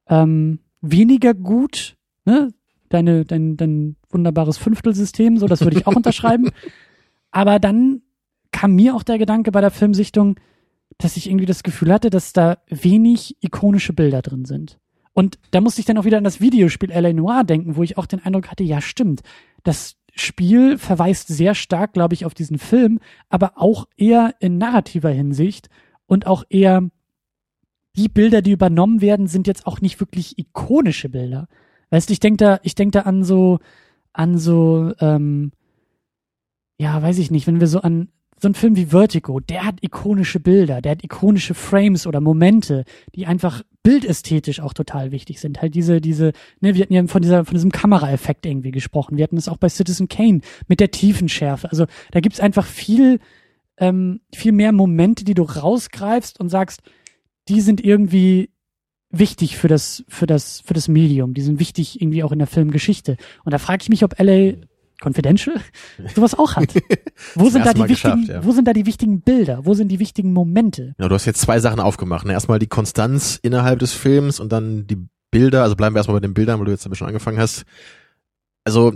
[0.07, 2.53] ähm, weniger gut, ne?
[2.89, 6.51] Deine, dein, dein wunderbares Fünftelsystem, so, das würde ich auch unterschreiben.
[7.31, 8.01] Aber dann
[8.51, 10.35] kam mir auch der Gedanke bei der Filmsichtung,
[10.99, 14.79] dass ich irgendwie das Gefühl hatte, dass da wenig ikonische Bilder drin sind.
[15.13, 17.13] Und da musste ich dann auch wieder an das Videospiel L.A.
[17.13, 19.21] Noir denken, wo ich auch den Eindruck hatte, ja stimmt,
[19.63, 22.99] das Spiel verweist sehr stark, glaube ich, auf diesen Film,
[23.29, 25.69] aber auch eher in narrativer Hinsicht
[26.05, 26.89] und auch eher
[27.95, 31.47] die Bilder, die übernommen werden, sind jetzt auch nicht wirklich ikonische Bilder.
[31.89, 33.59] Weißt du, ich denke da, ich denke da an so,
[34.13, 35.51] an so, ähm,
[36.79, 38.09] ja, weiß ich nicht, wenn wir so an
[38.43, 42.83] so einen Film wie Vertigo, der hat ikonische Bilder, der hat ikonische Frames oder Momente,
[43.15, 45.61] die einfach bildästhetisch auch total wichtig sind.
[45.61, 49.15] Halt diese, diese, ne, wir hatten ja von dieser, von diesem Kameraeffekt irgendwie gesprochen.
[49.15, 51.71] Wir hatten es auch bei Citizen Kane mit der Tiefenschärfe.
[51.71, 53.21] Also da gibt's einfach viel,
[53.77, 56.81] ähm, viel mehr Momente, die du rausgreifst und sagst,
[57.47, 58.49] die sind irgendwie
[59.09, 61.33] wichtig für das, für das, für das Medium.
[61.33, 63.15] Die sind wichtig irgendwie auch in der Filmgeschichte.
[63.45, 64.55] Und da frage ich mich, ob LA
[65.03, 65.55] Confidential
[66.15, 66.73] sowas auch hat.
[67.35, 68.43] Wo sind da die wichtigen, ja.
[68.43, 69.65] wo sind da die wichtigen Bilder?
[69.65, 70.95] Wo sind die wichtigen Momente?
[70.97, 72.25] Ja, du hast jetzt zwei Sachen aufgemacht.
[72.25, 72.33] Ne?
[72.33, 74.97] Erstmal die Konstanz innerhalb des Films und dann die
[75.31, 75.63] Bilder.
[75.63, 77.65] Also bleiben wir erstmal bei den Bildern, weil du jetzt aber schon angefangen hast.
[78.65, 78.93] Also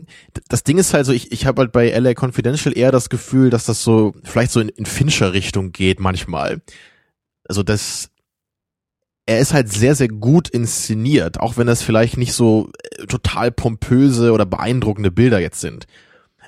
[0.48, 3.50] das Ding ist halt so, ich, ich habe halt bei LA Confidential eher das Gefühl,
[3.50, 6.62] dass das so vielleicht so in, in Fincher-Richtung geht manchmal.
[7.44, 8.10] Also das
[9.28, 13.52] er ist halt sehr, sehr gut inszeniert, auch wenn das vielleicht nicht so äh, total
[13.52, 15.86] pompöse oder beeindruckende Bilder jetzt sind.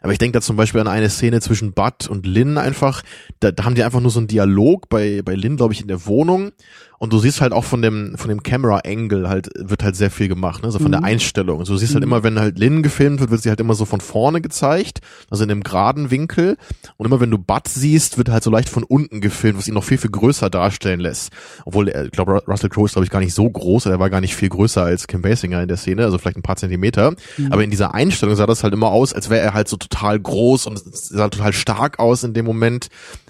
[0.02, 3.04] Aber ich denke da zum Beispiel an eine Szene zwischen Bud und Lynn einfach,
[3.42, 5.90] da, da haben die einfach nur so einen Dialog bei, bei Lynn, glaube ich, in
[5.90, 6.54] der Wohnung
[7.00, 10.12] und du siehst halt auch von dem, von dem Camera Angle halt, wird halt sehr
[10.12, 10.72] viel gemacht, ne?
[10.72, 10.92] So von mhm.
[10.92, 11.60] der Einstellung.
[11.60, 12.12] Also du siehst halt mhm.
[12.12, 15.44] immer, wenn halt Lynn gefilmt wird, wird sie halt immer so von vorne gezeigt, also
[15.44, 16.58] in einem geraden Winkel.
[16.98, 19.74] Und immer wenn du Bud siehst, wird halt so leicht von unten gefilmt, was ihn
[19.74, 21.32] noch viel, viel größer darstellen lässt.
[21.64, 24.22] Obwohl, ich glaube, Russell Crowe ist, glaube ich, gar nicht so groß, er war gar
[24.22, 27.12] nicht viel größer als Kim Basinger in der Szene, also vielleicht ein paar Zentimeter.
[27.38, 27.52] Mhm.
[27.52, 30.20] Aber in dieser Einstellung sah das halt immer aus, als wäre er halt so total
[30.20, 32.90] groß und sah total stark aus in dem Moment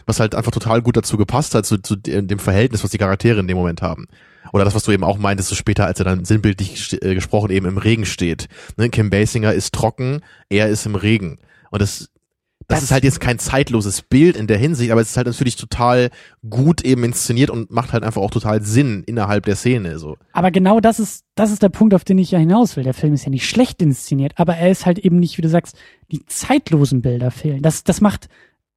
[0.10, 3.40] was halt einfach total gut dazu gepasst hat, zu, zu dem Verhältnis, was die Charaktere
[3.40, 4.08] in dem Moment haben.
[4.52, 7.52] Oder das, was du eben auch meintest, so später, als er dann sinnbildlich äh, gesprochen
[7.52, 8.48] eben im Regen steht.
[8.78, 8.90] Ne?
[8.90, 11.38] Kim Basinger ist trocken, er ist im Regen.
[11.72, 12.10] Und das,
[12.68, 15.28] das, das ist halt jetzt kein zeitloses Bild in der Hinsicht, aber es ist halt
[15.28, 16.10] natürlich total
[16.50, 20.18] gut eben inszeniert und macht halt einfach auch total Sinn innerhalb der Szene, so.
[20.34, 22.84] Aber genau das ist, das ist der Punkt, auf den ich ja hinaus will.
[22.84, 25.50] Der Film ist ja nicht schlecht inszeniert, aber er ist halt eben nicht, wie du
[25.50, 25.78] sagst,
[26.12, 27.62] die zeitlosen Bilder fehlen.
[27.62, 28.30] Das, das macht,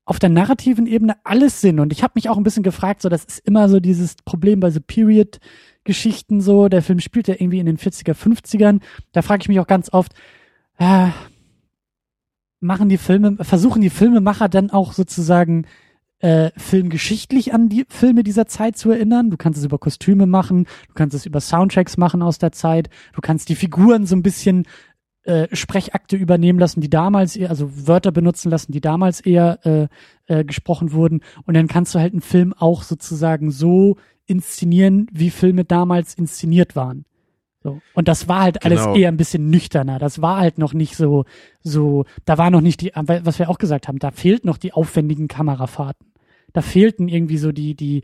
[0.04, 1.80] auf der narrativen Ebene alles Sinn.
[1.80, 4.60] Und ich habe mich auch ein bisschen gefragt, so das ist immer so dieses Problem
[4.60, 6.68] bei so Period-Geschichten so.
[6.68, 8.80] Der Film spielt ja irgendwie in den 40er, 50ern.
[9.12, 10.12] Da frage ich mich auch ganz oft,
[10.78, 11.08] äh,
[12.60, 15.66] machen die Filme, versuchen die Filmemacher dann auch sozusagen
[16.22, 19.30] äh, filmgeschichtlich an die Filme dieser Zeit zu erinnern.
[19.30, 22.88] Du kannst es über Kostüme machen, du kannst es über Soundtracks machen aus der Zeit,
[23.12, 24.64] du kannst die Figuren so ein bisschen
[25.24, 29.88] äh, Sprechakte übernehmen lassen, die damals eher, also Wörter benutzen lassen, die damals eher äh,
[30.26, 31.20] äh, gesprochen wurden.
[31.44, 33.96] Und dann kannst du halt einen Film auch sozusagen so
[34.26, 37.04] inszenieren, wie Filme damals inszeniert waren.
[37.62, 37.80] So.
[37.94, 38.96] Und das war halt alles genau.
[38.96, 39.98] eher ein bisschen nüchterner.
[39.98, 41.24] Das war halt noch nicht so,
[41.62, 44.72] so, da war noch nicht die, was wir auch gesagt haben, da fehlt noch die
[44.72, 46.08] aufwendigen Kamerafahrten.
[46.52, 48.02] Da fehlten irgendwie so die, die,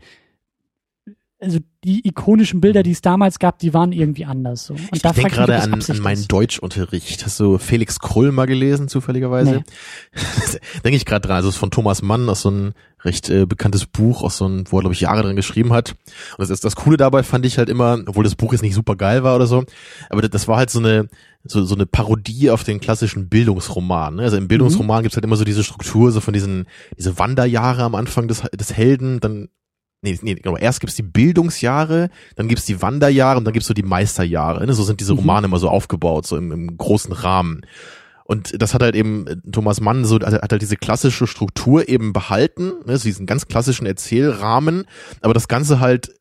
[1.41, 4.65] also die ikonischen Bilder, die es damals gab, die waren irgendwie anders.
[4.65, 4.73] So.
[4.73, 7.25] Und ich da denke gerade an, an meinen Deutschunterricht.
[7.25, 9.63] Hast du Felix Krull mal gelesen, zufälligerweise?
[9.63, 10.21] Nee.
[10.83, 11.37] denke ich gerade dran.
[11.37, 12.73] Also es ist von Thomas Mann aus so ein
[13.05, 15.91] recht äh, bekanntes Buch, aus so ein, wo er, glaube ich, Jahre dran geschrieben hat.
[15.91, 18.75] Und das, ist, das Coole dabei fand ich halt immer, obwohl das Buch jetzt nicht
[18.75, 19.63] super geil war oder so,
[20.09, 21.07] aber das, das war halt so eine,
[21.45, 24.15] so, so eine Parodie auf den klassischen Bildungsroman.
[24.15, 24.23] Ne?
[24.23, 25.03] Also im Bildungsroman mhm.
[25.03, 26.67] gibt's halt immer so diese Struktur, so von diesen,
[26.97, 29.47] diese Wanderjahre am Anfang des, des Helden, dann
[30.01, 33.73] nee, nee, genau, erst gibt's die Bildungsjahre, dann gibt's die Wanderjahre und dann gibt's so
[33.73, 34.65] die Meisterjahre.
[34.65, 34.73] Ne?
[34.73, 35.19] So sind diese mhm.
[35.19, 35.53] Romane mhm.
[35.53, 37.61] immer so aufgebaut, so im, im großen Rahmen.
[38.29, 42.73] Und das hat halt eben Thomas Mann so hat halt diese klassische Struktur eben behalten,
[42.85, 44.85] ne, so diesen ganz klassischen Erzählrahmen,
[45.21, 46.11] aber das Ganze halt äh,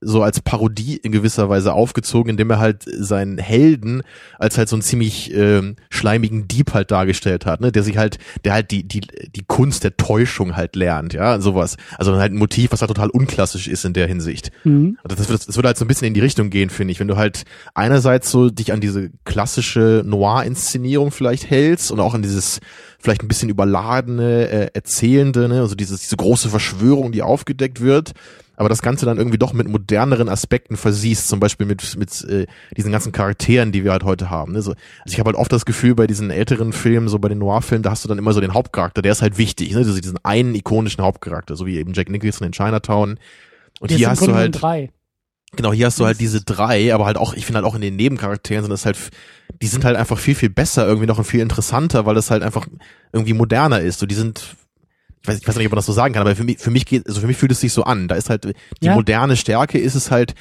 [0.00, 4.02] so als Parodie in gewisser Weise aufgezogen, indem er halt seinen Helden
[4.38, 8.18] als halt so einen ziemlich äh, schleimigen Dieb halt dargestellt hat, ne, der sich halt,
[8.44, 11.76] der halt die die die Kunst der Täuschung halt lernt, ja, sowas.
[11.96, 14.50] Also halt ein Motiv, was halt total unklassisch ist in der Hinsicht.
[14.64, 14.98] Mhm.
[15.02, 17.00] Also das, das, das würde halt so ein bisschen in die Richtung gehen, finde ich,
[17.00, 17.44] wenn du halt
[17.74, 22.60] einerseits so dich an diese klassische Noir-Inszenierung vielleicht hältst und auch an dieses
[22.98, 28.12] vielleicht ein bisschen überladene, äh, erzählende, ne, also dieses diese große Verschwörung, die aufgedeckt wird
[28.58, 32.46] aber das Ganze dann irgendwie doch mit moderneren Aspekten versiehst, zum Beispiel mit, mit äh,
[32.76, 34.52] diesen ganzen Charakteren, die wir halt heute haben.
[34.52, 34.62] Ne?
[34.62, 37.38] So, also ich habe halt oft das Gefühl, bei diesen älteren Filmen, so bei den
[37.38, 39.78] Noir-Filmen, da hast du dann immer so den Hauptcharakter, der ist halt wichtig, ne?
[39.78, 43.20] Also diesen einen ikonischen Hauptcharakter, so wie eben Jack Nicholson in Chinatown.
[43.78, 44.60] Und Der hier hast du halt.
[44.60, 44.90] Drei.
[45.54, 47.80] Genau, hier hast du halt diese drei, aber halt auch, ich finde halt auch in
[47.80, 48.98] den Nebencharakteren sind das halt,
[49.62, 52.42] die sind halt einfach viel, viel besser irgendwie noch und viel interessanter, weil das halt
[52.42, 52.66] einfach
[53.12, 54.00] irgendwie moderner ist.
[54.00, 54.56] So, die sind,
[55.22, 56.70] ich weiß, ich weiß nicht, ob man das so sagen kann, aber für mich, für
[56.70, 58.08] mich geht, also für mich fühlt es sich so an.
[58.08, 58.94] Da ist halt, die Ja.
[58.94, 60.34] moderne Stärke ist es halt,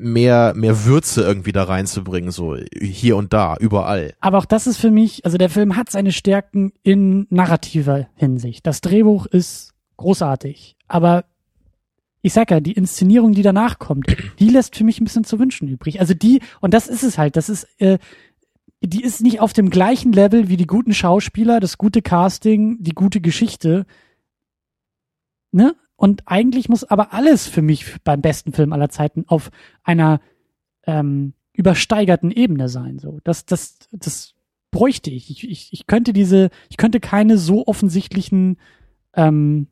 [0.00, 4.14] mehr, mehr Würze irgendwie da reinzubringen, so hier und da, überall.
[4.20, 8.64] Aber auch das ist für mich, also der Film hat seine Stärken in narrativer Hinsicht.
[8.66, 11.24] Das Drehbuch ist großartig, aber
[12.22, 14.06] ich sag ja, die Inszenierung, die danach kommt,
[14.38, 15.98] die lässt für mich ein bisschen zu wünschen übrig.
[16.00, 17.98] Also die, und das ist es halt, das ist, äh,
[18.80, 22.92] die ist nicht auf dem gleichen Level wie die guten Schauspieler, das gute Casting, die
[22.94, 23.84] gute Geschichte.
[25.50, 25.74] Ne?
[25.96, 29.50] Und eigentlich muss aber alles für mich beim besten Film aller Zeiten auf
[29.82, 30.20] einer
[30.86, 32.98] ähm, übersteigerten Ebene sein.
[32.98, 34.34] So, das, das, das
[34.70, 35.30] bräuchte ich.
[35.30, 35.72] Ich, ich.
[35.72, 38.58] ich könnte diese, ich könnte keine so offensichtlichen
[39.14, 39.66] ähm,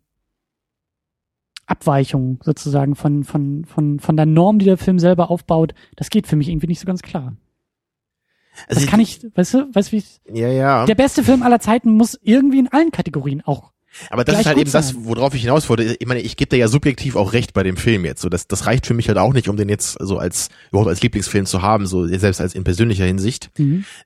[1.67, 5.75] Abweichungen sozusagen von, von, von, von der Norm, die der Film selber aufbaut.
[5.97, 7.37] Das geht für mich irgendwie nicht so ganz klar.
[8.69, 10.87] Also Das kann ich, weißt du, weißt du, wie ich, Ja, ja.
[10.87, 13.73] der beste Film aller Zeiten muss irgendwie in allen Kategorien auch.
[14.11, 14.97] Aber das ist halt eben das, sein.
[15.01, 15.97] worauf ich hinaus wollte.
[15.99, 18.23] Ich meine, ich gebe dir ja subjektiv auch recht bei dem Film jetzt.
[18.23, 20.89] So, das, das reicht für mich halt auch nicht, um den jetzt so als überhaupt
[20.89, 23.51] als Lieblingsfilm zu haben, so selbst als in persönlicher Hinsicht.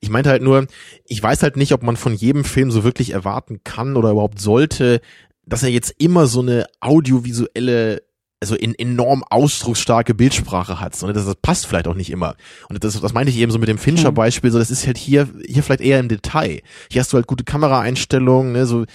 [0.01, 0.67] Ich meinte halt nur,
[1.07, 4.41] ich weiß halt nicht, ob man von jedem Film so wirklich erwarten kann oder überhaupt
[4.41, 5.01] sollte,
[5.47, 8.03] dass er jetzt immer so eine audiovisuelle
[8.43, 11.01] also in enorm ausdrucksstarke Bildsprache hat.
[11.03, 12.37] Und das, das passt vielleicht auch nicht immer.
[12.71, 15.29] Und das, das meinte ich eben so mit dem Fincher-Beispiel, so das ist halt hier,
[15.47, 16.63] hier vielleicht eher im Detail.
[16.91, 18.87] Hier hast du halt gute Kameraeinstellungen, ne, so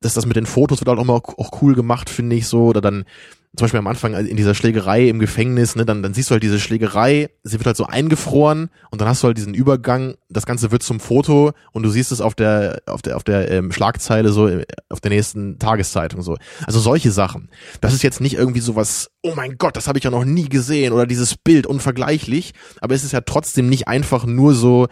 [0.00, 2.64] dass das mit den Fotos wird halt auch mal auch cool gemacht, finde ich so.
[2.64, 3.04] Oder dann
[3.56, 6.42] zum Beispiel am Anfang in dieser Schlägerei im Gefängnis, ne, dann, dann siehst du halt
[6.42, 10.46] diese Schlägerei, sie wird halt so eingefroren und dann hast du halt diesen Übergang, das
[10.46, 13.72] Ganze wird zum Foto und du siehst es auf der, auf der, auf der ähm,
[13.72, 16.36] Schlagzeile so, äh, auf der nächsten Tageszeitung so.
[16.64, 17.50] Also solche Sachen.
[17.80, 20.48] Das ist jetzt nicht irgendwie sowas, oh mein Gott, das habe ich ja noch nie
[20.48, 24.86] gesehen oder dieses Bild unvergleichlich, aber es ist ja trotzdem nicht einfach nur so,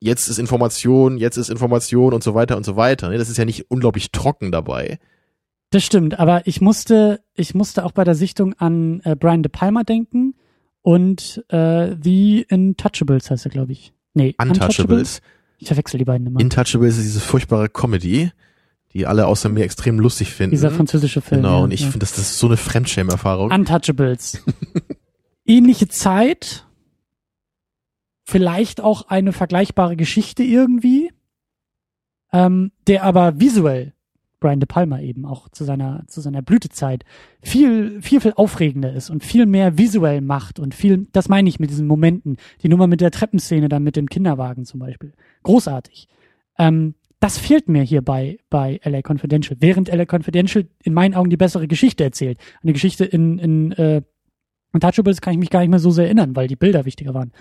[0.00, 3.08] jetzt ist Information, jetzt ist Information und so weiter und so weiter.
[3.08, 3.18] ne?
[3.18, 4.98] Das ist ja nicht unglaublich trocken dabei.
[5.70, 9.50] Das stimmt, aber ich musste, ich musste auch bei der Sichtung an äh, Brian De
[9.50, 10.34] Palma denken
[10.80, 13.92] und äh, The Intouchables heißt er, glaube ich.
[14.14, 15.20] Nee, Untouchables.
[15.58, 16.40] Ich verwechsel die beiden immer.
[16.40, 18.30] Intouchables ist diese furchtbare Comedy,
[18.94, 20.52] die alle außer mir extrem lustig finden.
[20.52, 21.42] Dieser französische Film.
[21.42, 21.86] Genau, ja, und ich ja.
[21.88, 23.50] finde, das, das ist so eine Fremdschämen-Erfahrung.
[23.50, 24.42] Untouchables.
[25.44, 26.66] Ähnliche Zeit,
[28.28, 31.10] vielleicht auch eine vergleichbare Geschichte irgendwie,
[32.30, 33.94] ähm, der aber visuell
[34.38, 37.04] Brian De Palma eben auch zu seiner zu seiner Blütezeit
[37.40, 41.58] viel viel viel aufregender ist und viel mehr visuell macht und viel das meine ich
[41.58, 45.14] mit diesen Momenten die Nummer mit der Treppenszene dann mit dem Kinderwagen zum Beispiel.
[45.42, 46.06] Großartig.
[46.58, 51.30] Ähm, das fehlt mir hier bei bei LA Confidential während LA Confidential in meinen Augen
[51.30, 52.38] die bessere Geschichte erzählt.
[52.62, 54.02] Eine Geschichte in in äh,
[54.74, 57.32] Untouchables kann ich mich gar nicht mehr so sehr erinnern weil die Bilder wichtiger waren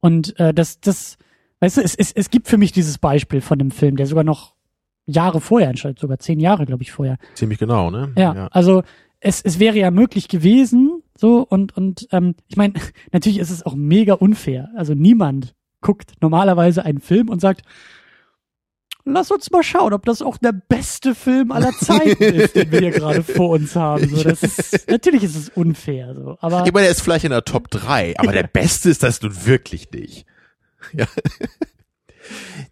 [0.00, 1.18] und äh, das das
[1.60, 4.24] weißt du es, es es gibt für mich dieses Beispiel von dem Film der sogar
[4.24, 4.54] noch
[5.06, 7.16] Jahre vorher entscheidet, sogar zehn Jahre, glaube ich, vorher.
[7.34, 8.12] Ziemlich genau, ne?
[8.16, 8.82] Ja, also
[9.20, 12.74] es, es wäre ja möglich gewesen, so und und ähm, ich meine,
[13.12, 14.70] natürlich ist es auch mega unfair.
[14.76, 17.62] Also niemand guckt normalerweise einen Film und sagt,
[19.12, 22.80] lass uns mal schauen, ob das auch der beste Film aller Zeiten ist, den wir
[22.80, 24.08] hier gerade vor uns haben.
[24.08, 27.30] So, das ist natürlich ist es unfair, so, aber Ich meine, er ist vielleicht in
[27.30, 30.26] der Top 3, aber der Beste ist das nun wirklich nicht.
[30.92, 31.06] Ja.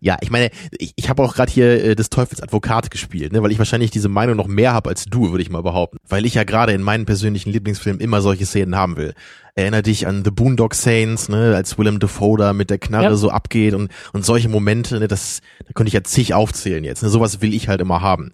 [0.01, 3.42] Ja, ich meine, ich, ich habe auch gerade hier äh, des Teufels Advokat gespielt, ne,
[3.42, 5.96] weil ich wahrscheinlich diese Meinung noch mehr habe als du, würde ich mal behaupten.
[6.09, 9.14] Weil ich ja gerade in meinen persönlichen Lieblingsfilmen immer solche Szenen haben will.
[9.55, 13.16] Erinner dich an The Boondock Saints, ne, als Willem Dafoe da mit der Knarre Ja.
[13.16, 17.03] so abgeht und, und solche Momente, ne, das, da könnte ich ja zig aufzählen jetzt.
[17.03, 18.32] Ne, sowas will ich halt immer haben.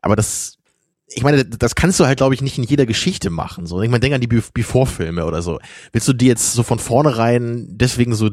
[0.00, 0.58] Aber das,
[1.08, 3.66] ich meine, das kannst du halt, glaube ich, nicht in jeder Geschichte machen.
[3.66, 5.58] So, ich meine, denk an die Be- Before-Filme oder so.
[5.92, 8.30] Willst du die jetzt so von vornherein deswegen so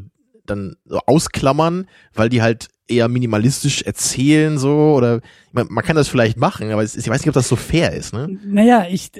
[0.49, 5.21] dann so ausklammern, weil die halt eher minimalistisch erzählen so oder
[5.51, 8.13] meine, man kann das vielleicht machen, aber ich weiß nicht, ob das so fair ist,
[8.13, 8.37] ne?
[8.45, 9.11] Naja, ich,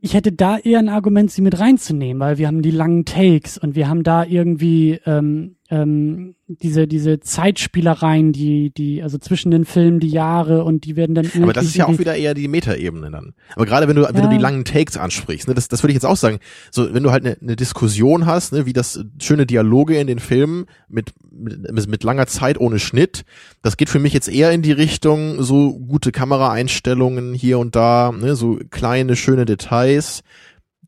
[0.00, 3.58] ich hätte da eher ein Argument, sie mit reinzunehmen, weil wir haben die langen Takes
[3.58, 9.64] und wir haben da irgendwie ähm, ähm, diese, diese Zeitspielereien, die, die, also zwischen den
[9.64, 12.46] Filmen die Jahre und die werden dann Aber das ist ja auch wieder eher die
[12.46, 13.32] Metaebene dann.
[13.56, 14.22] Aber gerade wenn du, wenn Ja.
[14.22, 17.02] du die langen Takes ansprichst, ne, das, das würde ich jetzt auch sagen, so wenn
[17.02, 21.14] du halt eine, eine Diskussion hast, ne, wie das schöne Dialoge in den Filmen mit,
[21.30, 23.24] mit, mit langer Zeit ohne Schnitt,
[23.62, 28.12] das geht für mich jetzt eher in die Richtung so gute Kameraeinstellungen hier und da,
[28.12, 30.22] ne, so kleine, schöne Details.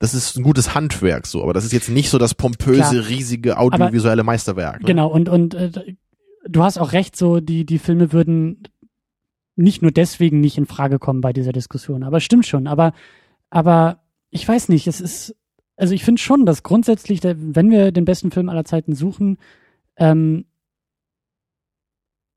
[0.04, 3.08] Das ist ein gutes Handwerk so, aber das ist jetzt nicht so das pompöse, Klar.
[3.08, 4.82] riesige audiovisuelle Meisterwerk.
[4.82, 4.86] Ne?
[4.86, 5.70] Genau, und, und äh,
[6.46, 8.64] du hast auch recht, so die, die Filme würden
[9.56, 12.02] nicht nur deswegen nicht in Frage kommen bei dieser Diskussion.
[12.02, 12.66] Aber stimmt schon.
[12.66, 12.92] Aber,
[13.48, 15.36] aber ich weiß nicht, es ist,
[15.74, 19.38] also ich finde schon, dass grundsätzlich, wenn wir den besten Film aller Zeiten suchen,
[19.96, 20.44] ähm,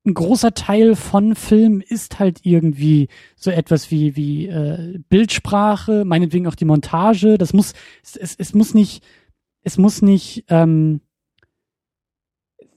[0.08, 6.48] ein großer Teil von Film ist halt irgendwie so etwas wie wie äh, Bildsprache, meinetwegen
[6.48, 7.38] auch die Montage.
[7.38, 9.04] Das muss es, es, es muss nicht
[9.62, 11.02] es muss nicht ähm,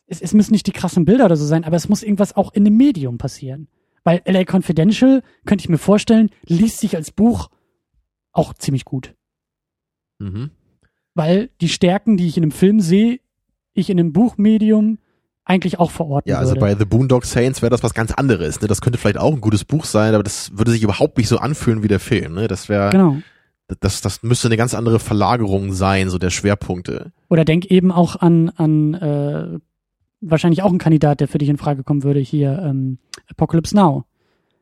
[0.07, 2.53] es, es müssen nicht die krassen Bilder oder so sein, aber es muss irgendwas auch
[2.53, 3.69] in dem Medium passieren.
[4.03, 7.49] Weil LA Confidential könnte ich mir vorstellen, liest sich als Buch
[8.33, 9.15] auch ziemlich gut.
[10.19, 10.51] Mhm.
[11.15, 13.21] Weil die Stärken, die ich in einem Film sehe,
[13.73, 14.99] ich in einem Buchmedium
[15.51, 16.61] eigentlich auch verorten Ja, also würde.
[16.61, 18.61] bei The Boondock Saints wäre das was ganz anderes.
[18.61, 18.69] Ne?
[18.69, 21.39] Das könnte vielleicht auch ein gutes Buch sein, aber das würde sich überhaupt nicht so
[21.39, 22.35] anfühlen wie der Film.
[22.35, 22.47] Ne?
[22.47, 23.17] Das wäre, genau.
[23.81, 27.11] das, das müsste eine ganz andere Verlagerung sein, so der Schwerpunkte.
[27.29, 29.59] Oder denk eben auch an, an äh,
[30.21, 32.99] wahrscheinlich auch ein Kandidat, der für dich in Frage kommen würde, hier ähm,
[33.29, 34.05] Apocalypse Now.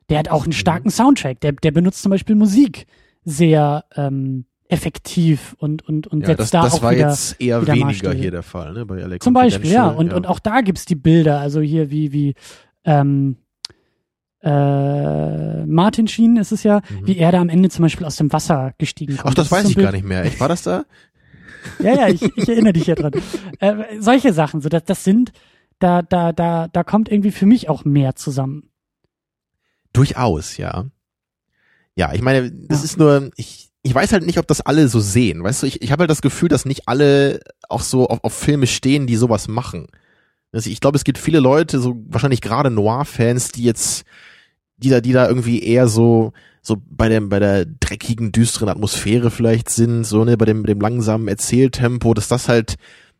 [0.09, 0.93] Der hat auch einen starken mhm.
[0.93, 1.39] Soundtrack.
[1.41, 2.87] Der, der benutzt zum Beispiel Musik
[3.25, 7.41] sehr ähm, effektiv und und und ja, setzt das, da das auch war wieder, jetzt
[7.41, 8.15] eher wieder weniger Maßstäbe.
[8.15, 8.85] hier der Fall, ne?
[8.85, 9.87] Bei LA Zum Beispiel, ja.
[9.89, 12.35] Und, und auch da gibt's die Bilder, also hier wie, wie
[12.85, 13.35] ähm,
[14.41, 17.07] äh, Martin Sheen ist es ja, Mhm.
[17.07, 19.27] wie er da am Ende zum Beispiel aus dem Wasser gestiegen kommt.
[19.31, 20.23] Ach, das ist weiß so ich Bild- gar nicht mehr.
[20.25, 20.85] Ich war das da?
[21.79, 23.11] Ja, ja, ich, ich erinnere dich ja dran.
[23.59, 25.33] Äh, solche Sachen, so das, das sind,
[25.79, 28.69] da, da, da, da kommt irgendwie für mich auch mehr zusammen.
[29.91, 30.85] Durchaus, ja.
[31.95, 32.85] Ja, ich meine, das Ja.
[32.85, 35.43] ist nur, ich, ich weiß halt nicht, ob das alle so sehen.
[35.43, 38.33] Weißt du, ich, ich habe halt das Gefühl, dass nicht alle auch so auf, auf
[38.33, 39.87] Filme stehen, die sowas machen.
[40.51, 44.03] Also ich glaube, es gibt viele Leute, so wahrscheinlich gerade Noir-Fans, die jetzt,
[44.77, 49.31] die da, die da irgendwie eher so, so bei dem, bei der dreckigen, düsteren Atmosphäre
[49.31, 52.75] vielleicht sind, so, ne, bei dem, dem langsamen Erzähltempo, dass das halt,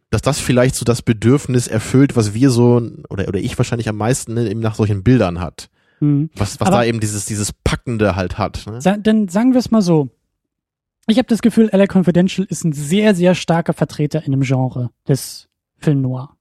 [0.10, 3.98] dass das vielleicht so das Bedürfnis erfüllt, was wir so, oder, oder ich wahrscheinlich am
[3.98, 5.70] meisten, ne, eben nach solchen Bildern hat.
[6.00, 6.32] Mhm.
[6.36, 8.66] Was, was Aber- da eben dieses, dieses Packende halt hat.
[8.66, 8.82] Ne?
[8.82, 10.10] Sa denn sagen wir es mal so.
[11.10, 14.92] Ich habe das Gefühl, LA Confidential ist ein sehr, sehr starker Vertreter in dem Genre
[15.08, 16.36] des Film Noir.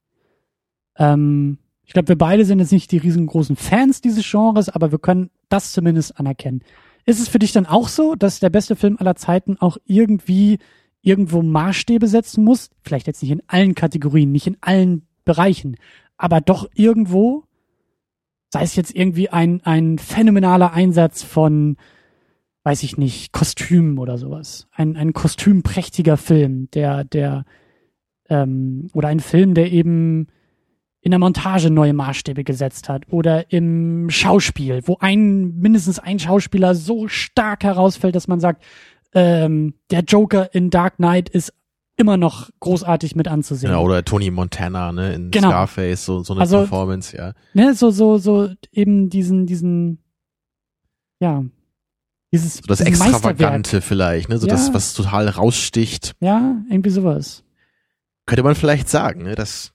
[0.95, 4.99] Ähm, ich glaube, wir beide sind jetzt nicht die riesengroßen Fans dieses Genres, aber wir
[4.99, 6.61] können das zumindest anerkennen.
[7.05, 10.59] Ist es für dich dann auch so, dass der beste Film aller Zeiten auch irgendwie
[11.01, 12.69] irgendwo Maßstäbe setzen muss?
[12.83, 15.77] Vielleicht jetzt nicht in allen Kategorien, nicht in allen Bereichen,
[16.15, 17.43] aber doch irgendwo,
[18.53, 21.77] sei es jetzt irgendwie ein, ein phänomenaler Einsatz von,
[22.63, 24.67] weiß ich nicht, Kostümen oder sowas.
[24.71, 27.45] Ein, ein kostümprächtiger Film, der, der,
[28.29, 30.27] ähm, oder ein Film, der eben
[31.01, 36.75] in der Montage neue Maßstäbe gesetzt hat oder im Schauspiel, wo ein, mindestens ein Schauspieler
[36.75, 38.61] so stark herausfällt, dass man sagt,
[39.13, 41.53] ähm, der Joker in Dark Knight ist
[41.95, 43.71] immer noch großartig mit anzusehen.
[43.71, 45.49] Ja, Genau, oder Tony Montana, ne, in Genau.
[45.49, 47.33] Scarface, so, so eine Also- Performance, ja.
[47.53, 49.99] Ne, so, so, so eben diesen, diesen,
[51.19, 51.43] ja,
[52.31, 52.81] dieses, So das.
[52.81, 54.53] Extravagante vielleicht, ne, so Ja.
[54.53, 56.13] das, was total raussticht.
[56.19, 57.43] Ja, irgendwie sowas.
[58.25, 59.71] Könnte man vielleicht sagen, ne, das,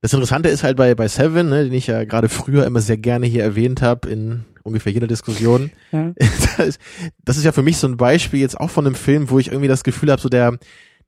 [0.00, 2.96] das Interessante ist halt bei, bei Seven, ne, den ich ja gerade früher immer sehr
[2.98, 5.70] gerne hier erwähnt habe in ungefähr jeder Diskussion.
[5.92, 6.12] Ja.
[6.56, 6.80] das, ist,
[7.24, 9.48] das ist ja für mich so ein Beispiel jetzt auch von einem Film, wo ich
[9.48, 10.58] irgendwie das Gefühl habe, so der,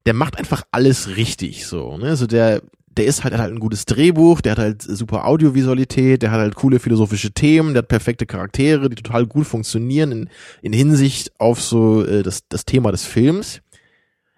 [0.07, 2.63] der macht einfach alles richtig, so, ne, so der,
[2.97, 6.41] der ist halt, hat halt ein gutes Drehbuch, der hat halt super Audiovisualität, der hat
[6.41, 10.29] halt coole philosophische Themen, der hat perfekte Charaktere, die total gut funktionieren in,
[10.63, 13.61] in Hinsicht auf so äh, das, das Thema des Films.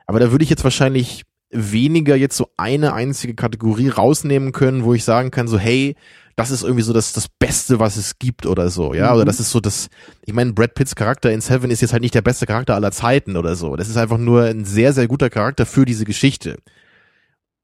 [0.06, 4.94] Aber da würde ich jetzt wahrscheinlich weniger jetzt so eine einzige Kategorie rausnehmen können, wo
[4.94, 5.96] ich sagen kann, so hey,
[6.36, 9.16] das ist irgendwie so das, das Beste, was es gibt oder so, ja, Mhm.
[9.16, 9.88] oder das ist so das,
[10.24, 12.92] ich meine, Brad Pitts Charakter in Seven ist jetzt halt nicht der beste Charakter aller
[12.92, 13.74] Zeiten oder so.
[13.76, 16.58] Das ist einfach nur ein sehr, sehr guter Charakter für diese Geschichte.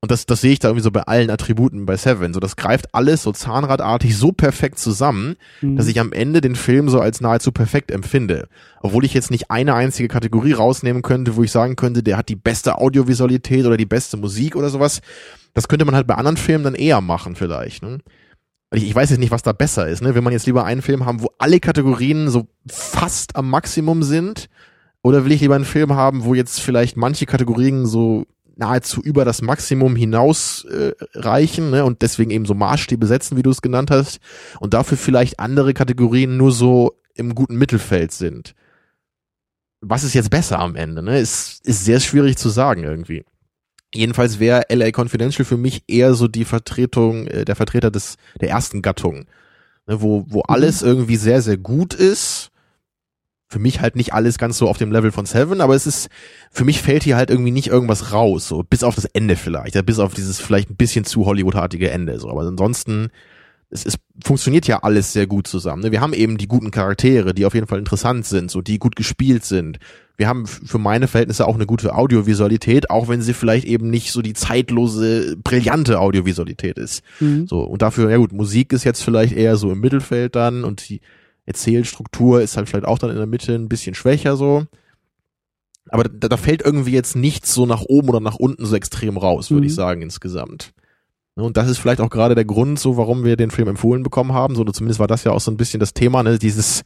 [0.05, 2.35] Und das, das sehe ich da irgendwie so bei allen Attributen bei Seven.
[2.35, 5.77] So, das greift alles so zahnradartig so perfekt zusammen, Mhm.
[5.77, 8.47] dass ich am Ende den Film so als nahezu perfekt empfinde.
[8.83, 12.29] Obwohl ich jetzt nicht eine einzige Kategorie rausnehmen könnte, wo ich sagen könnte, der hat
[12.29, 15.01] die beste Audiovisualität oder die beste Musik oder sowas.
[15.55, 17.83] Das könnte man halt bei anderen Filmen dann eher machen vielleicht.
[17.83, 18.01] Ne?
[18.75, 20.03] Ich, ich weiß jetzt nicht, was da besser ist.
[20.03, 20.15] Ne?
[20.15, 24.51] Will man jetzt lieber einen Film haben, wo alle Kategorien so fast am Maximum sind?
[25.03, 28.27] Oder will ich lieber einen Film haben, wo jetzt vielleicht manche Kategorien so
[28.57, 31.85] nahezu über das Maximum hinaus äh, reichen ne?
[31.85, 34.21] und deswegen eben so Maßstäbe setzen, wie du es genannt hast,
[34.61, 38.55] und dafür vielleicht andere Kategorien nur so im guten Mittelfeld sind.
[39.81, 41.03] Was ist jetzt besser am Ende?
[41.03, 41.19] Ne?
[41.19, 43.25] Ist, ist sehr schwierig zu sagen irgendwie.
[43.95, 48.51] Jedenfalls wäre LA Confidential für mich eher so die Vertretung, äh, der Vertreter des der
[48.51, 49.27] ersten Gattung,
[49.87, 50.01] ne?
[50.03, 52.51] wo wo alles irgendwie sehr sehr gut ist.
[53.55, 56.09] Für mich halt nicht alles ganz so auf dem Level von Seven, aber es ist
[56.51, 59.77] für mich fällt hier halt irgendwie nicht irgendwas raus, so bis auf das Ende vielleicht,
[59.77, 62.29] ja, bis auf dieses vielleicht ein bisschen zu Hollywoodartige Ende, so.
[62.29, 63.11] Aber ansonsten
[63.71, 63.95] es, es
[64.25, 65.83] funktioniert ja alles sehr gut zusammen.
[65.83, 65.93] Ne?
[65.93, 68.97] Wir haben eben die guten Charaktere, die auf jeden Fall interessant sind, so die gut
[68.97, 69.79] gespielt sind.
[70.17, 74.11] Wir haben für meine Verhältnisse auch eine gute Audiovisualität, auch wenn sie vielleicht eben nicht
[74.11, 77.05] so die zeitlose, brillante Audiovisualität ist.
[77.21, 77.47] Mhm.
[77.47, 80.89] So und dafür, ja gut, Musik ist jetzt vielleicht eher so im Mittelfeld dann und
[80.89, 81.01] die
[81.47, 84.65] Erzählstruktur ist halt vielleicht auch dann in der Mitte ein bisschen schwächer so.
[85.91, 89.17] Aber da, da fällt irgendwie jetzt nichts so nach oben oder nach unten so extrem
[89.17, 89.69] raus, würde mhm.
[89.69, 90.73] ich sagen, insgesamt.
[91.37, 94.03] Ne, und das ist vielleicht auch gerade der Grund, so warum wir den Film empfohlen
[94.03, 94.55] bekommen haben.
[94.55, 96.83] So, oder zumindest war das ja auch so ein bisschen das Thema, ne, dieses,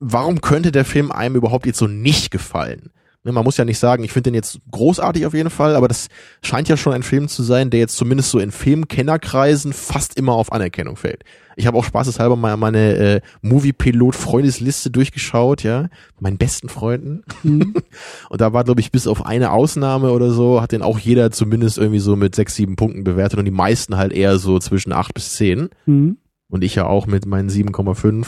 [0.00, 2.90] warum könnte der Film einem überhaupt jetzt so nicht gefallen?
[3.22, 5.88] Ne, man muss ja nicht sagen, ich finde den jetzt großartig auf jeden Fall, aber
[5.88, 6.08] das
[6.42, 10.32] scheint ja schon ein Film zu sein, der jetzt zumindest so in Filmkennerkreisen fast immer
[10.32, 11.22] auf Anerkennung fällt.
[11.56, 15.88] Ich habe auch spaßeshalber mal meine äh, Movie-Pilot-Freundesliste durchgeschaut, ja,
[16.20, 17.22] meinen besten Freunden.
[17.42, 17.74] Mhm.
[18.30, 21.30] Und da war, glaube ich, bis auf eine Ausnahme oder so, hat den auch jeder
[21.30, 24.92] zumindest irgendwie so mit sechs, sieben Punkten bewertet und die meisten halt eher so zwischen
[24.92, 25.68] acht bis zehn.
[25.86, 26.18] Mhm.
[26.48, 28.26] Und ich ja auch mit meinen 7,5.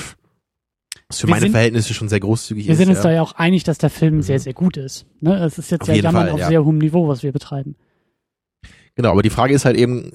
[1.09, 2.79] Was für wir meine sind, Verhältnisse schon sehr großzügig wir ist.
[2.79, 3.11] Wir sind uns ja.
[3.11, 4.23] da ja auch einig, dass der Film mhm.
[4.23, 5.07] sehr, sehr gut ist.
[5.21, 5.37] Ne?
[5.45, 6.49] Es ist jetzt auf ja Jammern Fall, auf ja.
[6.49, 7.77] sehr hohem Niveau, was wir betreiben.
[8.97, 10.13] Genau, aber die Frage ist halt eben,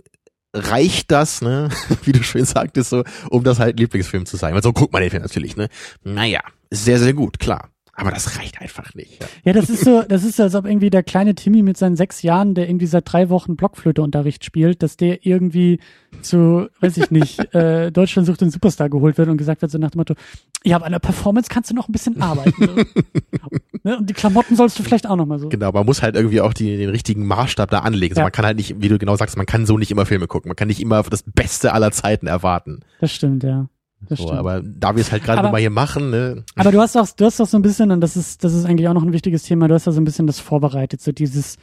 [0.54, 1.70] reicht das, ne,
[2.04, 4.54] wie du schön sagtest, so, um das halt Lieblingsfilm zu sein.
[4.54, 5.70] Weil so guckt man den Film natürlich, ne.
[6.04, 7.71] Naja, sehr, sehr gut, klar.
[8.02, 9.22] Aber das reicht einfach nicht.
[9.22, 9.28] Ja.
[9.46, 11.96] ja, das ist so, das ist so, als ob irgendwie der kleine Timmy mit seinen
[11.96, 15.80] sechs Jahren, der irgendwie seit drei Wochen Blockflöteunterricht spielt, dass der irgendwie
[16.24, 19.78] zu, weiß ich nicht, äh, Deutschland sucht den Superstar geholt wird und gesagt wird so
[19.78, 20.16] nach dem Motto,
[20.64, 22.86] ja, aber an der Performance kannst du noch ein bisschen arbeiten.
[23.84, 23.98] Ne?
[23.98, 25.50] Und die Klamotten sollst du vielleicht auch noch mal so.
[25.50, 28.16] Genau, man muss halt irgendwie auch die, den richtigen Maßstab da anlegen.
[28.16, 28.22] Ja.
[28.22, 30.50] man kann halt nicht, wie du genau sagst, man kann so nicht immer Filme gucken.
[30.50, 32.82] Man kann nicht immer das Beste aller Zeiten erwarten.
[33.00, 33.70] Das stimmt, ja.
[34.10, 36.44] Das so, aber da wir es halt gerade mal hier machen, ne?
[36.56, 38.66] Aber du hast auch, du hast auch so ein bisschen, und das ist, das ist
[38.66, 41.12] eigentlich auch noch ein wichtiges Thema, du hast da so ein bisschen das vorbereitet, so
[41.12, 41.58] dieses,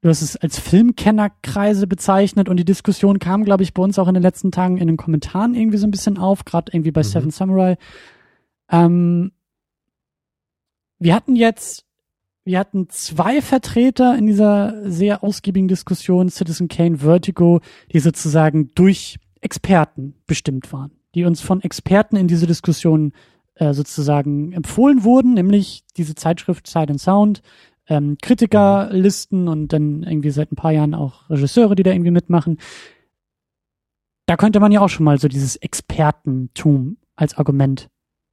[0.00, 4.08] du hast es als Filmkennerkreise bezeichnet und die Diskussion kam, glaube ich, bei uns auch
[4.08, 7.02] in den letzten Tagen in den Kommentaren irgendwie so ein bisschen auf, gerade irgendwie bei
[7.02, 7.08] mhm.
[7.08, 7.76] Seven Samurai.
[8.70, 9.32] Ähm,
[10.98, 11.84] wir hatten jetzt,
[12.44, 17.60] wir hatten zwei Vertreter in dieser sehr ausgiebigen Diskussion, Citizen Kane, Vertigo,
[17.92, 23.12] die sozusagen durch Experten bestimmt waren die uns von Experten in diese Diskussion
[23.54, 27.42] äh, sozusagen empfohlen wurden, nämlich diese Zeitschrift Sight and Sound,
[27.88, 32.58] ähm, Kritikerlisten und dann irgendwie seit ein paar Jahren auch Regisseure, die da irgendwie mitmachen.
[34.26, 37.88] Da könnte man ja auch schon mal so dieses Expertentum als Argument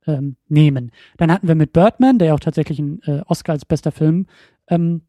[0.05, 0.91] ähm, nehmen.
[1.15, 4.27] Dann hatten wir mit Birdman, der ja auch tatsächlich einen äh, Oscar als bester Film
[4.67, 5.03] ähm,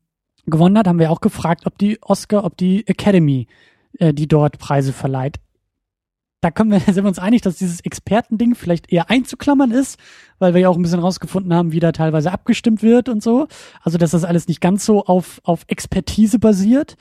[0.46, 3.48] gewonnen hat, haben wir auch gefragt, ob die Oscar, ob die Academy,
[3.98, 5.40] äh, die dort Preise verleiht,
[6.44, 9.98] da können wir, sind wir uns einig, dass dieses Expertending vielleicht eher einzuklammern ist,
[10.38, 13.48] weil wir ja auch ein bisschen rausgefunden haben, wie da teilweise abgestimmt wird und so.
[13.82, 16.96] Also, dass das alles nicht ganz so auf, auf Expertise basiert.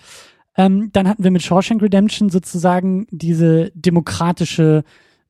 [0.55, 4.83] Ähm, dann hatten wir mit Shawshank Redemption sozusagen diese demokratische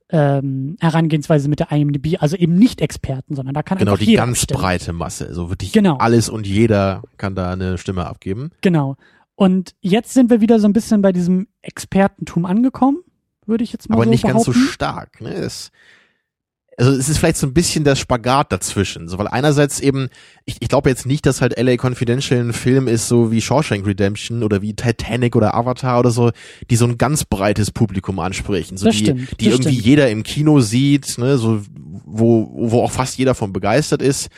[0.09, 4.39] ähm, Herangehensweise mit der IMDb, also eben nicht Experten, sondern da kann genau die ganz
[4.39, 4.61] abstimmen.
[4.61, 5.95] breite Masse, also wirklich genau.
[5.97, 8.51] alles und jeder kann da eine Stimme abgeben.
[8.61, 8.97] Genau.
[9.35, 12.99] Und jetzt sind wir wieder so ein bisschen bei diesem Expertentum angekommen
[13.45, 14.51] würde ich jetzt mal Aber so nicht behaupten.
[14.51, 15.21] ganz so stark.
[15.21, 15.33] Ne?
[15.33, 15.71] Es,
[16.77, 19.07] also es ist vielleicht so ein bisschen der Spagat dazwischen.
[19.07, 20.09] So, weil einerseits eben,
[20.45, 23.85] ich, ich glaube jetzt nicht, dass halt LA Confidential ein Film ist, so wie Shawshank
[23.85, 26.31] Redemption oder wie Titanic oder Avatar oder so,
[26.69, 28.77] die so ein ganz breites Publikum ansprechen.
[28.77, 29.85] So das die, stimmt, die irgendwie stimmt.
[29.85, 31.61] jeder im Kino sieht, ne, so
[32.05, 34.29] wo, wo auch fast jeder von begeistert ist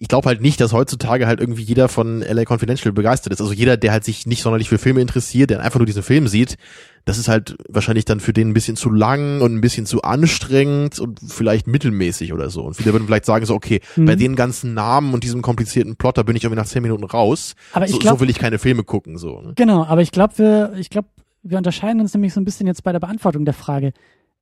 [0.00, 3.42] ich glaube halt nicht, dass heutzutage halt irgendwie jeder von LA Confidential begeistert ist.
[3.42, 6.26] Also jeder, der halt sich nicht sonderlich für Filme interessiert, der einfach nur diesen Film
[6.26, 6.56] sieht,
[7.04, 10.00] das ist halt wahrscheinlich dann für den ein bisschen zu lang und ein bisschen zu
[10.00, 12.62] anstrengend und vielleicht mittelmäßig oder so.
[12.62, 14.06] Und viele würden vielleicht sagen so, okay, mhm.
[14.06, 17.04] bei den ganzen Namen und diesem komplizierten Plot, da bin ich irgendwie nach zehn Minuten
[17.04, 17.54] raus.
[17.74, 19.42] Aber ich so, glaub, so will ich keine Filme gucken, so.
[19.42, 19.52] Ne?
[19.56, 21.08] Genau, aber ich glaube, wir, ich glaube,
[21.42, 23.92] wir unterscheiden uns nämlich so ein bisschen jetzt bei der Beantwortung der Frage.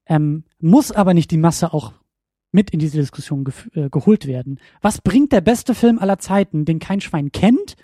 [0.06, 1.94] Ähm, muss aber nicht die Masse auch
[2.52, 4.58] mit in diese Diskussion ge äh, geholt werden.
[4.80, 7.76] Was bringt der beste Film aller Zeiten, den kein Schwein kennt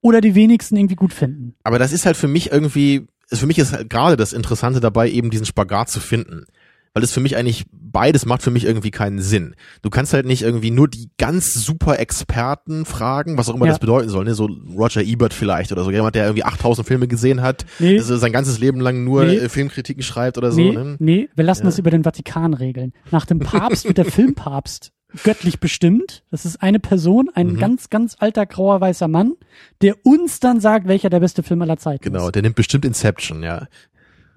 [0.00, 1.54] oder die wenigsten irgendwie gut finden?
[1.64, 5.10] Aber das ist halt für mich irgendwie, für mich ist halt gerade das Interessante dabei,
[5.10, 6.46] eben diesen Spagat zu finden
[6.94, 9.54] weil es für mich eigentlich beides macht für mich irgendwie keinen Sinn.
[9.82, 13.72] Du kannst halt nicht irgendwie nur die ganz super Experten fragen, was auch immer ja.
[13.72, 14.34] das bedeuten soll, ne?
[14.34, 17.98] so Roger Ebert vielleicht oder so jemand, der irgendwie 8000 Filme gesehen hat, nee.
[17.98, 19.36] also sein ganzes Leben lang nur nee.
[19.36, 20.60] Äh, Filmkritiken schreibt oder so.
[20.60, 20.96] Nee, ne?
[20.98, 21.66] nee wir lassen ja.
[21.66, 22.92] das über den Vatikan regeln.
[23.10, 24.92] Nach dem Papst wird der Filmpapst
[25.24, 26.22] göttlich bestimmt.
[26.30, 27.58] Das ist eine Person, ein mhm.
[27.58, 29.34] ganz, ganz alter grauer weißer Mann,
[29.80, 32.22] der uns dann sagt, welcher der beste Film aller Zeiten genau, ist.
[32.22, 33.66] Genau, der nimmt bestimmt Inception, ja.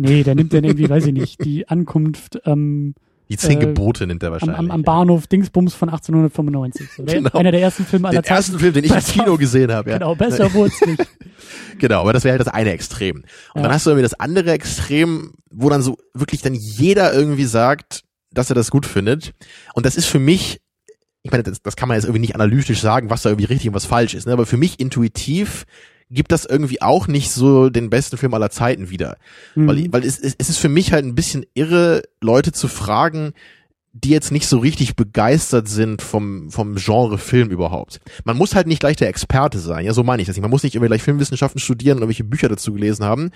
[0.01, 2.95] Nee, der nimmt dann irgendwie, weiß ich nicht, die Ankunft, ähm,
[3.29, 4.57] Die zehn Äh, Gebote nennt er am, wahrscheinlich.
[4.59, 6.89] am, am Bahnhof Dingsbums von 1895.
[6.97, 7.03] So.
[7.03, 7.29] Genau.
[7.31, 8.35] Einer der ersten Filme aller Den Zeiten.
[8.37, 9.89] ersten Film, den ich im Kino gesehen habe.
[9.91, 9.97] Ja.
[9.99, 11.07] Genau, besser wurde es nicht.
[11.79, 13.17] Genau, aber das wäre halt das eine Extrem.
[13.17, 13.25] Und
[13.55, 13.63] Ja.
[13.63, 18.03] dann hast du irgendwie das andere Extrem, wo dann so wirklich dann jeder irgendwie sagt,
[18.31, 19.33] dass er das gut findet.
[19.73, 20.61] Und das ist für mich,
[21.23, 23.69] ich meine, das, das kann man jetzt irgendwie nicht analytisch sagen, was da irgendwie richtig
[23.69, 24.33] und was falsch ist, ne?
[24.33, 25.65] aber für mich intuitiv
[26.11, 29.17] gibt das irgendwie auch nicht so den besten Film aller Zeiten wieder.
[29.55, 29.67] Mhm.
[29.67, 33.33] Weil, weil es, es es ist für mich halt ein bisschen irre, Leute zu fragen,
[33.93, 37.99] die jetzt nicht so richtig begeistert sind vom, vom Genre Film überhaupt.
[38.23, 40.41] Man muss halt nicht gleich der Experte sein, ja, so meine ich das nicht.
[40.41, 43.31] Man muss nicht irgendwie gleich Filmwissenschaften studieren und irgendwelche Bücher dazu gelesen haben.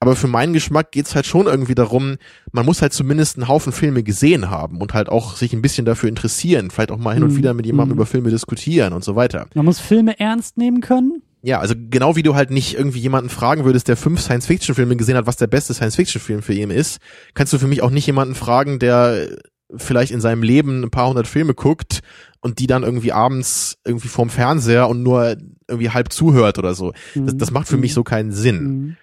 [0.00, 2.16] Aber für meinen Geschmack geht's halt schon irgendwie darum,
[2.52, 5.86] man muss halt zumindest einen Haufen Filme gesehen haben und halt auch sich ein bisschen
[5.86, 7.36] dafür interessieren, vielleicht auch mal hin und Mhm.
[7.36, 8.00] wieder mit jemandem Mhm.
[8.00, 9.46] über Filme diskutieren und so weiter.
[9.54, 11.22] Man muss Filme ernst nehmen können.
[11.46, 15.18] Ja, also genau wie du halt nicht irgendwie jemanden fragen würdest, der fünf Science-Fiction-Filme gesehen
[15.18, 17.00] hat, was der beste Science-Fiction-Film für ihn ist,
[17.34, 19.28] kannst du für mich auch nicht jemanden fragen, der
[19.76, 22.00] vielleicht in seinem Leben ein paar hundert Filme guckt
[22.40, 25.36] und die dann irgendwie abends irgendwie vorm Fernseher und nur
[25.68, 26.94] irgendwie halb zuhört oder so.
[27.14, 28.64] Das, das macht für mich so keinen Sinn.
[28.64, 28.96] Mhm.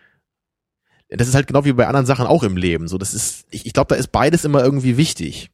[1.09, 2.88] Das ist halt genau wie bei anderen Sachen auch im Leben.
[2.88, 5.51] So, das ist, ich, ich glaube, da ist beides immer irgendwie wichtig.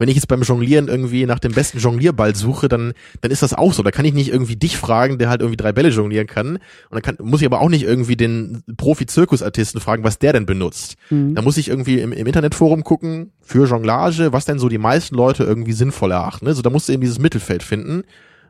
[0.00, 3.52] Wenn ich jetzt beim Jonglieren irgendwie nach dem besten Jonglierball suche, dann, dann ist das
[3.52, 3.82] auch so.
[3.82, 6.56] Da kann ich nicht irgendwie dich fragen, der halt irgendwie drei Bälle jonglieren kann.
[6.56, 6.60] Und
[6.90, 10.96] dann kann, muss ich aber auch nicht irgendwie den Profi-Zirkusartisten fragen, was der denn benutzt.
[11.10, 11.34] Mhm.
[11.34, 15.14] Da muss ich irgendwie im, im Internetforum gucken für Jonglage, was denn so die meisten
[15.14, 16.50] Leute irgendwie sinnvoll erachten.
[16.54, 18.04] So, da musst du eben dieses Mittelfeld finden,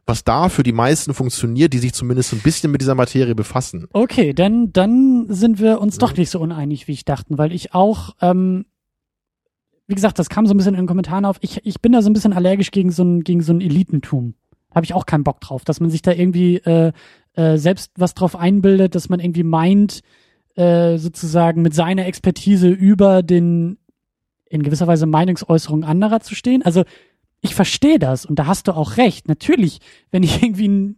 [0.07, 3.35] was da für die meisten funktioniert, die sich zumindest so ein bisschen mit dieser Materie
[3.35, 3.87] befassen.
[3.93, 7.75] Okay, dann, dann sind wir uns doch nicht so uneinig, wie ich dachten, weil ich
[7.75, 8.67] auch, ähm,
[9.91, 11.37] wie gesagt, das kam so ein bisschen in den Kommentaren auf.
[11.41, 14.35] Ich, ich bin da so ein bisschen allergisch gegen so ein, gegen so ein Elitentum.
[14.73, 16.93] Habe ich auch keinen Bock drauf, dass man sich da irgendwie äh,
[17.35, 20.03] äh, selbst was drauf einbildet, dass man irgendwie meint,
[20.55, 23.79] äh, sozusagen mit seiner Expertise über den
[24.49, 26.63] in gewisser Weise Meinungsäußerungen anderer zu stehen.
[26.63, 26.85] Also
[27.41, 29.27] ich verstehe das und da hast du auch recht.
[29.29, 29.81] Natürlich,
[30.13, 30.97] wenn ich irgendwie ein,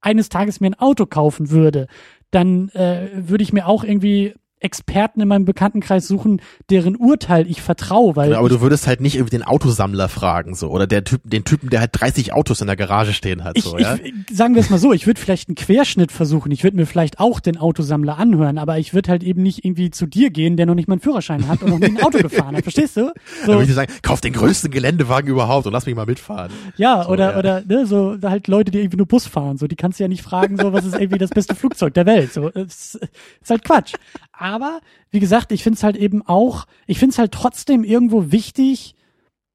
[0.00, 1.88] eines Tages mir ein Auto kaufen würde,
[2.30, 4.34] dann äh, würde ich mir auch irgendwie
[4.64, 9.00] Experten in meinem Bekanntenkreis suchen, deren Urteil ich vertraue, weil Genau, aber du würdest halt
[9.00, 12.60] nicht irgendwie den Autosammler fragen, so, oder der Typ, den Typen, der halt 30 Autos
[12.60, 13.96] in der Garage stehen hat, ich, so, ja.
[14.02, 16.86] ich sagen wir es mal so, ich würde vielleicht einen Querschnitt versuchen, ich würde mir
[16.86, 20.56] vielleicht auch den Autosammler anhören, aber ich würde halt eben nicht irgendwie zu dir gehen,
[20.56, 22.96] der noch nicht mal einen Führerschein hat und noch nie ein Auto gefahren hat, verstehst
[22.96, 23.02] du?
[23.02, 23.14] Dann
[23.44, 26.50] So, würde ich dir sagen, kauf den größten Geländewagen überhaupt und lass mich mal mitfahren.
[26.76, 27.38] ja, so, oder ja.
[27.38, 30.08] oder ne, so halt Leute, die irgendwie nur Bus fahren, so die kannst du ja
[30.08, 33.64] nicht fragen, so was ist irgendwie das beste Flugzeug der Welt, so es ist halt
[33.64, 33.94] Quatsch.
[34.44, 34.80] Aber
[35.10, 38.94] wie gesagt, ich finde es halt eben auch, ich finde es halt trotzdem irgendwo wichtig,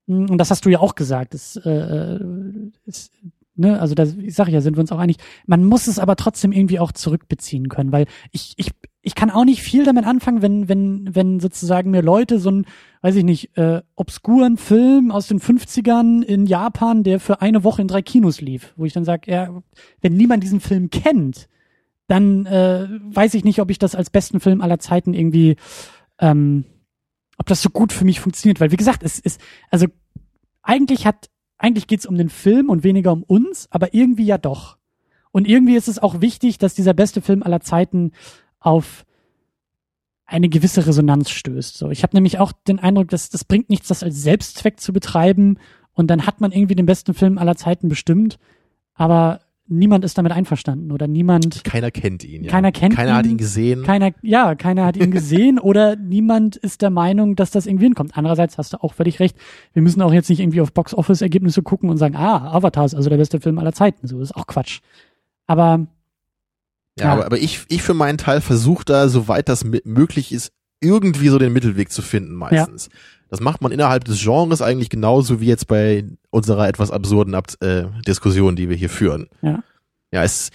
[0.08, 2.18] mh, und das hast du ja auch gesagt, das, äh,
[2.88, 3.12] ist,
[3.54, 6.16] ne, also das, ich sage ja, sind wir uns auch einig, man muss es aber
[6.16, 8.72] trotzdem irgendwie auch zurückbeziehen können, weil ich, ich,
[9.04, 12.66] ich kann auch nicht viel damit anfangen, wenn, wenn, wenn sozusagen mir Leute so ein,
[13.04, 17.84] weiß ich nicht, äh, obskuren Film aus den 50ern in Japan, der für eine Woche
[17.84, 19.62] in drei Kinos lief, wo ich dann sage, ja,
[20.02, 21.48] wenn niemand diesen Film kennt,
[22.10, 25.58] dann äh, weiß ich nicht, ob ich das als besten Film aller Zeiten irgendwie,
[26.20, 26.66] ähm,
[27.38, 29.86] ob das so gut für mich funktioniert, weil wie gesagt, es ist, also
[30.64, 34.78] eigentlich hat, eigentlich geht's um den Film und weniger um uns, aber irgendwie ja doch.
[35.32, 38.12] Und irgendwie ist es auch wichtig, dass dieser beste Film aller Zeiten
[38.60, 39.06] auf
[40.26, 41.78] eine gewisse Resonanz stößt.
[41.78, 44.94] So, ich habe nämlich auch den Eindruck, dass das bringt nichts, das als Selbstzweck zu
[44.94, 45.60] betreiben
[45.94, 48.40] und dann hat man irgendwie den besten Film aller Zeiten bestimmt,
[48.96, 52.52] aber niemand ist damit einverstanden oder niemand Keiner kennt ihn, ja.
[52.52, 53.34] Keiner kennt Keiner hat ihn.
[53.34, 53.84] ihn gesehen.
[53.84, 58.18] keiner, ja, keiner hat ihn gesehen oder niemand ist der Meinung, dass das irgendwie hinkommt.
[58.18, 59.38] Andererseits hast du auch völlig recht.
[59.74, 63.10] Wir müssen auch jetzt nicht irgendwie auf Box-Office-Ergebnisse gucken und sagen, ah, Avatar ist also
[63.10, 64.08] der beste Film aller Zeiten.
[64.08, 64.82] So ist auch Quatsch.
[65.48, 65.88] Aber
[67.00, 70.52] Ja, aber, aber ich, ich für meinen Teil versuche da, soweit das möglich ist,
[70.82, 72.90] irgendwie so den Mittelweg zu finden meistens.
[73.30, 77.48] Das macht man innerhalb des Genres eigentlich genauso wie jetzt bei unserer etwas absurden Ab
[77.62, 79.28] äh, Diskussion, die wir hier führen.
[79.42, 79.64] Ja.
[80.12, 80.50] Ja, es,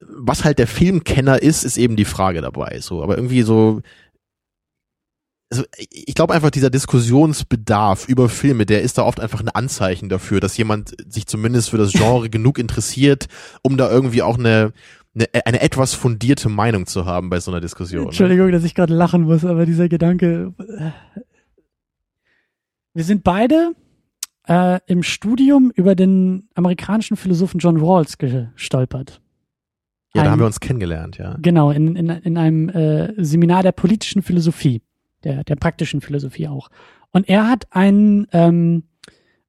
[0.00, 2.80] was halt der Filmkenner ist, ist eben die Frage dabei.
[2.80, 3.80] So, aber irgendwie so,
[5.50, 10.10] also ich glaube einfach dieser Diskussionsbedarf über Filme, der ist da oft einfach ein Anzeichen
[10.10, 13.28] dafür, dass jemand sich zumindest für das Genre genug interessiert,
[13.62, 14.72] um da irgendwie auch eine
[15.14, 18.02] eine, eine etwas fundierte Meinung zu haben bei so einer Diskussion.
[18.02, 18.08] Ne?
[18.08, 20.54] Entschuldigung, dass ich gerade lachen muss, aber dieser Gedanke.
[20.58, 20.90] äh,
[22.94, 23.72] Wir sind beide
[24.48, 29.20] äh, im Studium über den amerikanischen Philosophen John Rawls gestolpert.
[30.14, 31.36] Ja, da Ein- haben wir uns kennengelernt, ja.
[31.40, 34.82] Genau, in, in, in einem äh, Seminar der politischen Philosophie,
[35.24, 36.68] der, der praktischen Philosophie auch.
[37.10, 38.84] Und er hat ein, ähm,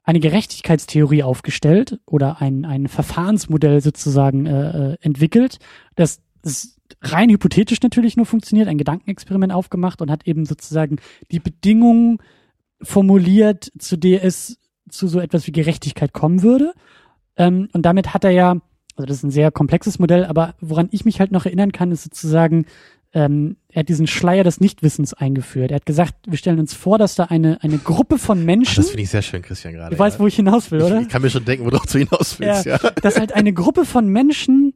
[0.10, 5.60] eine Gerechtigkeitstheorie aufgestellt oder ein, ein Verfahrensmodell sozusagen äh, äh, entwickelt,
[5.94, 6.20] das,
[7.02, 10.98] rein hypothetisch natürlich nur funktioniert, ein Gedankenexperiment aufgemacht und hat eben sozusagen
[11.32, 12.18] die Bedingungen
[12.82, 14.58] formuliert, zu der es
[14.90, 16.74] zu so etwas wie Gerechtigkeit kommen würde.
[17.38, 18.54] Ähm, und damit hat er ja,
[18.96, 21.92] also das ist ein sehr komplexes Modell, aber woran ich mich halt noch erinnern kann,
[21.92, 22.66] ist sozusagen,
[23.14, 25.72] ähm, er hat diesen Schleier des Nichtwissens eingeführt.
[25.72, 28.72] Er hat gesagt, wir stellen uns vor, dass da eine, eine Gruppe von Menschen.
[28.72, 29.96] Ach, das finde ich sehr schön, Christian, gerade.
[29.96, 30.98] Du weißt, wo ich hinaus will, oder?
[30.98, 32.80] Ich, ich kann mir schon denken, wo du auch zu hinaus willst, ja.
[32.82, 32.92] ja.
[33.02, 34.74] Dass halt eine Gruppe von Menschen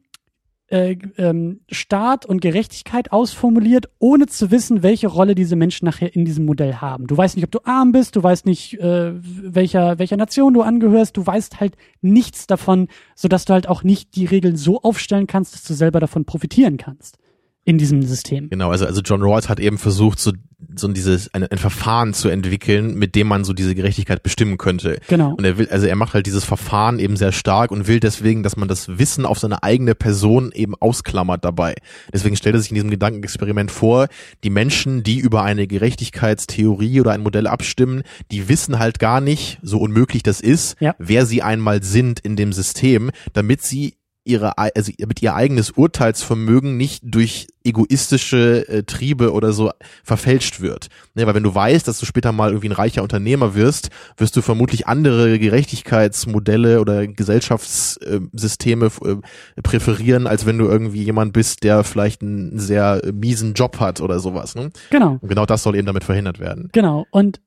[0.68, 6.24] äh, ähm, Staat und Gerechtigkeit ausformuliert, ohne zu wissen, welche Rolle diese Menschen nachher in
[6.24, 7.08] diesem Modell haben.
[7.08, 10.62] Du weißt nicht, ob du arm bist, du weißt nicht, äh, welcher, welcher Nation du
[10.62, 15.26] angehörst, du weißt halt nichts davon, sodass du halt auch nicht die Regeln so aufstellen
[15.26, 17.18] kannst, dass du selber davon profitieren kannst
[17.64, 18.50] in diesem System.
[18.50, 20.32] Genau, also, also John Rawls hat eben versucht, so,
[20.76, 24.98] so dieses, ein, ein Verfahren zu entwickeln, mit dem man so diese Gerechtigkeit bestimmen könnte.
[25.08, 25.34] Genau.
[25.34, 28.42] Und er will, also er macht halt dieses Verfahren eben sehr stark und will deswegen,
[28.42, 31.74] dass man das Wissen auf seine eigene Person eben ausklammert dabei.
[32.12, 34.08] Deswegen stellt er sich in diesem Gedankenexperiment vor,
[34.42, 39.58] die Menschen, die über eine Gerechtigkeitstheorie oder ein Modell abstimmen, die wissen halt gar nicht,
[39.62, 40.94] so unmöglich das ist, Ja.
[40.98, 46.76] wer sie einmal sind in dem System, damit sie ihre, also mit ihr eigenes Urteilsvermögen
[46.76, 49.70] nicht durch egoistische äh, Triebe oder so
[50.02, 50.88] verfälscht wird.
[51.14, 54.36] Ne, weil wenn du weißt, dass du später mal irgendwie ein reicher Unternehmer wirst, wirst
[54.36, 61.84] du vermutlich andere Gerechtigkeitsmodelle oder Gesellschaftssysteme äh, präferieren, als wenn du irgendwie jemand bist, der
[61.84, 64.54] vielleicht einen sehr miesen Job hat oder sowas.
[64.54, 64.70] Ne?
[64.90, 65.18] Genau.
[65.20, 66.70] Und genau das soll eben damit verhindert werden.
[66.72, 67.06] Genau.
[67.10, 67.40] Und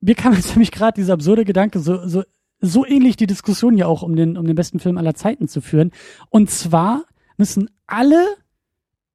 [0.00, 2.22] mir kam jetzt nämlich gerade dieser absurde Gedanke, so, so,
[2.64, 5.60] so ähnlich die Diskussion ja auch um den, um den besten Film aller Zeiten zu
[5.60, 5.90] führen.
[6.30, 7.04] Und zwar
[7.36, 8.26] müssen alle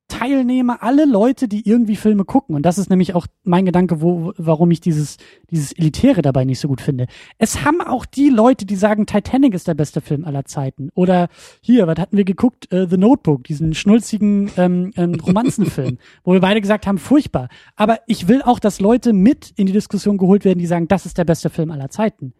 [0.10, 4.34] Teilnehmer, alle Leute, die irgendwie Filme gucken, und das ist nämlich auch mein Gedanke, wo,
[4.38, 5.18] warum ich dieses,
[5.52, 7.06] dieses Elitäre dabei nicht so gut finde.
[7.38, 10.90] Es haben auch die Leute, die sagen, Titanic ist der beste Film aller Zeiten.
[10.96, 11.30] Oder
[11.62, 12.72] hier, was hatten wir geguckt?
[12.74, 17.48] Äh, The Notebook, diesen schnulzigen ähm, ähm, Romanzenfilm, wo wir beide gesagt haben, furchtbar.
[17.76, 21.06] Aber ich will auch, dass Leute mit in die Diskussion geholt werden, die sagen, das
[21.06, 22.34] ist der beste Film aller Zeiten.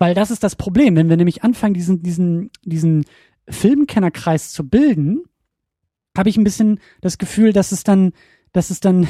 [0.00, 3.04] Weil das ist das Problem, wenn wir nämlich anfangen, diesen, diesen, diesen
[3.48, 5.24] Filmkennerkreis zu bilden,
[6.16, 8.12] habe ich ein bisschen das Gefühl, dass es dann,
[8.52, 9.06] dass es dann,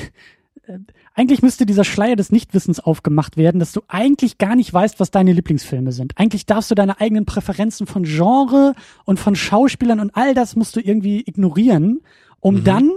[0.65, 0.79] äh,
[1.15, 5.13] eigentlich müsste dieser Schleier des Nichtwissens aufgemacht werden, dass du eigentlich gar nicht weißt, was
[5.13, 6.19] deine Lieblingsfilme sind.
[6.19, 10.75] Eigentlich darfst du deine eigenen Präferenzen von Genre und von Schauspielern und all das musst
[10.75, 12.01] du irgendwie ignorieren,
[12.41, 12.65] um Mhm.
[12.65, 12.91] dann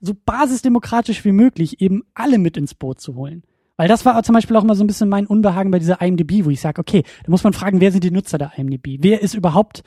[0.00, 3.44] so basisdemokratisch wie möglich eben alle mit ins Boot zu holen.
[3.78, 6.44] Weil das war zum Beispiel auch mal so ein bisschen mein Unbehagen bei dieser IMDb,
[6.44, 8.98] wo ich sage, okay, da muss man fragen, wer sind die Nutzer der IMDb?
[9.00, 9.82] Wer ist überhaupt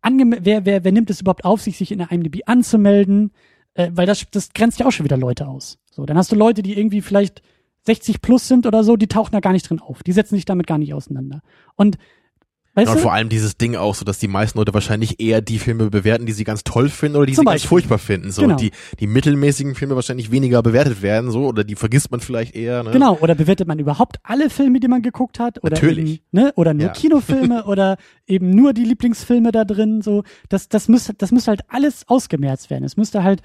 [0.00, 3.32] angem wer, wer, wer nimmt es überhaupt auf sich, sich in der IMDb anzumelden?
[3.74, 5.78] Äh, weil das, das grenzt ja auch schon wieder Leute aus.
[5.90, 7.42] So, dann hast du Leute, die irgendwie vielleicht
[7.84, 10.04] 60 plus sind oder so, die tauchen da gar nicht drin auf.
[10.04, 11.42] Die setzen sich damit gar nicht auseinander.
[11.74, 11.98] Und
[12.74, 13.02] weißt Ja, und du?
[13.02, 16.26] vor allem dieses Ding auch so, dass die meisten Leute wahrscheinlich eher die Filme bewerten,
[16.26, 17.68] die sie ganz toll finden oder die Zum sie ganz Beispiel.
[17.68, 18.30] furchtbar finden.
[18.30, 18.56] So Genau.
[18.56, 18.70] die
[19.00, 22.82] die mittelmäßigen Filme wahrscheinlich weniger bewertet werden, so oder die vergisst man vielleicht eher.
[22.82, 22.90] Ne?
[22.92, 25.62] Genau, oder bewertet man überhaupt alle Filme, die man geguckt hat?
[25.62, 26.10] Oder Natürlich.
[26.14, 26.52] Eben, ne?
[26.56, 26.92] Oder nur Ja.
[26.92, 27.96] Kinofilme oder
[28.26, 30.00] eben nur die Lieblingsfilme da drin.
[30.02, 32.84] So, das, das müsste, das müsste halt alles ausgemerzt werden.
[32.84, 33.42] Es müsste halt,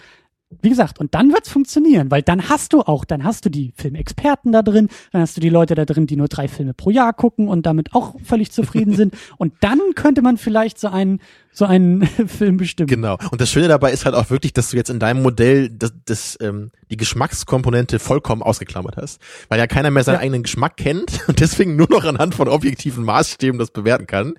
[0.61, 3.73] wie gesagt, und dann wird's funktionieren, weil dann hast du auch, dann hast du die
[3.75, 6.89] Filmexperten da drin, dann hast du die Leute da drin, die nur drei Filme pro
[6.89, 9.13] Jahr gucken und damit auch völlig zufrieden sind.
[9.37, 11.19] Und dann könnte man vielleicht so einen,
[11.51, 12.87] so einen Film bestimmen.
[12.87, 13.17] Genau.
[13.31, 15.91] Und das Schöne dabei ist halt auch wirklich, dass du jetzt in deinem Modell das,
[16.05, 20.21] das ähm, die Geschmackskomponente vollkommen ausgeklammert hast, weil ja keiner mehr seinen Ja.
[20.21, 24.35] eigenen Geschmack kennt und deswegen nur noch anhand von objektiven Maßstäben das bewerten kann.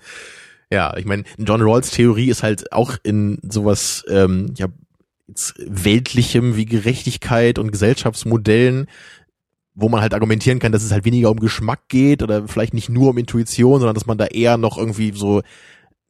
[0.70, 4.66] Ja, ich meine, John Rawls Theorie ist halt auch in sowas ähm, ja
[5.66, 8.86] weltlichem wie Gerechtigkeit und Gesellschaftsmodellen
[9.80, 12.88] wo man halt argumentieren kann, dass es halt weniger um Geschmack geht oder vielleicht nicht
[12.88, 15.42] nur um Intuition, sondern dass man da eher noch irgendwie so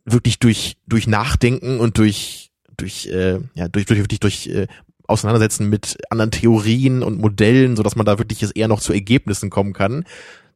[0.06, 4.68] wirklich durch durch Nachdenken und durch durch äh, ja durch durch wirklich durch äh,
[5.06, 8.94] Auseinandersetzen mit anderen Theorien und Modellen, so dass man da wirklich jetzt eher noch zu
[8.94, 10.04] Ergebnissen kommen kann.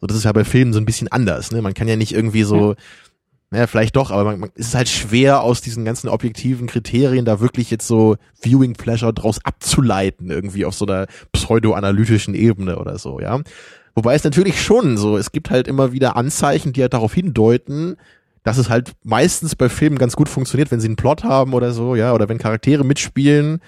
[0.00, 1.52] So das ist ja bei Filmen so ein bisschen anders.
[1.52, 1.60] Ne?
[1.60, 2.76] Man kann ja nicht irgendwie so
[3.52, 7.26] naja, vielleicht doch, aber man, man, es ist halt schwer aus diesen ganzen objektiven Kriterien
[7.26, 12.98] da wirklich jetzt so Viewing Pleasure draus abzuleiten, irgendwie auf so einer pseudoanalytischen Ebene oder
[12.98, 13.40] so, ja.
[13.94, 17.96] Wobei es natürlich schon so, es gibt halt immer wieder Anzeichen, die halt darauf hindeuten,
[18.42, 21.72] dass es halt meistens bei Filmen ganz gut funktioniert, wenn sie einen Plot haben oder
[21.72, 23.60] so, ja, oder wenn Charaktere mitspielen,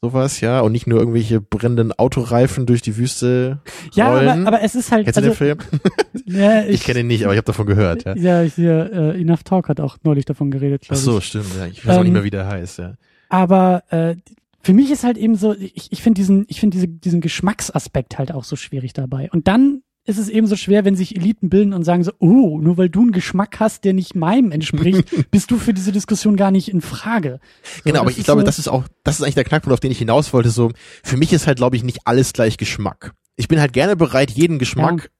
[0.00, 3.60] sowas, ja, und nicht nur irgendwelche brennenden Autoreifen durch die Wüste
[3.94, 4.28] Ja, rollen.
[4.28, 5.04] aber, aber es ist halt.
[5.04, 5.58] Kennst du den Film?
[6.26, 8.16] ja, Ich, kenne ihn nicht, aber ich habe davon gehört, ja.
[8.16, 11.24] Ja, ich hier, äh, Enough Talk hat auch neulich davon geredet, Ach so, ich.
[11.26, 11.66] stimmt, ja.
[11.66, 12.94] Ich weiß auch Ähm, nicht mehr, wie der heißt, ja.
[13.28, 14.16] Aber äh,
[14.60, 18.18] für mich ist halt eben so, ich, ich finde diesen, ich finde diese, diesen Geschmacksaspekt
[18.18, 19.28] halt auch so schwierig dabei.
[19.32, 22.58] Und dann ist es eben so schwer, wenn sich Eliten bilden und sagen so, oh,
[22.58, 26.36] nur weil du einen Geschmack hast, der nicht meinem entspricht, bist du für diese Diskussion
[26.36, 27.40] gar nicht in Frage.
[27.62, 29.80] So, Genau, aber ich glaube, so, das ist auch, das ist eigentlich der Knackpunkt, auf
[29.80, 30.48] den ich hinaus wollte.
[30.48, 30.72] So,
[31.04, 33.12] für mich ist halt, glaube ich, nicht alles gleich Geschmack.
[33.36, 35.10] Ich bin halt gerne bereit, jeden Geschmack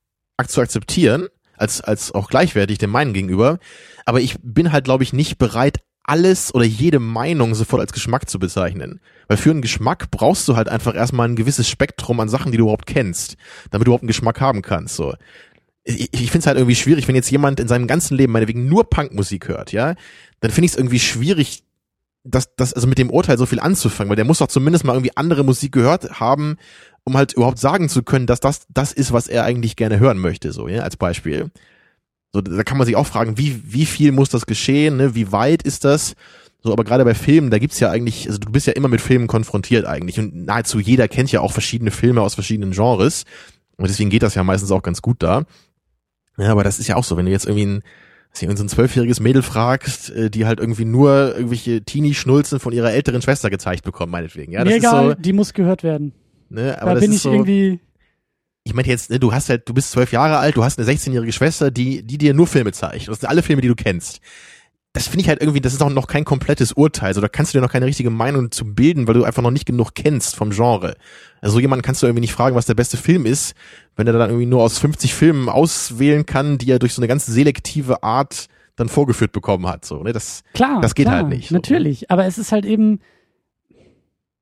[0.47, 3.59] zu akzeptieren, als, als auch gleichwertig dem meinen gegenüber.
[4.07, 8.29] Aber ich bin halt, glaube ich, nicht bereit, alles oder jede Meinung sofort als Geschmack
[8.29, 9.01] zu bezeichnen.
[9.27, 12.59] Weil für einen Geschmack brauchst du halt einfach erstmal ein gewisses Spektrum an Sachen, die
[12.59, 13.37] du überhaupt kennst,
[13.71, 14.97] damit du überhaupt einen Geschmack haben kannst.
[14.97, 15.15] So.
[15.85, 18.69] Ich, ich finde es halt irgendwie schwierig, wenn jetzt jemand in seinem ganzen Leben meinetwegen
[18.69, 19.95] nur Punkmusik hört, ja,
[20.41, 21.65] dann finde ich es irgendwie schwierig,
[22.25, 24.95] das, das, also mit dem Urteil so viel anzufangen, weil der muss doch zumindest mal
[24.95, 26.57] irgendwie andere Musik gehört haben,
[27.05, 30.19] um halt überhaupt sagen zu können, dass das das ist, was er eigentlich gerne hören
[30.19, 31.51] möchte, so, ja, als Beispiel.
[32.33, 35.15] So, da kann man sich auch fragen, wie, wie viel muss das geschehen, ne?
[35.15, 36.15] wie weit ist das?
[36.63, 39.01] So, aber gerade bei Filmen, da gibt's ja eigentlich, also du bist ja immer mit
[39.01, 43.25] Filmen konfrontiert eigentlich und nahezu jeder kennt ja auch verschiedene Filme aus verschiedenen Genres
[43.77, 45.45] und deswegen geht das ja meistens auch ganz gut da.
[46.37, 47.83] Ja, aber das ist ja auch so, wenn du jetzt irgendwie ein,
[48.33, 53.23] so ein zwölfjähriges Mädel fragst, äh, die halt irgendwie nur irgendwelche Teenie-Schnulzen von ihrer älteren
[53.23, 54.53] Schwester gezeigt bekommt, meinetwegen.
[54.53, 56.13] Ja, das Mir ist egal, so, die muss gehört werden.
[56.49, 57.81] ne, aber Da bin ich so, irgendwie,
[58.65, 60.89] ich meine jetzt, ne, du hast halt, du bist zwölf Jahre alt, du hast eine
[60.91, 63.09] 16-jährige Schwester, die, die dir nur Filme zeigt.
[63.09, 64.21] Das sind alle Filme, die du kennst.
[64.93, 67.15] Das finde ich halt irgendwie, das ist auch noch kein komplettes Urteil.
[67.15, 69.51] So, da kannst du dir noch keine richtige Meinung zu bilden, weil du einfach noch
[69.51, 70.97] nicht genug kennst vom Genre.
[71.41, 73.55] Also so jemanden kannst du irgendwie nicht fragen, was der beste Film ist,
[73.97, 77.09] wenn er dann irgendwie nur aus 50 Filmen auswählen kann, die er durch so eine
[77.09, 79.85] ganz selektive Art dann vorgeführt bekommen hat.
[79.85, 80.13] So, ne?
[80.13, 80.81] Das, klar.
[80.81, 81.59] Das geht klar, halt nicht so, ne?
[81.59, 83.01] Natürlich, aber es ist halt eben,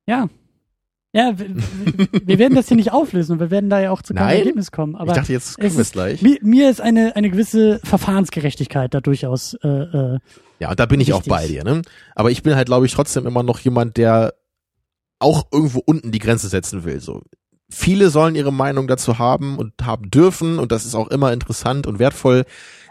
[0.06, 0.28] ja.
[1.16, 1.48] Ja, wir,
[2.26, 4.38] wir werden das hier nicht auflösen und wir werden da ja auch zu keinem Nein.
[4.40, 4.96] Ergebnis kommen.
[4.96, 6.20] Aber ich dachte, jetzt kommen wir es gleich.
[6.20, 10.18] mir, mir ist eine, eine gewisse Verfahrensgerechtigkeit da durchaus äh, äh,
[10.58, 11.32] Ja, und da bin ich auch Wichtig.
[11.32, 11.80] bei dir, ne?
[12.14, 14.34] Aber ich bin halt, glaube ich, trotzdem immer noch jemand, der
[15.18, 17.00] auch irgendwo unten die Grenze setzen will.
[17.00, 17.22] So.
[17.70, 21.86] Viele sollen ihre Meinung dazu haben und haben dürfen und das ist auch immer interessant
[21.86, 22.44] und wertvoll.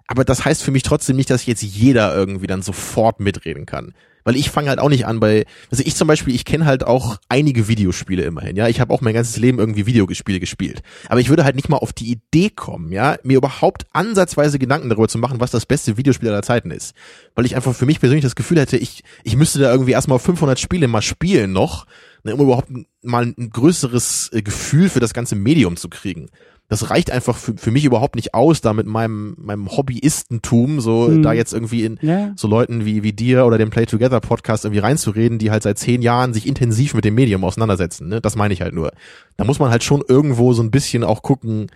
[0.08, 3.94] Aber das heißt für mich trotzdem nicht, dass jetzt jeder irgendwie dann sofort mitreden kann.
[4.26, 6.84] Weil ich fange halt auch nicht an bei, also ich zum Beispiel, ich kenne halt
[6.84, 8.68] auch einige Videospiele immerhin, ja.
[8.68, 10.82] Ich habe auch mein ganzes Leben irgendwie Videospiele gespielt.
[11.08, 14.90] Aber ich würde halt nicht mal auf die Idee kommen, ja, mir überhaupt ansatzweise Gedanken
[14.90, 16.96] darüber zu machen, was das beste Videospiel aller Zeiten ist.
[17.36, 20.18] Weil ich einfach für mich persönlich das Gefühl hätte, ich, ich müsste da irgendwie erstmal
[20.18, 21.86] 500 Spiele mal spielen noch,
[22.24, 22.70] ne, um überhaupt
[23.04, 26.30] mal ein größeres äh, Gefühl für das ganze Medium zu kriegen.
[26.68, 31.08] Das reicht einfach für, für mich überhaupt nicht aus, da mit meinem, meinem Hobbyistentum so
[31.08, 31.22] Hm.
[31.22, 32.34] da jetzt irgendwie in ja.
[32.36, 35.78] so Leuten wie, wie dir oder dem Play Together Podcast irgendwie reinzureden, die halt seit
[35.78, 38.08] zehn Jahren sich intensiv mit dem Medium auseinandersetzen.
[38.08, 38.20] Ne?
[38.20, 38.92] Das meine ich halt nur.
[39.38, 41.68] Da muss man halt schon irgendwo so ein bisschen auch gucken,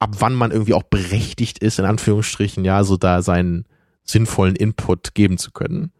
[0.00, 3.66] ab wann man irgendwie auch berechtigt ist, in Anführungsstrichen, ja, so da seinen
[4.02, 5.92] sinnvollen Input geben zu können.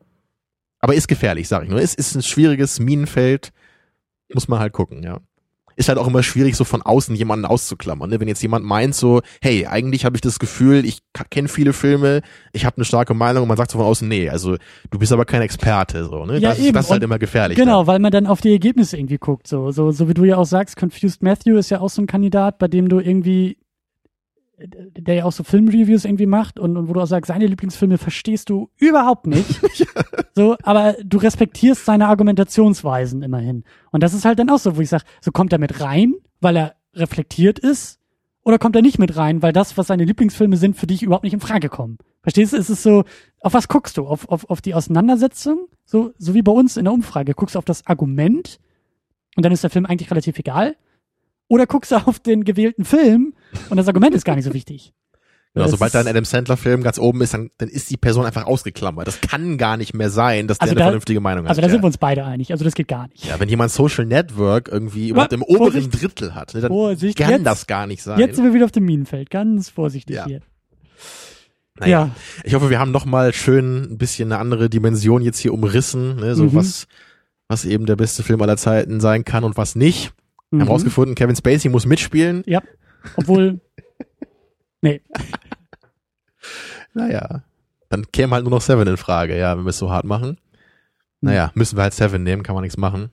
[0.81, 1.81] Aber ist gefährlich, sag ich nur.
[1.81, 3.53] Es ist ein schwieriges Minenfeld,
[4.35, 5.21] muss man halt gucken, ja.
[5.77, 8.11] Ist halt auch immer schwierig, so von außen jemanden auszuklammern.
[8.11, 8.21] Ne?
[8.21, 10.99] Wenn jetzt jemand meint so, hey, eigentlich habe ich das Gefühl, ich
[11.31, 12.23] kenne viele Filme,
[12.53, 14.57] ich habe eine starke Meinung und man sagt so von außen, nee, also
[14.91, 16.05] du bist aber kein Experte.
[16.05, 16.39] so ne?
[16.39, 16.75] Ja, das, ist- eben.
[16.75, 17.57] das ist halt Und immer gefährlich.
[17.57, 19.47] Genau, weil man dann auf die Ergebnisse irgendwie guckt.
[19.49, 22.07] So, so, so wie du ja auch sagst, Confused Matthew ist ja auch so ein
[22.07, 23.57] Kandidat, bei dem du irgendwie,
[24.67, 27.99] der ja auch so Filmreviews irgendwie macht und, und wo du auch sagst, seine Lieblingsfilme
[27.99, 29.61] verstehst du überhaupt nicht.
[30.35, 33.65] so, aber du respektierst seine Argumentationsweisen immerhin.
[33.91, 36.15] Und das ist halt dann auch so, wo ich sage, so kommt er mit rein,
[36.41, 37.99] weil er reflektiert ist,
[38.45, 41.25] oder kommt er nicht mit rein, weil das, was seine Lieblingsfilme sind, für dich überhaupt
[41.25, 41.99] nicht in Frage kommen.
[42.23, 42.57] Verstehst du?
[42.57, 43.05] Es ist so,
[43.41, 44.07] auf was guckst du?
[44.07, 45.69] Auf, auf, auf die Auseinandersetzung?
[45.85, 47.35] So, so wie bei uns in der Umfrage.
[47.35, 48.59] Guckst du auf das Argument
[49.37, 50.77] und dann ist der Film eigentlich relativ egal?
[51.53, 53.35] Oder guckst du auf den gewählten Film
[53.69, 54.95] und das Argument ist gar nicht so wichtig?
[55.53, 58.25] Genau, Das sobald da ein Adam Sandler-Film ganz oben ist, dann, dann ist die Person
[58.25, 59.07] einfach ausgeklammert.
[59.07, 61.65] Das kann gar nicht mehr sein, dass Also der eine da- vernünftige Meinung Also hat.
[61.65, 61.73] da ja.
[61.73, 62.53] sind wir uns beide einig.
[62.53, 63.27] Also das geht gar nicht.
[63.27, 65.61] ja, wenn jemand Social Network irgendwie überhaupt im Vorsicht.
[65.61, 68.19] oberen Drittel hat, ne, dann Vorsicht, kann jetzt- das gar nicht sein.
[68.19, 69.29] Jetzt sind wir wieder auf dem Minenfeld.
[69.29, 70.25] Ganz vorsichtig Ja.
[70.25, 70.41] hier.
[71.79, 71.91] Naja.
[72.07, 72.11] Ja.
[72.45, 76.17] Ich hoffe, wir haben noch mal schön ein bisschen eine andere Dimension jetzt hier umrissen,
[76.17, 76.55] ne, so Mhm.
[76.55, 76.87] was,
[77.49, 80.13] was eben der beste Film aller Zeiten sein kann und was nicht.
[80.53, 80.71] Wir haben Mhm.
[80.73, 82.43] rausgefunden, Kevin Spacey muss mitspielen.
[82.47, 82.63] Ja.
[83.17, 83.61] Obwohl,
[84.83, 85.01] nee.
[86.95, 87.43] Naja,
[87.89, 90.39] dann käme halt nur noch Seven in Frage, ja, wenn wir es so hart machen.
[91.21, 93.11] Naja, müssen wir halt Seven nehmen, kann man nichts machen.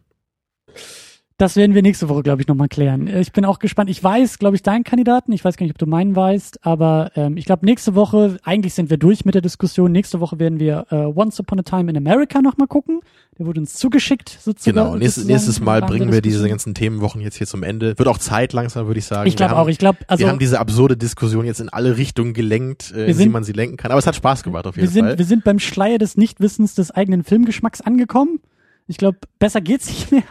[1.39, 3.07] Das werden wir nächste Woche, glaube ich, nochmal klären.
[3.07, 3.89] Äh, Ich bin auch gespannt.
[3.89, 5.31] Ich weiß, glaube ich, deinen Kandidaten.
[5.31, 8.73] Ich weiß gar nicht, ob du meinen weißt, aber ähm, ich glaube, nächste Woche, eigentlich
[8.73, 9.89] sind wir durch mit der Diskussion.
[9.93, 12.99] Nächste Woche werden wir äh, Once Upon a Time in America nochmal gucken.
[13.37, 14.75] Der wurde uns zugeschickt, sozusagen.
[14.75, 17.97] Genau, nächstes, nächstes Mal bringen wir diese ganzen Themenwochen jetzt hier zum Ende.
[17.97, 19.25] Wird auch Zeit langsam, würde ich sagen.
[19.29, 19.69] Ich glaube Wir auch.
[19.69, 23.13] Ich glaube, also wir haben diese absurde Diskussion jetzt in alle Richtungen gelenkt, äh, wie
[23.13, 23.91] sind- man sie lenken kann.
[23.91, 25.17] Aber es hat Spaß gemacht auf wir jeden sind, Fall.
[25.17, 28.41] wir sind beim Schleier des Nichtwissens des eigenen Filmgeschmacks angekommen.
[28.87, 30.23] Ich glaube, besser geht's nicht mehr.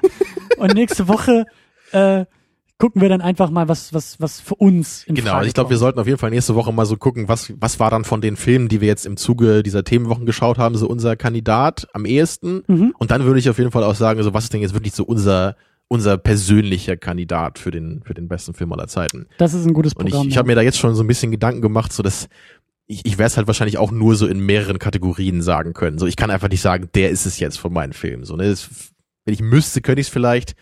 [0.58, 1.46] Und nächste Woche
[1.92, 2.24] äh,
[2.78, 5.70] gucken wir dann einfach mal, was, was, was für uns in Genau, Frage ich glaube,
[5.70, 8.20] wir sollten auf jeden Fall nächste Woche mal so gucken, was, was war dann von
[8.20, 12.04] den Filmen, die wir jetzt im Zuge dieser Themenwochen geschaut haben, so unser Kandidat am
[12.04, 12.62] ehesten.
[12.68, 12.94] Mhm.
[12.98, 14.94] Und dann würde ich auf jeden Fall auch sagen, so was ist denn jetzt wirklich
[14.94, 15.56] so unser,
[15.88, 19.26] unser persönlicher Kandidat für den, für den besten Film aller Zeiten.
[19.38, 20.22] Das ist ein gutes Und Programm.
[20.22, 20.38] ich, ich ja.
[20.38, 22.28] habe mir da jetzt schon so ein bisschen Gedanken gemacht, so dass
[22.86, 25.98] ich, ich werde es halt wahrscheinlich auch nur so in mehreren Kategorien sagen können.
[25.98, 28.24] So, ich kann einfach nicht sagen, der ist es jetzt von meinen Filmen.
[28.24, 28.48] So, ne?
[28.48, 28.70] das,
[29.28, 30.54] wenn ich müsste, könnte ich es vielleicht,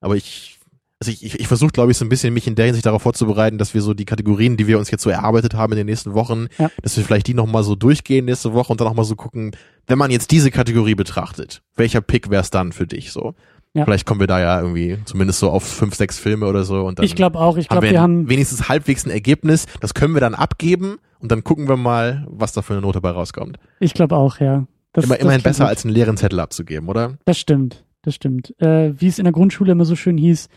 [0.00, 0.58] aber ich,
[1.00, 3.02] also ich, ich, ich versuche, glaube ich, so ein bisschen mich in der Hinsicht darauf
[3.02, 5.86] vorzubereiten, dass wir so die Kategorien, die wir uns jetzt so erarbeitet haben in den
[5.86, 6.68] nächsten Wochen, Ja.
[6.82, 9.52] dass wir vielleicht die nochmal so durchgehen nächste Woche und dann nochmal so gucken,
[9.86, 13.36] wenn man jetzt diese Kategorie betrachtet, welcher Pick wäre es dann für dich so?
[13.72, 13.84] Ja.
[13.84, 16.98] Vielleicht kommen wir da ja irgendwie zumindest so auf fünf, sechs Filme oder so und
[16.98, 17.56] dann ich glaube auch.
[17.56, 19.66] Ich glaube, wir, wir haben wenigstens halbwegs ein Ergebnis.
[19.80, 23.00] Das können wir dann abgeben und dann gucken wir mal, was da für eine Note
[23.00, 23.58] bei rauskommt.
[23.78, 24.66] Ich glaube auch, ja.
[24.92, 25.70] Das, Immer, das immerhin besser gut.
[25.70, 27.16] als einen leeren Zettel abzugeben, oder?
[27.24, 28.54] Das stimmt, das stimmt.
[28.60, 30.48] Äh, wie es in der Grundschule immer so schön hieß,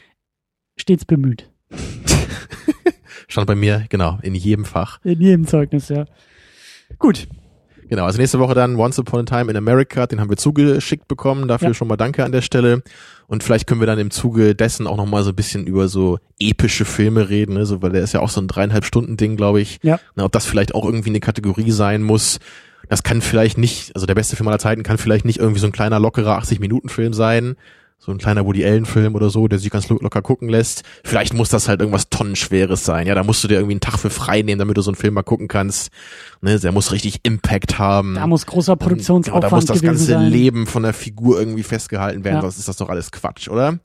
[0.78, 1.50] stets bemüht.
[3.28, 5.00] Stand bei mir, genau, in jedem Fach.
[5.04, 6.06] In jedem Zeugnis, ja.
[7.00, 7.28] Gut,
[7.88, 11.08] Genau, also nächste Woche dann Once Upon a Time in America, den haben wir zugeschickt
[11.08, 11.74] bekommen, dafür Ja.
[11.76, 12.82] schon mal danke an der Stelle.
[13.28, 16.18] Und vielleicht können wir dann im Zuge dessen auch nochmal so ein bisschen über so
[16.40, 17.66] epische Filme reden, ne?
[17.68, 19.80] so, weil der ist ja auch so ein dreieinhalb Stunden Ding, glaube ich.
[19.84, 20.00] Ja.
[20.16, 22.40] Na, ob das vielleicht auch irgendwie eine Kategorie sein muss.
[22.90, 25.68] Das kann vielleicht nicht, also der beste Film aller Zeiten kann vielleicht nicht irgendwie so
[25.68, 27.56] ein kleiner lockerer 80-Minuten-Film sein.
[27.98, 30.84] So ein kleiner Woody Allen-Film oder so, der sich ganz lo- locker gucken lässt.
[31.04, 33.08] Vielleicht muss das halt irgendwas Tonnenschweres sein.
[33.08, 34.98] Ja, da musst du dir irgendwie einen Tag für frei nehmen, damit du so einen
[34.98, 35.92] Film mal gucken kannst.
[36.42, 38.16] Ne, der muss richtig Impact haben.
[38.16, 40.30] da muss großer Genau, Produktionsaufwand da muss das ganze sein.
[40.30, 42.42] Leben von der Figur irgendwie festgehalten werden, Ja.
[42.42, 43.80] sonst ist das doch alles Quatsch, oder?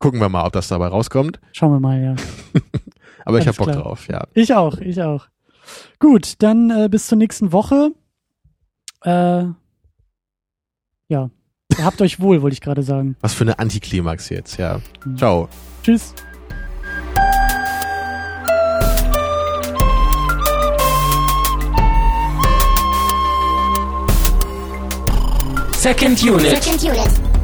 [0.00, 1.40] Gucken wir mal, ob das dabei rauskommt.
[1.52, 2.16] Schauen wir mal, ja.
[3.24, 3.82] Aber ich hab Bock klar.
[3.82, 4.26] drauf, ja.
[4.34, 5.26] Ich auch, ich auch.
[6.00, 7.92] Gut, dann äh, bis zur nächsten Woche.
[9.04, 9.44] Äh,
[11.08, 11.30] ja.
[11.80, 13.16] Habt euch wohl, wollte ich gerade sagen.
[13.20, 14.80] Was für eine Antiklimax jetzt, ja.
[15.04, 15.16] Mhm.
[15.16, 15.48] Ciao.
[15.82, 16.14] Tschüss.
[25.76, 26.62] Second Unit.
[26.62, 27.37] Second unit.